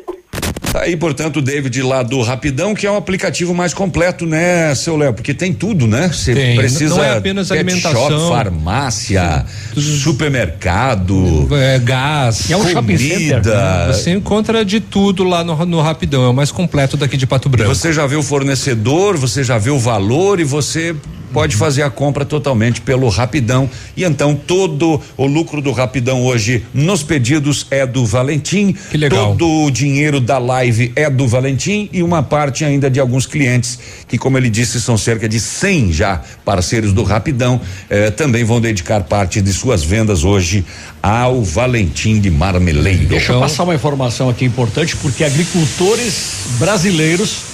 [0.72, 4.72] Tá aí, portanto, o David lá do Rapidão, que é um aplicativo mais completo, né,
[4.76, 5.12] seu Léo?
[5.12, 6.08] Porque tem tudo, né?
[6.12, 8.08] Você precisa Não é apenas pet alimentação.
[8.08, 9.44] shop, farmácia,
[9.76, 13.92] supermercado, É, gás, comida.
[13.92, 17.48] Você encontra de tudo lá no, no Rapidão, é o mais completo daqui de Pato
[17.48, 17.74] Branco.
[17.74, 20.94] Você já vê o fornecedor, você já vê o valor e você
[21.32, 23.68] pode fazer a compra totalmente pelo Rapidão.
[23.96, 28.74] E então todo o lucro do Rapidão hoje nos pedidos é do Valentim.
[28.90, 29.36] Que legal.
[29.36, 33.78] Todo o dinheiro da live é do Valentim e uma parte ainda de alguns clientes
[34.08, 38.60] que, como ele disse, são cerca de 100 já parceiros do Rapidão, eh, também vão
[38.60, 40.64] dedicar parte de suas vendas hoje
[41.02, 43.06] ao Valentim de Marmeleiro.
[43.06, 47.49] Deixa eu passar uma informação aqui importante, porque agricultores brasileiros.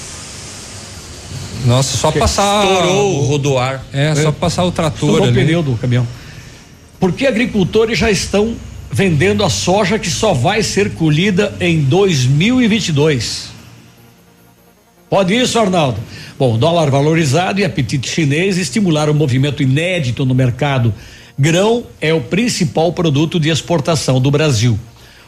[1.66, 2.64] Nossa, só passar.
[2.64, 3.82] Estourou o rodoar.
[3.92, 5.40] É, só passar o trator Estourou o ali.
[5.44, 6.06] pneu do caminhão.
[7.00, 8.54] Porque agricultores já estão
[8.90, 13.50] vendendo a soja que só vai ser colhida em 2022.
[15.10, 15.98] Pode isso, Arnaldo?
[16.38, 20.92] Bom, dólar valorizado e apetite chinês estimularam um movimento inédito no mercado.
[21.38, 24.78] Grão é o principal produto de exportação do Brasil.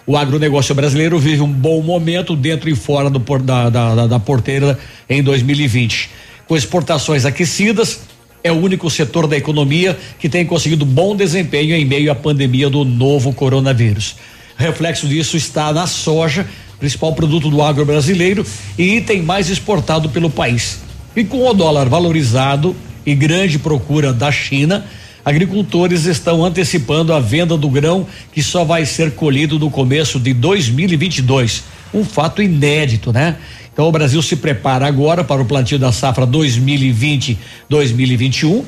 [0.06, 4.06] O agronegócio brasileiro vive um bom momento dentro e fora do por- da, da- da-
[4.06, 4.78] da porteira
[5.09, 6.09] em 2020.
[6.49, 8.01] Com exportações aquecidas,
[8.43, 12.70] é o único setor da economia que tem conseguido bom desempenho em meio à pandemia
[12.70, 14.16] do novo coronavírus.
[14.57, 16.49] Reflexo disso está na soja,
[16.81, 18.47] principal produto do agro brasileiro
[18.79, 20.81] e item mais exportado pelo país.
[21.15, 24.87] E com o dólar valorizado e grande procura da China,
[25.23, 30.33] agricultores estão antecipando a venda do grão que só vai ser colhido no começo de
[30.33, 31.65] 2022.
[31.93, 33.37] Um fato inédito, né?
[33.78, 38.64] Então o Brasil se prepara agora para o plantio da safra 2020-2021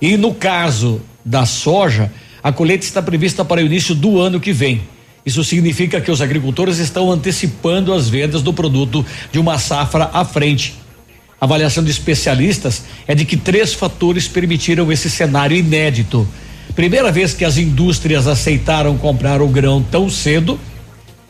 [0.00, 4.52] e no caso da soja, a colheita está prevista para o início do ano que
[4.52, 4.82] vem.
[5.26, 10.24] Isso significa que os agricultores estão antecipando as vendas do produto de uma safra à
[10.24, 10.76] frente.
[11.40, 16.28] A avaliação de especialistas é de que três fatores permitiram esse cenário inédito.
[16.76, 20.60] Primeira vez que as indústrias aceitaram comprar o grão tão cedo,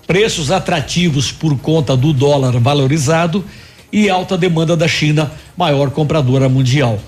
[0.06, 3.44] preços atrativos por conta do dólar valorizado
[3.92, 6.98] e alta demanda da China, maior compradora mundial.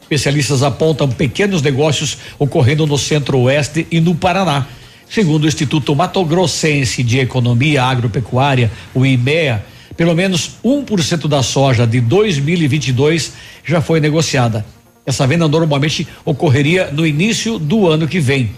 [0.00, 4.66] Especialistas apontam pequenos negócios ocorrendo no Centro-Oeste e no Paraná.
[5.10, 9.64] Segundo o Instituto Mato Grossense de Economia Agropecuária, o IMEA,
[9.96, 13.32] pelo menos 1% da soja de 2022
[13.64, 14.64] já foi negociada.
[15.04, 18.50] Essa venda normalmente ocorreria no início do ano que vem.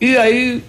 [0.00, 0.62] E aí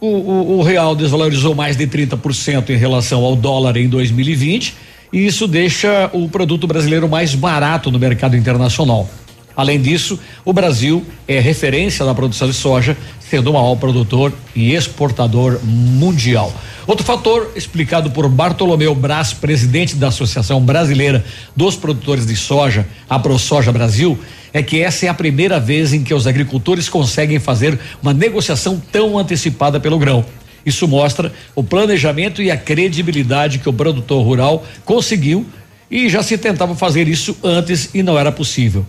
[0.00, 4.74] o, o- o real desvalorizou mais de 30% em relação ao dólar em 2020
[5.12, 9.08] e isso deixa o produto brasileiro mais barato no mercado internacional.
[9.56, 14.74] Além disso, o Brasil é referência na produção de soja, sendo o maior produtor e
[14.74, 16.52] exportador mundial.
[16.86, 21.24] Outro fator explicado por Bartolomeu Braz, presidente da Associação Brasileira
[21.54, 24.18] dos Produtores de Soja, a ProSoja Brasil,
[24.52, 28.82] é que essa é a primeira vez em que os agricultores conseguem fazer uma negociação
[28.90, 30.24] tão antecipada pelo grão.
[30.64, 35.46] Isso mostra o planejamento e a credibilidade que o produtor rural conseguiu
[35.90, 38.84] e já se tentava fazer isso antes e não era possível.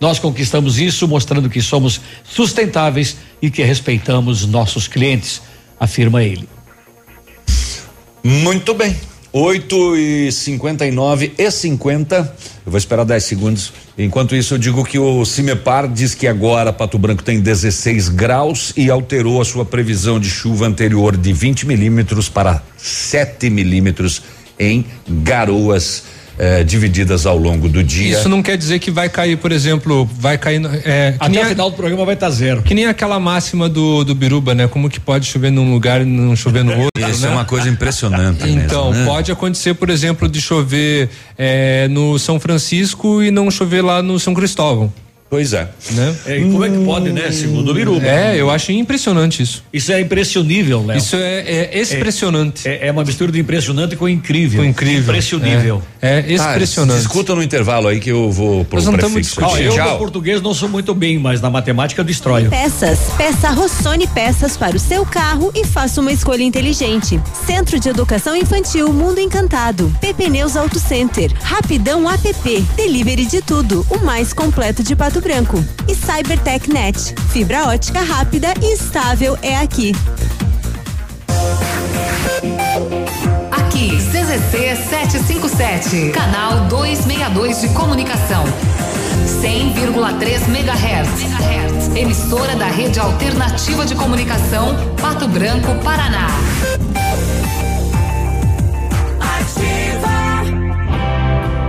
[0.00, 5.40] Nós conquistamos isso mostrando que somos sustentáveis e que respeitamos nossos clientes,
[5.80, 6.48] afirma ele.
[8.22, 8.94] Muito bem.
[9.32, 12.16] 8 e 59 e 50.
[12.64, 13.72] Eu vou esperar 10 segundos.
[13.98, 18.72] Enquanto isso, eu digo que o Cimepar diz que agora Pato Branco tem 16 graus
[18.76, 24.22] e alterou a sua previsão de chuva anterior de 20 milímetros para 7 milímetros
[24.58, 26.04] em garoas
[26.38, 28.12] eh, divididas ao longo do dia.
[28.18, 30.60] Isso não quer dizer que vai cair, por exemplo, vai cair.
[30.84, 32.62] É, que Até nem o a- final do programa vai estar zero.
[32.62, 34.68] Que nem aquela máxima do, do Biruba, né?
[34.68, 36.90] Como que pode chover num lugar e não chover no outro?
[37.10, 37.28] Isso né?
[37.28, 39.10] é uma coisa impressionante Então, mesmo, né?
[39.10, 41.08] pode acontecer, por exemplo, de chover
[41.38, 44.92] eh, no São Francisco e não chover lá no São Cristóvão.
[45.28, 45.68] Pois é.
[45.90, 46.16] Né?
[46.24, 47.30] É, e como é que pode, né?
[47.32, 48.06] Segundo o Biruba.
[48.06, 49.62] É, eu acho impressionante isso.
[49.72, 50.96] Isso é impressionível, Léo.
[50.96, 52.66] Isso é, é expressionante.
[52.68, 54.62] É, é uma mistura de impressionante com incrível.
[54.62, 55.02] Com incrível.
[55.02, 55.82] Impressionível.
[56.00, 56.98] É, é expressionante.
[56.98, 59.40] Ah, escuta no intervalo aí que eu vou pro Nós não estamos prefixo.
[59.40, 59.66] discutindo.
[59.66, 59.92] eu Tchau.
[59.92, 62.48] no português não sou muito bem, mas na matemática eu destroio.
[62.48, 62.98] Peças.
[63.16, 67.20] Peça Rossoni Peças para o seu carro e faça uma escolha inteligente.
[67.46, 69.92] Centro de Educação Infantil Mundo Encantado.
[70.00, 71.32] PP Neus Auto Center.
[71.42, 72.64] Rapidão app.
[72.76, 73.84] Delivery de tudo.
[73.90, 75.64] O mais completo de Pato Branco.
[75.88, 77.14] E CyberTech Net.
[77.30, 79.92] Fibra ótica rápida e estável é aqui.
[83.50, 88.44] Aqui, CZC 757, canal 262 de comunicação.
[89.40, 91.96] 100,3 MHz.
[91.96, 96.28] Emissora da Rede Alternativa de Comunicação, Pato Branco, Paraná.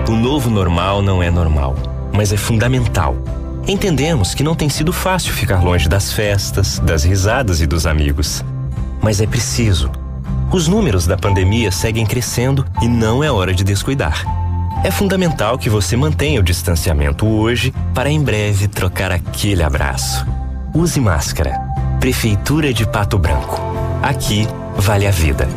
[0.09, 1.75] O novo normal não é normal,
[2.17, 3.15] mas é fundamental.
[3.67, 8.43] Entendemos que não tem sido fácil ficar longe das festas, das risadas e dos amigos.
[9.03, 9.91] Mas é preciso.
[10.51, 14.25] Os números da pandemia seguem crescendo e não é hora de descuidar.
[14.83, 20.25] É fundamental que você mantenha o distanciamento hoje para em breve trocar aquele abraço.
[20.73, 21.59] Use máscara.
[21.99, 23.59] Prefeitura de Pato Branco.
[24.01, 25.47] Aqui vale a vida.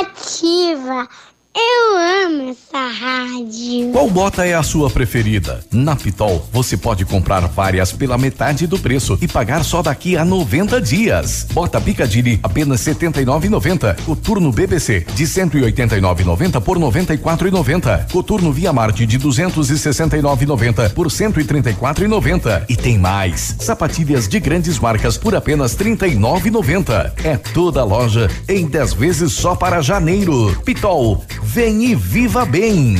[0.00, 1.08] Ativa.
[1.56, 3.92] Eu amo essa rádio.
[3.92, 5.64] Qual bota é a sua preferida?
[5.70, 10.24] Na Pitol, você pode comprar várias pela metade do preço e pagar só daqui a
[10.24, 11.46] 90 dias.
[11.52, 14.04] Bota Picadilly apenas R$ 79,90.
[14.04, 18.10] Coturno BBC de 189,90 por 94,90.
[18.10, 22.64] Coturno Via Marte de 269,90 por 134,90.
[22.68, 23.54] E tem mais.
[23.60, 27.12] Sapatilhas de grandes marcas por apenas R$ 39,90.
[27.22, 30.60] É toda a loja em 10 vezes só para janeiro.
[30.64, 32.96] Pitol, vem e viva bem.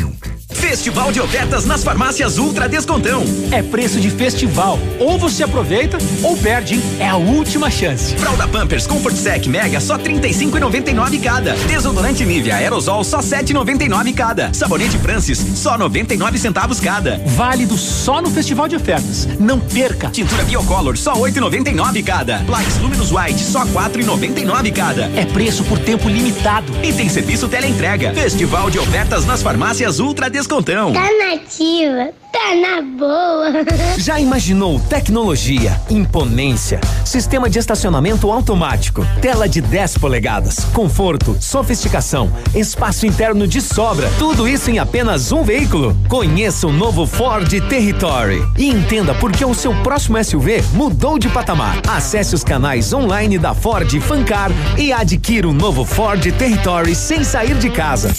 [0.52, 3.22] Festival de ofertas nas farmácias Ultra Descontão.
[3.50, 4.78] É preço de festival.
[5.00, 6.74] Ou você aproveita ou perde.
[6.74, 6.82] hein?
[6.98, 8.14] É a última chance.
[8.16, 11.54] Fralda Pampers Comfort Sec Mega só 35,99 cada.
[11.66, 14.52] Desodorante Nivea Aerosol só 7,99 cada.
[14.52, 17.20] Sabonete Francis só 99 centavos cada.
[17.26, 19.26] Válido só no festival de ofertas.
[19.40, 20.08] Não perca.
[20.10, 22.38] Tintura Biocolor só 8,99 cada.
[22.40, 25.04] Plax Luminous White só 4,99 cada.
[25.16, 26.72] É preço por tempo limitado.
[26.82, 28.12] E tem serviço teleentrega.
[28.14, 30.43] Festival de ofertas nas farmácias Ultra Descontão.
[30.92, 32.10] Tá nativa.
[32.32, 33.52] Tá na boa.
[33.96, 43.06] Já imaginou tecnologia, imponência, sistema de estacionamento automático, tela de 10 polegadas, conforto, sofisticação, espaço
[43.06, 45.96] interno de sobra, tudo isso em apenas um veículo?
[46.08, 51.28] Conheça o novo Ford Territory e entenda por que o seu próximo SUV mudou de
[51.28, 51.80] patamar.
[51.88, 57.54] Acesse os canais online da Ford Fancar e adquira o novo Ford Territory sem sair
[57.54, 58.12] de casa.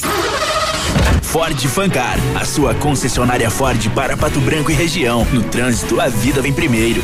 [1.36, 5.28] Ford Fancar, a sua concessionária Ford para Pato Branco e região.
[5.34, 7.04] No trânsito, a vida vem primeiro.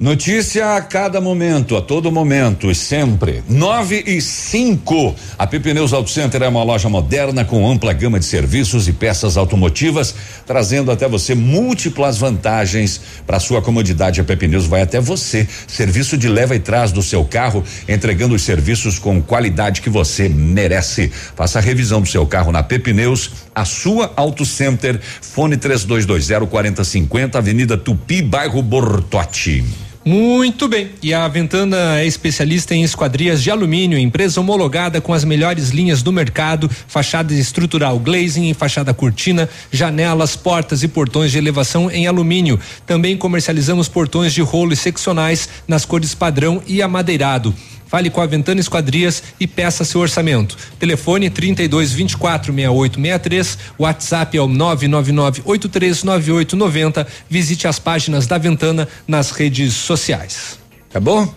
[0.00, 3.42] Notícia a cada momento, a todo momento e sempre.
[3.48, 5.16] 9 e 5.
[5.36, 9.36] A Pepineus Auto Center é uma loja moderna com ampla gama de serviços e peças
[9.36, 10.14] automotivas,
[10.46, 14.20] trazendo até você múltiplas vantagens para sua comodidade.
[14.20, 15.48] A Pepineus vai até você.
[15.66, 20.28] Serviço de leva e trás do seu carro, entregando os serviços com qualidade que você
[20.28, 21.10] merece.
[21.34, 27.36] Faça a revisão do seu carro na Pepineus, a sua Auto Center, fone 3220 4050,
[27.36, 29.64] Avenida Tupi, bairro Bortote.
[30.08, 30.88] Muito bem.
[31.02, 36.02] E a Ventana é especialista em esquadrias de alumínio, empresa homologada com as melhores linhas
[36.02, 42.58] do mercado, fachada estrutural glazing fachada cortina, janelas, portas e portões de elevação em alumínio.
[42.86, 47.54] Também comercializamos portões de rolo e seccionais nas cores padrão e amadeirado.
[47.88, 50.56] Fale com a Ventana Esquadrias e peça seu orçamento.
[50.78, 57.06] Telefone 32 24 6863, WhatsApp é o 999 839890.
[57.28, 60.58] Visite as páginas da Ventana nas redes sociais.
[60.90, 61.32] Tá bom?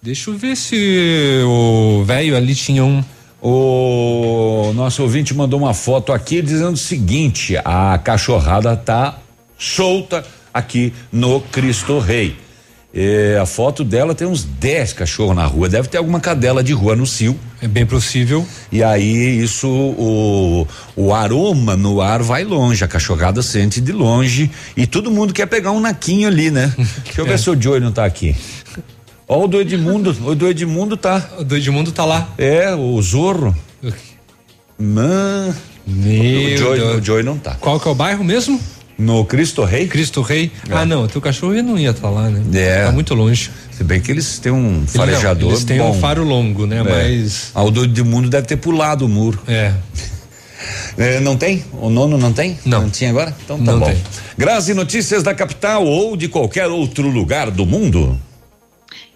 [0.00, 3.04] Deixa eu ver se o velho ali tinha um.
[3.40, 9.18] O nosso ouvinte mandou uma foto aqui dizendo o seguinte: a cachorrada tá
[9.58, 12.36] solta aqui no Cristo Rei.
[12.94, 15.66] É, a foto dela tem uns 10 cachorros na rua.
[15.68, 17.38] Deve ter alguma cadela de rua no cio.
[17.62, 18.46] É bem possível.
[18.70, 22.84] E aí, isso, o, o aroma no ar vai longe.
[22.84, 24.50] A cachorrada sente de longe.
[24.76, 26.70] E todo mundo quer pegar um naquinho ali, né?
[27.04, 27.36] Deixa eu ver É.
[27.38, 28.36] se o Joey não tá aqui.
[29.26, 30.14] Ó, o do Edmundo.
[30.26, 31.30] O do Edmundo tá.
[31.38, 32.28] O do Edmundo tá lá.
[32.36, 33.56] É, o Zorro.
[34.78, 35.54] Man.
[35.86, 37.56] Meu o, Joey, o Joey não tá.
[37.60, 38.60] Qual que é o bairro mesmo?
[39.02, 39.88] No Cristo Rei?
[39.88, 40.50] Cristo Rei.
[40.68, 40.74] É.
[40.74, 42.42] Ah, não, teu cachorro não ia estar lá, né?
[42.58, 42.84] É.
[42.86, 43.50] Tá muito longe.
[43.72, 45.42] Se bem que eles têm um Ele farejador.
[45.44, 45.90] não, eles têm bom.
[45.90, 46.78] um faro longo, né?
[46.78, 46.82] É.
[46.82, 47.50] Mas.
[47.54, 49.40] Ah, o do Edmundo deve ter pulado o muro.
[49.48, 49.72] É.
[50.96, 51.64] É, não tem?
[51.72, 52.56] O nono não tem?
[52.64, 52.82] Não.
[52.82, 53.34] Não tinha agora?
[53.44, 53.86] Então tá Não bom.
[53.86, 53.96] tem.
[54.38, 58.16] Grazi, notícias da capital ou de qualquer outro lugar do mundo?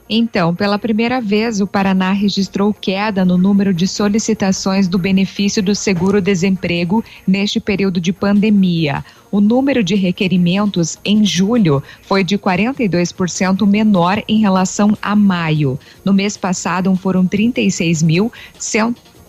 [0.08, 5.74] Então, pela primeira vez, o Paraná registrou queda no número de solicitações do benefício do
[5.74, 9.04] seguro-desemprego neste período de pandemia.
[9.30, 15.78] O número de requerimentos em julho foi de 42% menor em relação a maio.
[16.04, 18.32] No mês passado, foram 36 mil.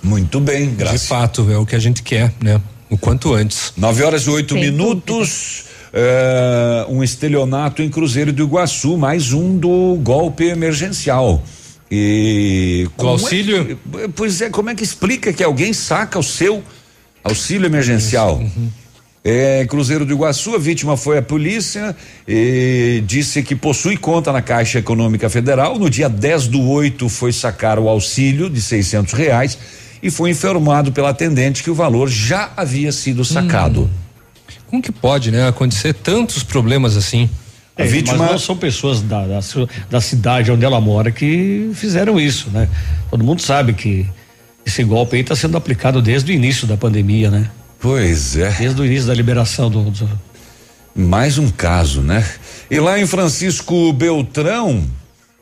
[0.01, 1.01] Muito bem, graças.
[1.01, 2.61] De fato, é o que a gente quer, né?
[2.89, 3.73] O quanto antes.
[3.77, 5.68] 9 horas e oito Sem minutos.
[5.93, 11.43] É, um estelionato em Cruzeiro do Iguaçu, mais um do golpe emergencial.
[11.91, 13.65] E é auxílio?
[13.65, 16.63] que- pois é, como é que explica que alguém saca o seu
[17.23, 18.35] auxílio emergencial?
[18.37, 18.69] Uhum.
[19.23, 21.95] É, Cruzeiro do Iguaçu, a vítima foi a polícia
[22.27, 25.77] e disse que possui conta na Caixa Econômica Federal.
[25.77, 29.57] No dia 10 do 8 foi sacar o auxílio de 600 reais
[30.01, 33.89] e foi informado pela atendente que o valor já havia sido sacado.
[34.69, 35.47] Como que pode, né?
[35.47, 37.29] Acontecer tantos problemas assim?
[37.75, 37.85] É,
[38.19, 39.39] Mas não são pessoas da, da,
[39.89, 42.67] da cidade onde ela mora que fizeram isso, né?
[43.09, 44.05] Todo mundo sabe que
[44.65, 47.49] esse golpe aí está sendo aplicado desde o início da pandemia, né?
[47.79, 48.51] Pois é.
[48.51, 49.89] Desde o início da liberação do.
[49.89, 50.09] do-
[50.93, 52.23] Mais um caso, né?
[52.69, 54.83] E lá em Francisco Beltrão,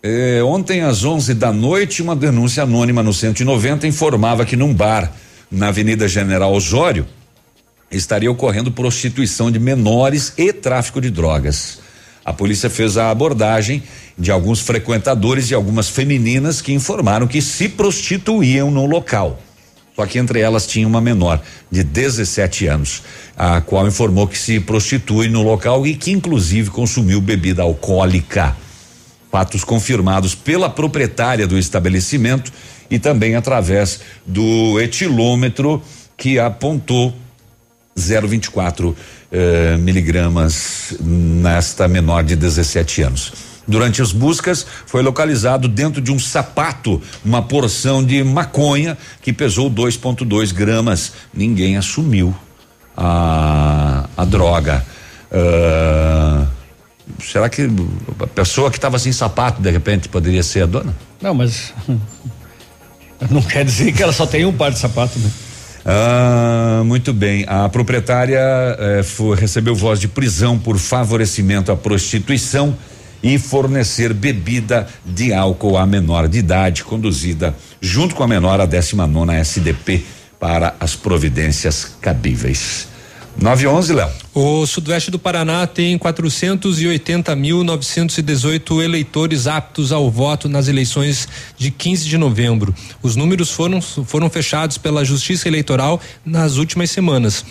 [0.04, 5.12] eh, ontem às 11 da noite, uma denúncia anônima no 190 informava que num bar
[5.52, 7.08] na Avenida General Osório
[7.92, 11.80] estaria ocorrendo prostituição de menores e tráfico de drogas.
[12.24, 13.82] A polícia fez a abordagem
[14.18, 19.40] de alguns frequentadores e algumas femininas que informaram que se prostituíam no local.
[19.96, 21.42] Só que entre elas tinha uma menor
[21.72, 23.02] de 17 anos,
[23.36, 28.56] a qual informou que se prostitui no local e que inclusive consumiu bebida alcoólica.
[29.32, 32.52] Fatos confirmados pela proprietária do estabelecimento
[32.92, 35.82] e também através do etilômetro
[36.16, 37.16] que apontou
[37.98, 38.96] 0,24
[39.32, 43.34] eh, miligramas nesta menor de 17 anos.
[43.68, 49.70] Durante as buscas, foi localizado dentro de um sapato uma porção de maconha que pesou
[49.70, 51.12] 2,2 gramas.
[51.34, 52.34] Ninguém assumiu
[52.96, 54.86] a, a droga.
[55.30, 56.48] Ah,
[57.20, 57.70] será que
[58.22, 60.96] a pessoa que estava sem sapato, de repente, poderia ser a dona?
[61.22, 61.74] Não, mas
[63.30, 65.30] não quer dizer que ela só tem um par de sapato, né?
[65.90, 67.46] Ah, muito bem.
[67.48, 68.40] A proprietária
[68.78, 72.76] eh, foi- recebeu voz de prisão por favorecimento à prostituição
[73.24, 78.66] e fornecer bebida de álcool à menor de idade, conduzida junto com a menor à
[78.66, 80.04] 19 SDP
[80.38, 82.90] para as providências cabíveis.
[83.40, 84.10] 911, Léo.
[84.34, 91.28] O sudoeste do Paraná tem 480.918 eleitores aptos ao voto nas eleições
[91.58, 92.74] de 15 de novembro.
[93.02, 97.46] Os números foram, foram fechados pela Justiça Eleitoral nas últimas semanas.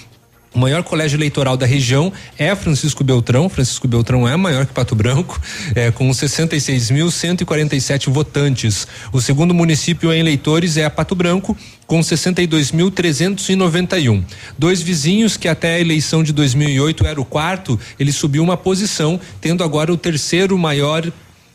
[0.56, 3.46] O maior colégio eleitoral da região é Francisco Beltrão.
[3.46, 5.38] Francisco Beltrão é maior que Pato Branco,
[5.74, 8.88] é, com 66.147 votantes.
[9.12, 11.54] O segundo município em eleitores é Pato Branco,
[11.86, 14.24] com 62.391.
[14.56, 19.20] Dois vizinhos que até a eleição de 2008 era o quarto, ele subiu uma posição,
[19.42, 21.06] tendo agora o terceiro maior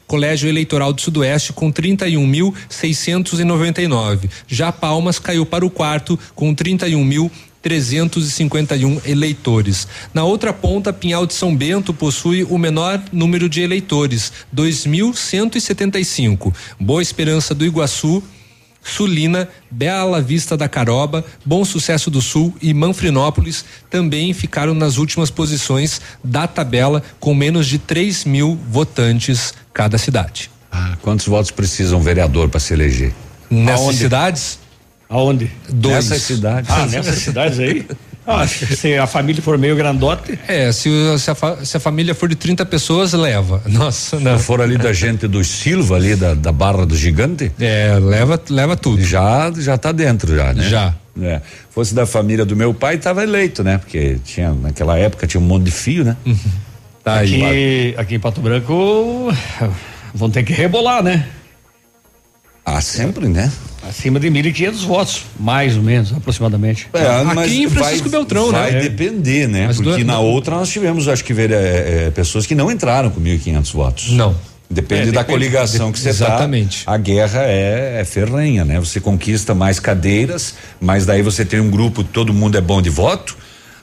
[0.05, 4.29] Colégio Eleitoral do Sudoeste com 31.699.
[4.45, 6.53] Já Palmas caiu para o quarto com
[7.63, 9.87] 31.351 eleitores.
[10.13, 16.53] Na outra ponta, Pinhal de São Bento possui o menor número de eleitores, 2.175.
[16.79, 18.23] Boa Esperança do Iguaçu
[18.83, 25.29] Sulina, Bela Vista da Caroba, Bom Sucesso do Sul e Manfrinópolis também ficaram nas últimas
[25.29, 30.49] posições da tabela com menos de 3 mil votantes cada cidade.
[30.71, 33.13] Ah, quantos votos precisa um vereador para se eleger?
[33.49, 33.97] Nessas Aonde?
[33.97, 34.59] cidades?
[35.11, 35.51] Aonde?
[35.69, 36.09] Dois.
[36.09, 36.69] Nessas cidades.
[36.71, 37.85] Ah, nessas cidades aí?
[38.23, 40.37] Ah, se a família for meio grandote.
[40.47, 43.63] É, se, se, a, se a família for de 30 pessoas, leva.
[43.65, 44.37] Nossa, não.
[44.37, 47.51] Se for ali da gente do Silva, ali da, da Barra do Gigante.
[47.59, 49.03] É, leva, leva tudo.
[49.03, 50.69] Já, já tá dentro já, né?
[50.69, 50.95] Já.
[51.19, 51.41] É.
[51.71, 53.79] Fosse da família do meu pai, tava eleito, né?
[53.79, 56.15] Porque tinha, naquela época tinha um monte de fio, né?
[57.03, 57.43] Tá aí.
[57.43, 59.33] Aqui, aqui em Pato Branco
[60.13, 61.27] vão ter que rebolar, né?
[62.63, 63.51] Ah, sempre, né?
[63.87, 66.87] Acima de 1.500 votos, mais ou menos, aproximadamente.
[66.93, 68.79] É, mas Aqui em Francisco vai, Beltrão, vai né?
[68.81, 69.67] depender, né?
[69.67, 72.53] Mas Porque do- na do- outra nós tivemos, acho que, ver, é, é, pessoas que
[72.53, 74.11] não entraram com 1.500 votos.
[74.11, 74.35] Não.
[74.69, 76.25] Depende É, da depende- coligação que você tá.
[76.25, 76.83] Exatamente.
[76.87, 78.79] A guerra é, é ferrenha, né?
[78.79, 82.89] Você conquista mais cadeiras, mas daí você tem um grupo, todo mundo é bom de
[82.89, 83.35] voto,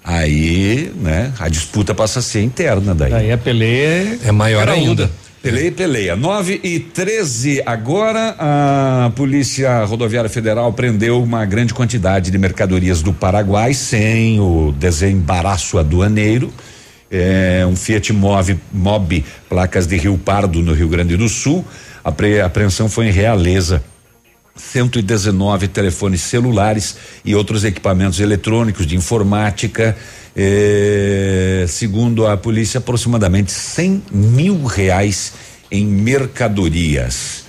[0.02, 1.32] aí, né?
[1.38, 3.12] A disputa passa a ser interna daí.
[3.12, 5.10] Aí a Pelé É maior Era ainda.
[5.38, 5.42] Onda.
[5.42, 6.16] Peleia peleia.
[6.16, 7.62] 9 e 13.
[7.64, 14.72] Agora a Polícia Rodoviária Federal prendeu uma grande quantidade de mercadorias do Paraguai sem o
[14.72, 16.52] desembaraço aduaneiro.
[17.10, 21.64] É, um Fiat Mobi, Mobi, placas de Rio Pardo, no Rio Grande do Sul.
[22.04, 22.12] A
[22.44, 23.82] apreensão foi em Realeza.
[24.58, 29.96] 119 telefones celulares e outros equipamentos eletrônicos de informática.
[30.36, 35.32] eh, segundo a polícia, aproximadamente 100 mil reais
[35.70, 37.44] em mercadorias.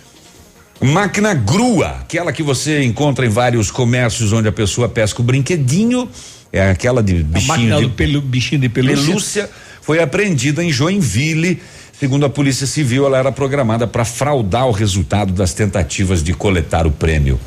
[0.82, 6.10] Máquina grua, aquela que você encontra em vários comércios onde a pessoa pesca o brinquedinho,
[6.54, 9.06] é aquela de A bichinho máquina de do pelu, bichinho de pelúcia.
[9.06, 9.50] pelúcia
[9.82, 11.62] foi apreendida em Joinville.
[12.00, 16.88] Segundo a Polícia Civil, ela era programada para fraudar o resultado das tentativas de coletar
[16.88, 17.38] o prêmio.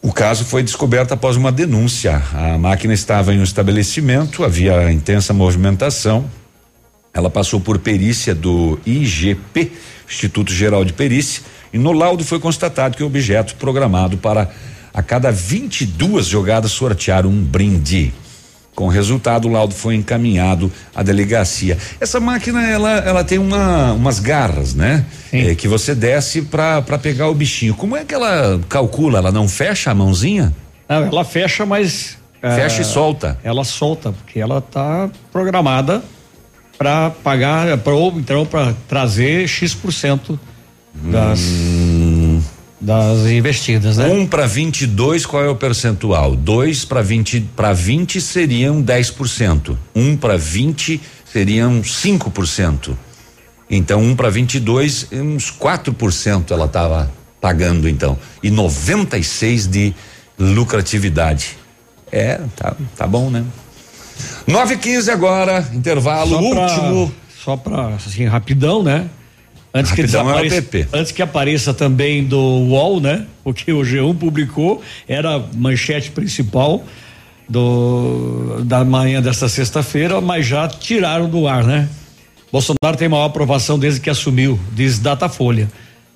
[0.00, 2.22] O caso foi descoberto após uma denúncia.
[2.32, 6.30] A máquina estava em um estabelecimento, havia intensa movimentação.
[7.12, 9.72] Ela passou por perícia do IGP,
[10.08, 11.42] Instituto Geral de Perícia,
[11.72, 14.48] e no laudo foi constatado que o objeto programado para
[14.92, 18.14] a cada 22 jogadas sortear um brinde.
[18.74, 21.78] Com o resultado, o laudo foi encaminhado à delegacia.
[22.00, 25.04] Essa máquina, ela, ela tem uma, umas garras, né?
[25.32, 27.74] É, que você desce para pegar o bichinho.
[27.74, 29.18] Como é que ela calcula?
[29.18, 30.52] Ela não fecha a mãozinha?
[30.88, 32.18] Não, ela fecha, mas.
[32.40, 33.38] Fecha ah, e solta.
[33.42, 36.02] Ela solta, porque ela tá programada
[36.76, 40.38] para pagar, pra, ou então para trazer X%
[40.94, 41.40] das,
[42.84, 44.06] das investidas, né?
[44.08, 46.36] Um para 22, qual é o percentual?
[46.36, 49.76] Dois para 20, para 20 seriam 10%.
[49.94, 52.94] Um para 20 seriam 5%.
[53.70, 58.18] Então, um para 22, uns 4% ela estava pagando então.
[58.42, 59.94] E 96 de
[60.38, 61.56] lucratividade.
[62.12, 63.44] É, tá, tá bom, né?
[64.46, 67.14] 9 e 15 agora, intervalo Só pra- último.
[67.44, 69.08] Só para assim, rapidão, né?
[69.76, 70.86] Antes que, é desapareça, app.
[70.92, 73.26] antes que apareça também do UOL, né?
[73.42, 76.84] Porque o G1 publicou, era a manchete principal
[77.48, 81.88] do da manhã desta sexta-feira, mas já tiraram do ar, né?
[82.52, 85.68] Bolsonaro tem maior aprovação desde que assumiu, diz Datafolha.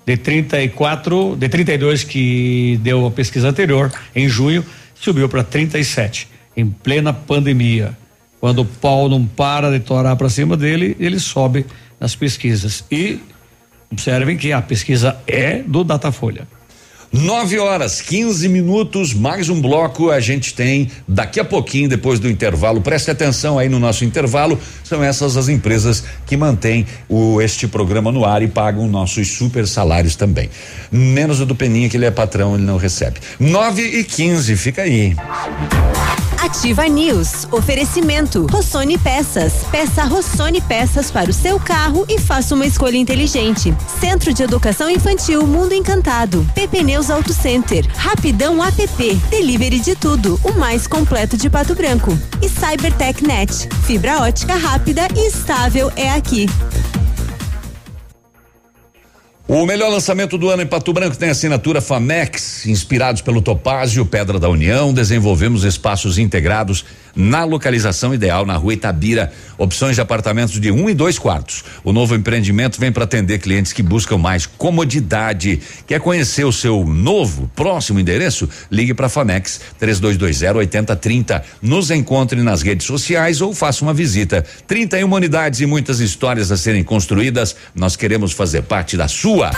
[0.05, 4.65] De 34, de 32 que deu a pesquisa anterior, em junho,
[4.95, 7.95] subiu para 37, em plena pandemia.
[8.39, 11.65] Quando o pau não para de torar para cima dele, ele sobe
[11.99, 12.85] nas pesquisas.
[12.89, 13.19] E
[13.91, 16.47] observem que a pesquisa é do Datafolha.
[17.11, 22.29] 9 horas 15 minutos, mais um bloco a gente tem daqui a pouquinho, depois do
[22.29, 22.81] intervalo.
[22.81, 24.59] Preste atenção aí no nosso intervalo.
[24.83, 29.67] São essas as empresas que mantêm o, este programa no ar e pagam nossos super
[29.67, 30.51] salários também.
[30.91, 33.19] Menos o do Peninha, que ele é patrão, ele não recebe.
[33.39, 35.15] 9 e 15, fica aí.
[36.41, 37.45] Ativa News.
[37.51, 38.47] Oferecimento.
[38.49, 39.65] Rossoni Peças.
[39.69, 43.75] Peça Rossoni Peças para o seu carro e faça uma escolha inteligente.
[43.99, 46.45] Centro de Educação Infantil Mundo Encantado.
[46.55, 47.85] PP Neus Auto Center.
[47.93, 49.15] Rapidão app.
[49.29, 50.39] Delivery de tudo.
[50.43, 52.17] O mais completo de Pato Branco.
[52.41, 53.67] E Cybertech Net.
[53.85, 56.47] Fibra ótica rápida e estável é aqui.
[59.51, 64.37] O melhor lançamento do ano em Pato Branco tem assinatura Famex, inspirados pelo Topázio, Pedra
[64.37, 66.85] da União, desenvolvemos espaços integrados
[67.15, 71.63] na localização ideal na rua Itabira, opções de apartamentos de um e dois quartos.
[71.83, 75.59] O novo empreendimento vem para atender clientes que buscam mais comodidade.
[75.87, 78.47] Quer conhecer o seu novo, próximo endereço?
[78.71, 81.43] Ligue para Famex 3220 8030.
[81.59, 84.45] Nos encontre nas redes sociais ou faça uma visita.
[84.67, 87.55] 31 unidades e muitas histórias a serem construídas.
[87.73, 89.51] Nós queremos fazer parte da sua sua.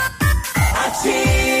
[0.86, 1.51] Ativa.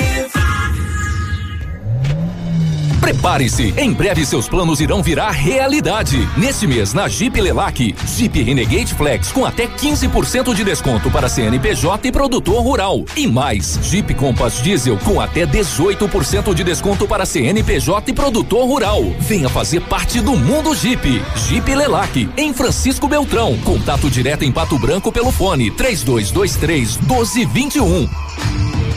[3.02, 6.16] Prepare-se, em breve seus planos irão virar realidade.
[6.36, 12.06] Neste mês, na Jeep Lelac, Jeep Renegade Flex com até 15% de desconto para CNPJ
[12.06, 13.04] e produtor rural.
[13.16, 19.02] E mais, Jeep Compass Diesel com até 18% de desconto para CNPJ e produtor rural.
[19.18, 21.20] Venha fazer parte do mundo Jeep.
[21.48, 23.58] Jeep Lelac, em Francisco Beltrão.
[23.64, 28.08] Contato direto em Pato Branco pelo fone 3223 1221.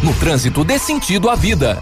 [0.04, 1.82] No trânsito dê sentido à vida.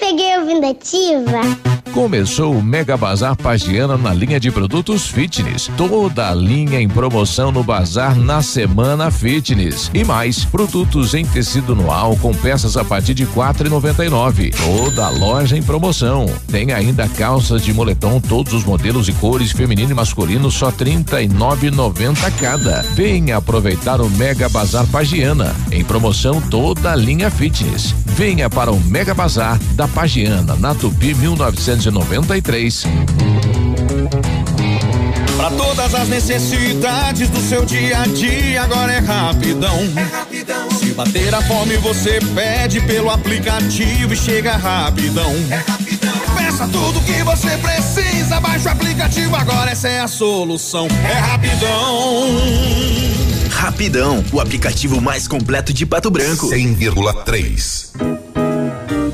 [0.00, 1.40] Peguei ouvindo ativa?
[1.92, 5.68] Começou o Mega Bazar Pagiana na linha de produtos fitness.
[5.76, 9.90] Toda a linha em promoção no bazar na semana fitness.
[9.92, 14.08] E mais, produtos em tecido noal com peças a partir de quatro e noventa e
[14.08, 14.52] nove.
[14.52, 16.26] Toda a loja em promoção.
[16.48, 21.20] Tem ainda calças de moletom, todos os modelos e cores feminino e masculino, só trinta
[21.20, 22.82] e nove noventa cada.
[22.94, 25.54] Venha aproveitar o Mega Bazar Pagiana.
[25.72, 27.94] Em promoção toda a linha fitness.
[28.06, 31.14] Venha para o Mega Bazar da Pagiana, na Tupi
[31.80, 32.84] 1993.
[35.36, 39.78] Pra todas as necessidades do seu dia a dia, agora é rapidão.
[40.78, 45.32] Se bater a fome, você pede pelo aplicativo e chega rapidão.
[46.36, 50.86] Peça tudo que você precisa, baixa o aplicativo, agora essa é a solução.
[51.08, 52.28] É rapidão.
[53.50, 56.48] Rapidão, o aplicativo mais completo de Pato Branco.
[56.48, 58.29] 100,3.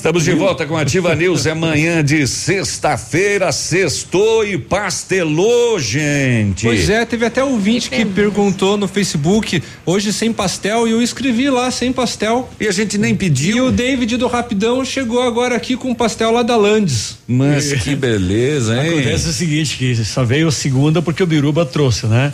[0.00, 1.44] Estamos de volta com a Ativa News.
[1.44, 6.64] É manhã de sexta-feira, sextou e pastelou, gente.
[6.64, 11.02] Pois é, teve até um ouvinte que perguntou no Facebook, hoje sem pastel, e eu
[11.02, 12.48] escrevi lá, sem pastel.
[12.58, 13.58] E a gente nem pediu.
[13.58, 17.18] E o David do Rapidão chegou agora aqui com pastel lá da Landes.
[17.28, 18.92] Mas que beleza, hein?
[18.92, 22.32] Acontece o seguinte, que só veio segunda porque o Biruba trouxe, né?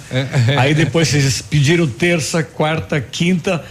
[0.56, 3.64] Aí depois vocês pediram terça, quarta, quinta.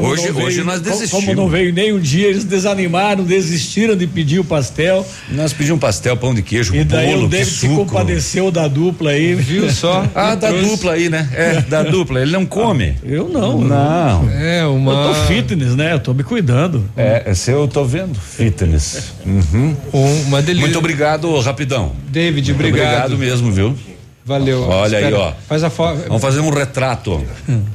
[0.00, 1.24] Como Hoje- veio- hoje nós desistimos.
[1.24, 5.06] Como não veio nem um dia, eles desanimaram, desistiram de pedir o pastel.
[5.30, 8.68] Nós pedimos pastel, pão de queijo, E daí bolo, o que David se compadeceu da
[8.68, 9.34] dupla aí.
[9.34, 10.04] Viu só?
[10.14, 11.28] Ah, da dupla aí, né?
[11.34, 12.20] É, da dupla.
[12.20, 12.94] Ele não come.
[13.04, 13.60] Eu não.
[13.60, 14.30] Não.
[14.30, 14.92] É, uma.
[14.92, 15.92] Eu tô fitness, né?
[15.94, 16.88] Eu tô me cuidando.
[16.96, 18.18] É, esse eu tô vendo.
[18.18, 19.12] Fitness.
[19.24, 19.74] Uhum.
[20.26, 20.66] Uma delícia.
[20.66, 21.92] Muito obrigado, rapidão.
[22.08, 23.12] David, Muito obrigado.
[23.12, 23.76] obrigado mesmo, viu?
[24.24, 24.62] Valeu.
[24.62, 25.32] Olha aí, Espera, ó.
[25.48, 26.00] Faz a foto.
[26.08, 27.24] Vamos fazer um retrato.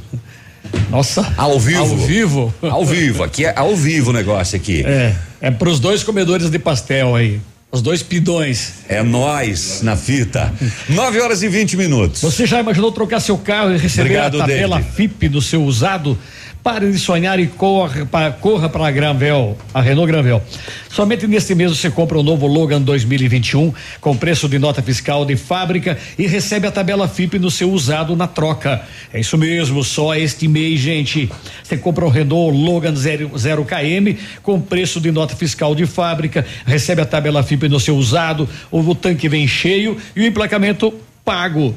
[0.89, 1.33] Nossa.
[1.37, 1.79] Ao vivo.
[1.79, 2.53] Ao vivo.
[2.61, 3.23] Ao vivo.
[3.23, 4.83] Aqui é ao vivo o negócio aqui.
[4.85, 7.39] É, é pros dois comedores de pastel aí.
[7.71, 8.73] Os dois pidões.
[8.89, 10.53] É nós na fita.
[10.89, 12.21] 9 horas e 20 minutos.
[12.21, 14.95] Você já imaginou trocar seu carro e receber Obrigado, a tabela David.
[14.95, 16.17] FIP no seu usado?
[16.63, 20.43] Pare de sonhar e corra para corra para Granvel, a Renault Granvel.
[20.91, 25.35] Somente neste mês você compra o novo Logan 2021 com preço de nota fiscal de
[25.35, 28.83] fábrica e recebe a tabela FIP no seu usado na troca.
[29.11, 31.31] É isso mesmo, só este mês, gente.
[31.63, 36.45] Você compra o Renault Logan 0, 0 km com preço de nota fiscal de fábrica,
[36.63, 40.93] recebe a tabela FIP no seu usado, o tanque vem cheio e o emplacamento
[41.25, 41.73] pago.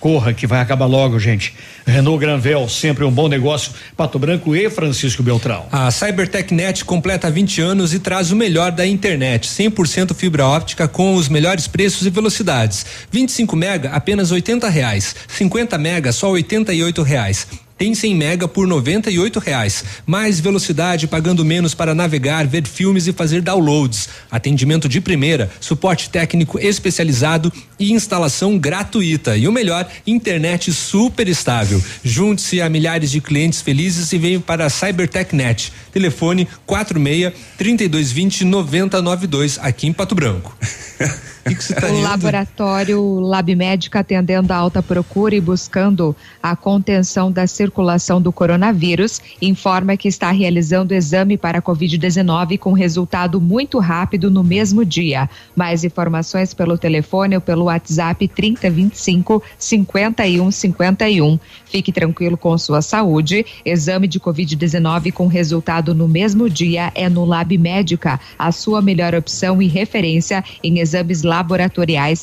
[0.00, 1.54] Corra que vai acabar logo, gente.
[1.84, 3.72] Renault Granvel, sempre um bom negócio.
[3.96, 5.66] Pato Branco e Francisco Beltrão.
[5.72, 11.14] A CyberTechNet completa 20 anos e traz o melhor da internet, 100% fibra óptica com
[11.14, 12.86] os melhores preços e velocidades.
[13.10, 17.46] 25 mega apenas 80 reais, 50 mega só 88 reais.
[17.78, 19.84] Tem 100 mega por 98 reais.
[20.04, 24.08] Mais velocidade pagando menos para navegar, ver filmes e fazer downloads.
[24.28, 29.36] Atendimento de primeira, suporte técnico especializado e instalação gratuita.
[29.36, 31.80] E o melhor, internet super estável.
[32.02, 35.72] Junte-se a milhares de clientes felizes e venha para a CyberTechNet.
[35.92, 40.56] Telefone 46 3220 9092 aqui em Pato Branco.
[41.48, 42.02] O que que tá o rindo?
[42.02, 49.20] laboratório Lab Médica atendendo a alta procura e buscando a contenção da circulação do coronavírus,
[49.40, 55.28] informa que está realizando exame para Covid-19 com resultado muito rápido no mesmo dia.
[55.56, 61.38] Mais informações pelo telefone ou pelo WhatsApp 3025 5151.
[61.64, 63.44] Fique tranquilo com sua saúde.
[63.64, 69.14] Exame de Covid-19 com resultado no mesmo dia é no Lab Médica, a sua melhor
[69.14, 71.37] opção e referência em exames laboratoriais,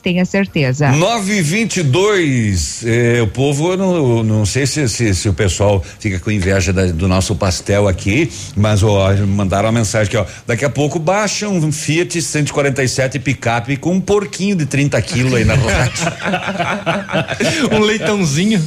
[0.01, 0.91] tenha certeza.
[0.91, 2.83] 922.
[2.85, 6.73] Eh, o povo, eu não, não sei se, se, se o pessoal fica com inveja
[6.73, 10.25] da- do nosso pastel aqui, mas ó, mandaram uma mensagem aqui, ó.
[10.45, 15.45] Daqui a pouco baixa um Fiat 147 picape com um porquinho de 30 quilos aí
[15.45, 15.55] na
[17.71, 18.61] um leitãozinho.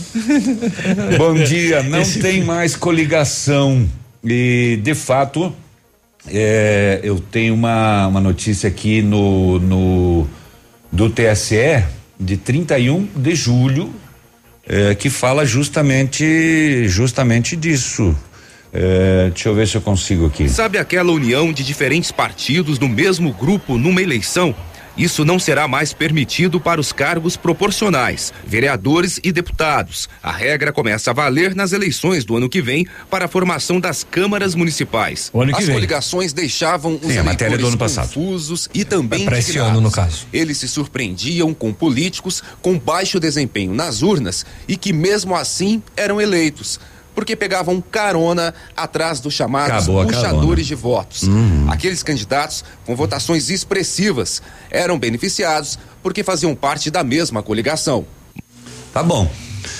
[1.16, 3.87] Bom dia, não tem mais coligação.
[4.25, 5.55] E, de fato,
[6.33, 10.29] é, eu tenho uma, uma notícia aqui no, no
[10.91, 11.85] do TSE
[12.19, 13.95] de 31 de julho
[14.67, 18.15] é, que fala justamente justamente disso.
[18.73, 20.49] É, deixa eu ver se eu consigo aqui.
[20.49, 24.55] Sabe aquela união de diferentes partidos no mesmo grupo numa eleição?
[24.99, 30.09] Isso não será mais permitido para os cargos proporcionais, vereadores e deputados.
[30.20, 34.03] A regra começa a valer nas eleições do ano que vem para a formação das
[34.03, 35.31] câmaras municipais.
[35.55, 35.75] As vem.
[35.77, 38.09] coligações deixavam os Sim, a matéria do eleitores ano passado.
[38.09, 40.27] confusos e também Pra esse ano, no caso.
[40.33, 46.20] Eles se surpreendiam com políticos com baixo desempenho nas urnas e que mesmo assim eram
[46.20, 46.81] eleitos.
[47.19, 51.24] Porque pegavam carona atrás dos chamados puxadores de votos.
[51.24, 51.66] Uhum.
[51.69, 54.40] Aqueles candidatos com votações expressivas
[54.70, 58.07] eram beneficiados porque faziam parte da mesma coligação.
[58.95, 59.28] Tá bom.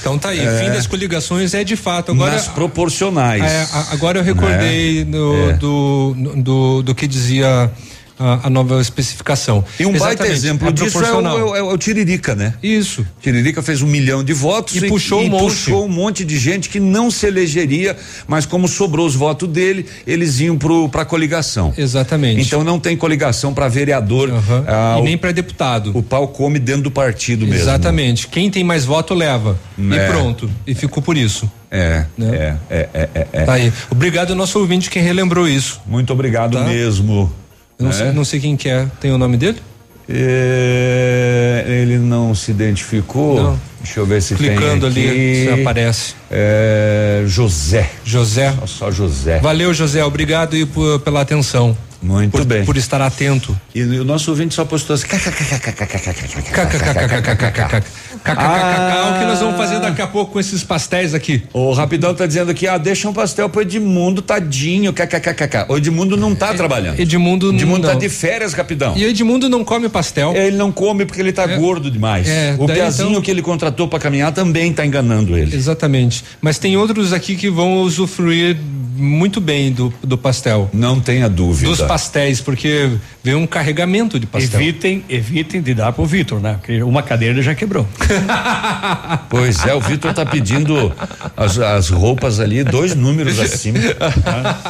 [0.01, 0.65] Então tá aí, É.
[0.65, 2.11] fim das coligações é de fato.
[2.11, 3.41] Agora, Nas proporcionais.
[3.45, 5.11] É, agora eu recordei Né?
[5.13, 5.53] do, É.
[5.53, 7.71] do, do, do que dizia
[8.19, 9.65] a, a nova especificação.
[9.79, 12.55] E um baita Exatamente, exemplo é disso é o, é o- é o Tiririca, né?
[12.63, 13.07] Isso.
[13.21, 15.43] Tiririca fez um milhão de votos E puxou um monte.
[15.43, 17.97] puxou um monte de gente que não se elegeria,
[18.27, 21.73] mas como sobrou os votos dele, eles iam pro, pra coligação.
[21.77, 22.41] Exatamente.
[22.43, 24.31] Então não tem coligação para vereador.
[24.67, 25.93] ah, E o- nem para deputado.
[25.95, 27.61] O pau come dentro do partido mesmo.
[27.63, 28.27] Exatamente.
[28.29, 29.59] Quem tem mais voto leva.
[29.79, 29.83] É.
[30.07, 30.51] E pronto.
[30.67, 31.51] E ficou por isso.
[31.71, 32.57] É, Né?
[32.71, 33.45] é, é, é, é, é.
[33.45, 33.73] Tá aí.
[33.91, 35.81] Obrigado ao nosso ouvinte que relembrou isso.
[35.87, 36.65] Muito obrigado Tá?
[36.65, 37.31] mesmo.
[37.79, 37.97] Eu não, né?
[37.97, 38.87] sei, não sei quem que é.
[39.01, 39.61] Tem o nome dele?
[40.09, 43.43] É, ele não se identificou.
[43.43, 43.61] Não.
[43.83, 45.11] Deixa eu ver se Clicando tem aqui.
[45.11, 46.15] ali, se aparece.
[46.31, 47.89] É, José.
[48.05, 48.53] José.
[48.61, 49.39] Só, só José.
[49.39, 50.05] Valeu, José.
[50.05, 51.77] Obrigado aí por- pela atenção.
[52.03, 52.65] Muito por, bem.
[52.65, 53.59] Por estar atento.
[53.75, 55.07] E, o nosso ouvinte só postou assim.
[58.25, 61.43] KKKKK, o que nós vamos fazer daqui a pouco com esses pastéis aqui?
[61.53, 65.67] O Rapidão tá dizendo aqui, ah, deixa um pastel pro Edmundo, tadinho, kkkk.
[65.69, 66.99] O Edmundo não tá trabalhando.
[67.01, 67.95] Edmundo Edmundo não.
[67.95, 68.95] tá de férias, Rapidão.
[68.97, 70.35] E o Edmundo não come pastel.
[70.35, 72.29] Ele não come porque ele tá gordo demais.
[72.29, 75.55] É, o daí, Piazinho então- que ele contratou pra caminhar também tá enganando ele.
[75.55, 76.25] Exatamente.
[76.41, 78.57] Mas tem outros aqui que vão usufruir
[78.97, 80.69] muito bem do, do pastel.
[80.73, 81.69] Não tenha dúvida.
[81.69, 82.91] Dos pastéis, porque
[83.23, 84.61] vem um carregamento de pastel.
[84.61, 86.55] Evitem, evitem de dar pro Vitor, né?
[86.55, 87.87] Porque uma cadeira já quebrou.
[89.29, 90.93] Pois é, o Vitor tá pedindo
[91.37, 93.79] as, as roupas ali, dois números acima.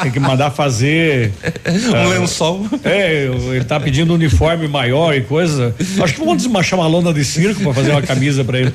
[0.02, 1.32] Tem que mandar fazer.
[1.66, 2.66] Um lençol.
[2.82, 5.74] É, ele tá pedindo um uniforme maior e coisa.
[6.02, 8.74] Acho que vamos desmanchar uma lona de circo pra fazer uma camisa pra ele.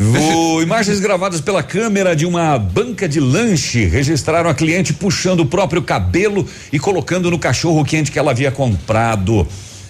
[0.00, 5.46] O, imagens gravadas pela câmera de uma banca de lanche registraram a cliente puxando o
[5.46, 9.46] próprio cabelo e colocando no cachorro quente que ela havia comprado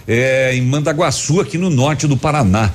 [0.07, 2.71] é, em Mandaguaçu, aqui no norte do Paraná.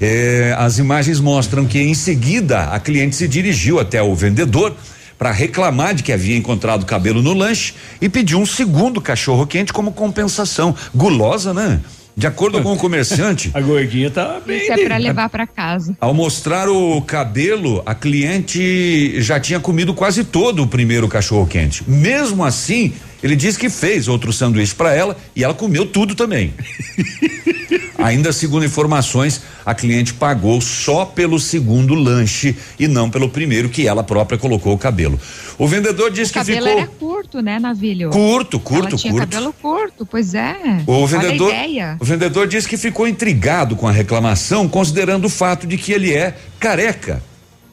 [0.00, 4.74] É, as imagens mostram que em seguida a cliente se dirigiu até o vendedor
[5.18, 9.72] para reclamar de que havia encontrado cabelo no lanche e pediu um segundo cachorro quente
[9.72, 10.74] como compensação.
[10.94, 11.80] Gulosa, né?
[12.16, 14.58] De acordo com o comerciante, A gordinha tá bem.
[14.58, 15.96] Isso é pra levar pra casa.
[16.00, 21.82] ao mostrar o cabelo, a cliente já tinha comido quase todo o primeiro cachorro quente.
[21.86, 22.92] Mesmo assim,
[23.22, 26.54] ele disse que fez outro sanduíche para ela e ela comeu tudo também.
[27.98, 33.86] Ainda segundo informações, a cliente pagou só pelo segundo lanche e não pelo primeiro que
[33.86, 35.20] ela própria colocou o cabelo.
[35.58, 38.08] O vendedor disse O que cabelo ficou era curto, né, Navilho?
[38.10, 39.28] curto, curto, Ela tinha curto.
[39.28, 40.82] cabelo curto, pois é.
[40.86, 41.52] O vendedor,
[42.00, 46.14] o vendedor disse que ficou intrigado com a reclamação, considerando o fato de que ele
[46.14, 47.22] é careca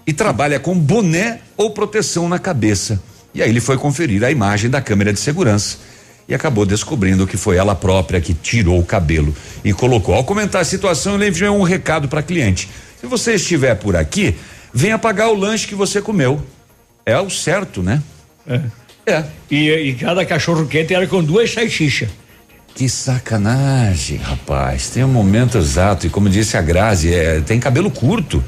[0.06, 3.02] e trabalha com boné ou proteção na cabeça.
[3.38, 5.78] E aí ele foi conferir a imagem da câmera de segurança
[6.28, 9.32] e acabou descobrindo que foi ela própria que tirou o cabelo
[9.64, 10.16] e colocou.
[10.16, 12.68] Ao comentar a situação, ele enviou um recado para a cliente:
[13.00, 14.36] se você estiver por aqui,
[14.74, 16.42] venha pagar o lanche que você comeu.
[17.06, 18.02] É o certo, né?
[18.48, 18.60] É.
[19.06, 19.24] É.
[19.52, 22.10] E, e cada cachorro quente era com duas salsichas.
[22.74, 24.90] Que sacanagem, rapaz.
[24.90, 26.08] Tem um momento exato.
[26.08, 28.44] E como disse a Grazi, é, tem cabelo curto.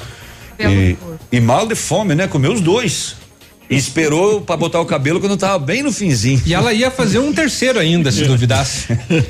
[0.59, 0.97] e,
[1.31, 2.27] e mal de fome, né?
[2.27, 3.18] Comeu os dois.
[3.69, 6.41] E esperou pra botar o cabelo quando tava bem no finzinho.
[6.43, 8.87] E ela ia fazer um terceiro ainda, se duvidasse.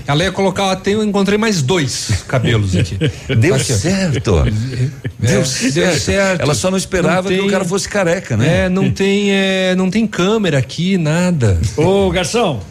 [0.08, 2.98] Ela ia colocar, tem, eu encontrei mais dois cabelos aqui.
[3.38, 3.76] Deu Aqui, ó.
[3.76, 4.44] certo.
[5.20, 5.74] Deu, É, certo.
[5.74, 6.42] deu certo.
[6.42, 8.66] Ela só não esperava Não que o tem- cara fosse careca, né?
[8.66, 11.60] É, não tem, é, não tem câmera aqui, nada.
[11.76, 12.62] Ô, garçom,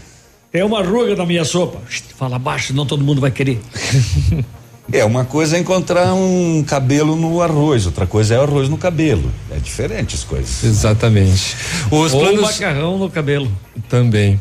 [0.50, 1.82] tem uma ruga na minha sopa.
[2.18, 3.60] Fala baixo, senão todo mundo vai querer.
[4.90, 8.78] É, uma coisa é encontrar um cabelo no arroz, outra coisa é o arroz no
[8.78, 9.30] cabelo.
[9.50, 10.64] É diferente as coisas.
[10.64, 11.56] Exatamente.
[11.90, 13.50] Os Ou planos macarrão no cabelo.
[13.88, 14.40] também.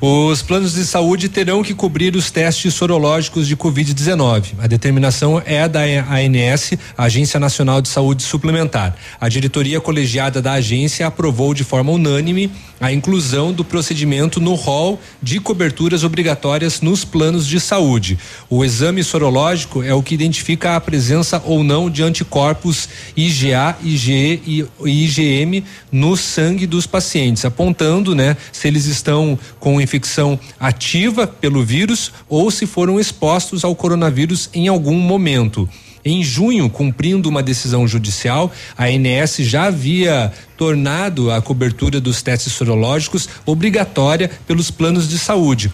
[0.00, 4.54] Os planos de saúde terão que cobrir os testes sorológicos de Covid-19.
[4.60, 8.94] A determinação é da ANS, Agência Nacional de Saúde Suplementar.
[9.20, 12.48] A diretoria colegiada da agência aprovou de forma unânime
[12.80, 18.18] a inclusão do procedimento no rol de coberturas obrigatórias nos planos de saúde.
[18.48, 24.42] O exame sorológico é o que identifica a presença ou não de anticorpos IgA, IgE
[24.46, 31.64] e IgM no sangue dos pacientes, apontando, né, se eles estão com infecção ativa pelo
[31.64, 35.66] vírus ou se foram expostos ao coronavírus em algum momento.
[36.04, 42.52] Em junho, cumprindo uma decisão judicial, a ANS já havia tornado a cobertura dos testes
[42.52, 45.72] sorológicos obrigatória pelos planos de saúde.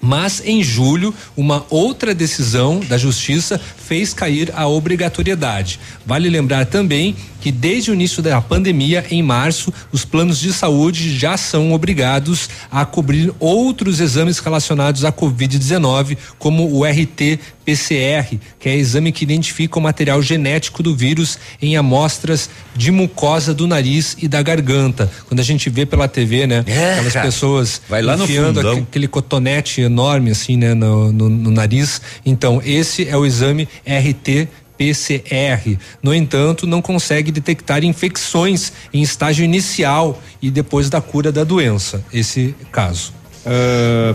[0.00, 5.78] Mas em julho, uma outra decisão da Justiça fez cair a obrigatoriedade.
[6.04, 11.12] Vale lembrar também que desde o início da pandemia, em março, os planos de saúde
[11.18, 18.76] já são obrigados a cobrir outros exames relacionados à Covid-19, como o RT-PCR, que é
[18.76, 24.28] exame que identifica o material genético do vírus em amostras de mucosa do nariz e
[24.28, 25.10] da garganta.
[25.28, 26.64] Quando a gente vê pela TV, né?
[26.66, 28.72] É, aquelas pessoas Vai lá no enfiando fundão.
[28.74, 32.00] aqu- aquele cotonete enorme assim, né, no, no- no nariz.
[32.24, 34.48] Então, esse é o exame RT
[34.86, 35.78] PCR.
[36.02, 42.04] No entanto, não consegue detectar infecções em estágio inicial e depois da cura da doença.
[42.12, 43.12] Esse caso.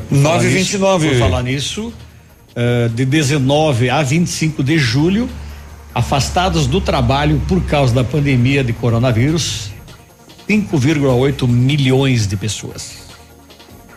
[0.10, 1.06] Por falar 9,29.
[1.08, 1.94] nisso- Por falar nisso,
[2.56, 5.30] eh, de 19 a 25 de julho,
[5.96, 9.72] afastados do trabalho por causa da pandemia de coronavírus,
[10.48, 12.92] 5,8 milhões de pessoas.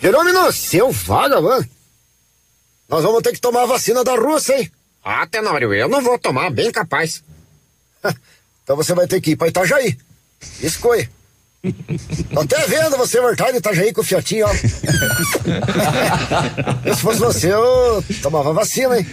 [0.01, 1.67] Jerônimo, seu vagabundo.
[2.89, 4.71] Nós vamos ter que tomar a vacina da Rússia, hein?
[5.03, 7.23] Ah, Tenório, eu não vou tomar, bem capaz.
[8.63, 9.97] então você vai ter que ir pra Itajaí.
[10.63, 11.11] Escolha.
[12.33, 14.55] Tô até vendo você voltar de Itajaí com o Fiatinho, ó.
[16.95, 19.07] Se fosse você, eu tomava vacina, hein?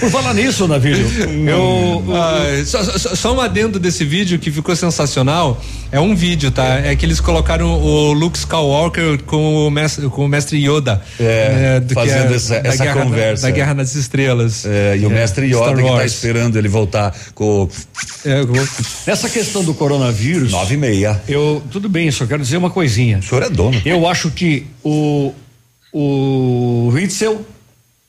[0.00, 1.06] Por falar nisso, Navírio,
[1.48, 2.04] eu.
[2.14, 5.58] Ah, só, só, só um adendo desse vídeo que ficou sensacional.
[5.90, 6.78] É um vídeo, tá?
[6.80, 11.00] É que eles colocaram o Luke Skywalker com o mestre, com o mestre Yoda.
[11.18, 13.42] É, né, fazendo é, essa, essa guerra, conversa.
[13.44, 14.66] Da, da Guerra nas Estrelas.
[14.66, 17.62] É, e o É, mestre Yoda que tá esperando ele voltar com.
[17.64, 17.70] o-
[18.26, 18.42] É,
[19.06, 20.17] Nessa questão do coronavírus.
[20.50, 21.22] Nove e meia.
[21.28, 23.18] Eu, tudo bem, só quero dizer uma coisinha.
[23.18, 23.80] O senhor é dono.
[23.84, 25.32] Eu acho que o,
[25.92, 27.44] o Witzel,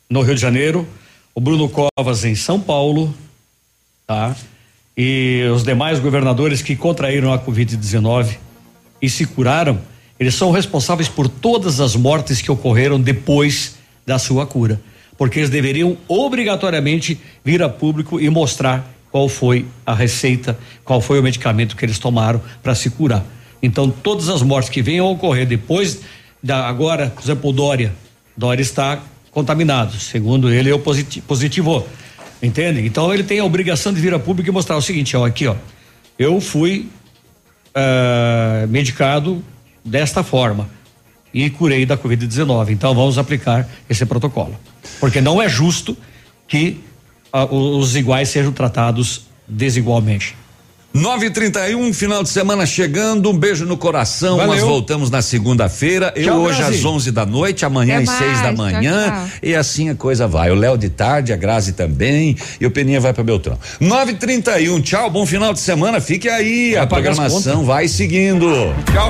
[0.09, 0.87] no Rio de Janeiro,
[1.35, 3.13] o Bruno Covas em São Paulo,
[4.07, 4.35] tá?
[4.97, 8.37] E os demais governadores que contraíram a Covid-19
[9.01, 9.79] e se curaram,
[10.19, 13.75] eles são responsáveis por todas as mortes que ocorreram depois
[14.05, 14.81] da sua cura.
[15.17, 21.19] Porque eles deveriam obrigatoriamente vir a público e mostrar qual foi a receita, qual foi
[21.19, 23.25] o medicamento que eles tomaram para se curar.
[23.61, 26.01] Então, todas as mortes que venham a ocorrer depois
[26.41, 27.93] da agora, por exemplo, o Dória,
[28.37, 31.87] Dória está contaminado, segundo ele, eu positi positivou.
[32.41, 32.85] Entende?
[32.85, 35.45] Então ele tem a obrigação de vir a público e mostrar o seguinte, ó, aqui,
[35.45, 35.55] ó.
[36.17, 36.89] Eu fui
[37.75, 39.43] ah, medicado
[39.83, 40.69] desta forma
[41.33, 42.69] e curei da Covid-19.
[42.69, 44.57] Então vamos aplicar esse protocolo.
[44.99, 45.97] Porque não é justo
[46.47, 46.79] que
[47.31, 50.35] ah, os iguais sejam tratados desigualmente.
[50.95, 53.29] 9h31, final de semana chegando.
[53.29, 54.37] Um beijo no coração.
[54.37, 54.53] Valeu.
[54.55, 56.11] Nós voltamos na segunda-feira.
[56.15, 56.79] Eu Tchau, hoje Grazi.
[56.79, 59.05] às 11 da noite, amanhã Até às 6 da mais, tchau, manhã.
[59.11, 59.27] tchau.
[59.43, 60.49] E assim a coisa vai.
[60.49, 62.35] O Léo de tarde, a Grazi também.
[62.59, 63.57] E o Peninha vai para Beltrão.
[63.79, 66.01] 9h31, tchau, bom final de semana.
[66.01, 66.75] Fique aí.
[66.75, 68.47] a pagar as programação vai seguindo.
[68.91, 69.09] Tchau.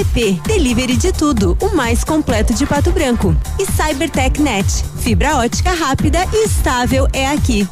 [0.01, 0.41] app.
[0.47, 1.57] Delivery de tudo.
[1.61, 3.35] O mais completo de Pato Branco.
[3.59, 4.67] E Cybertech Net.
[4.99, 7.67] Fibra ótica rápida e estável é aqui.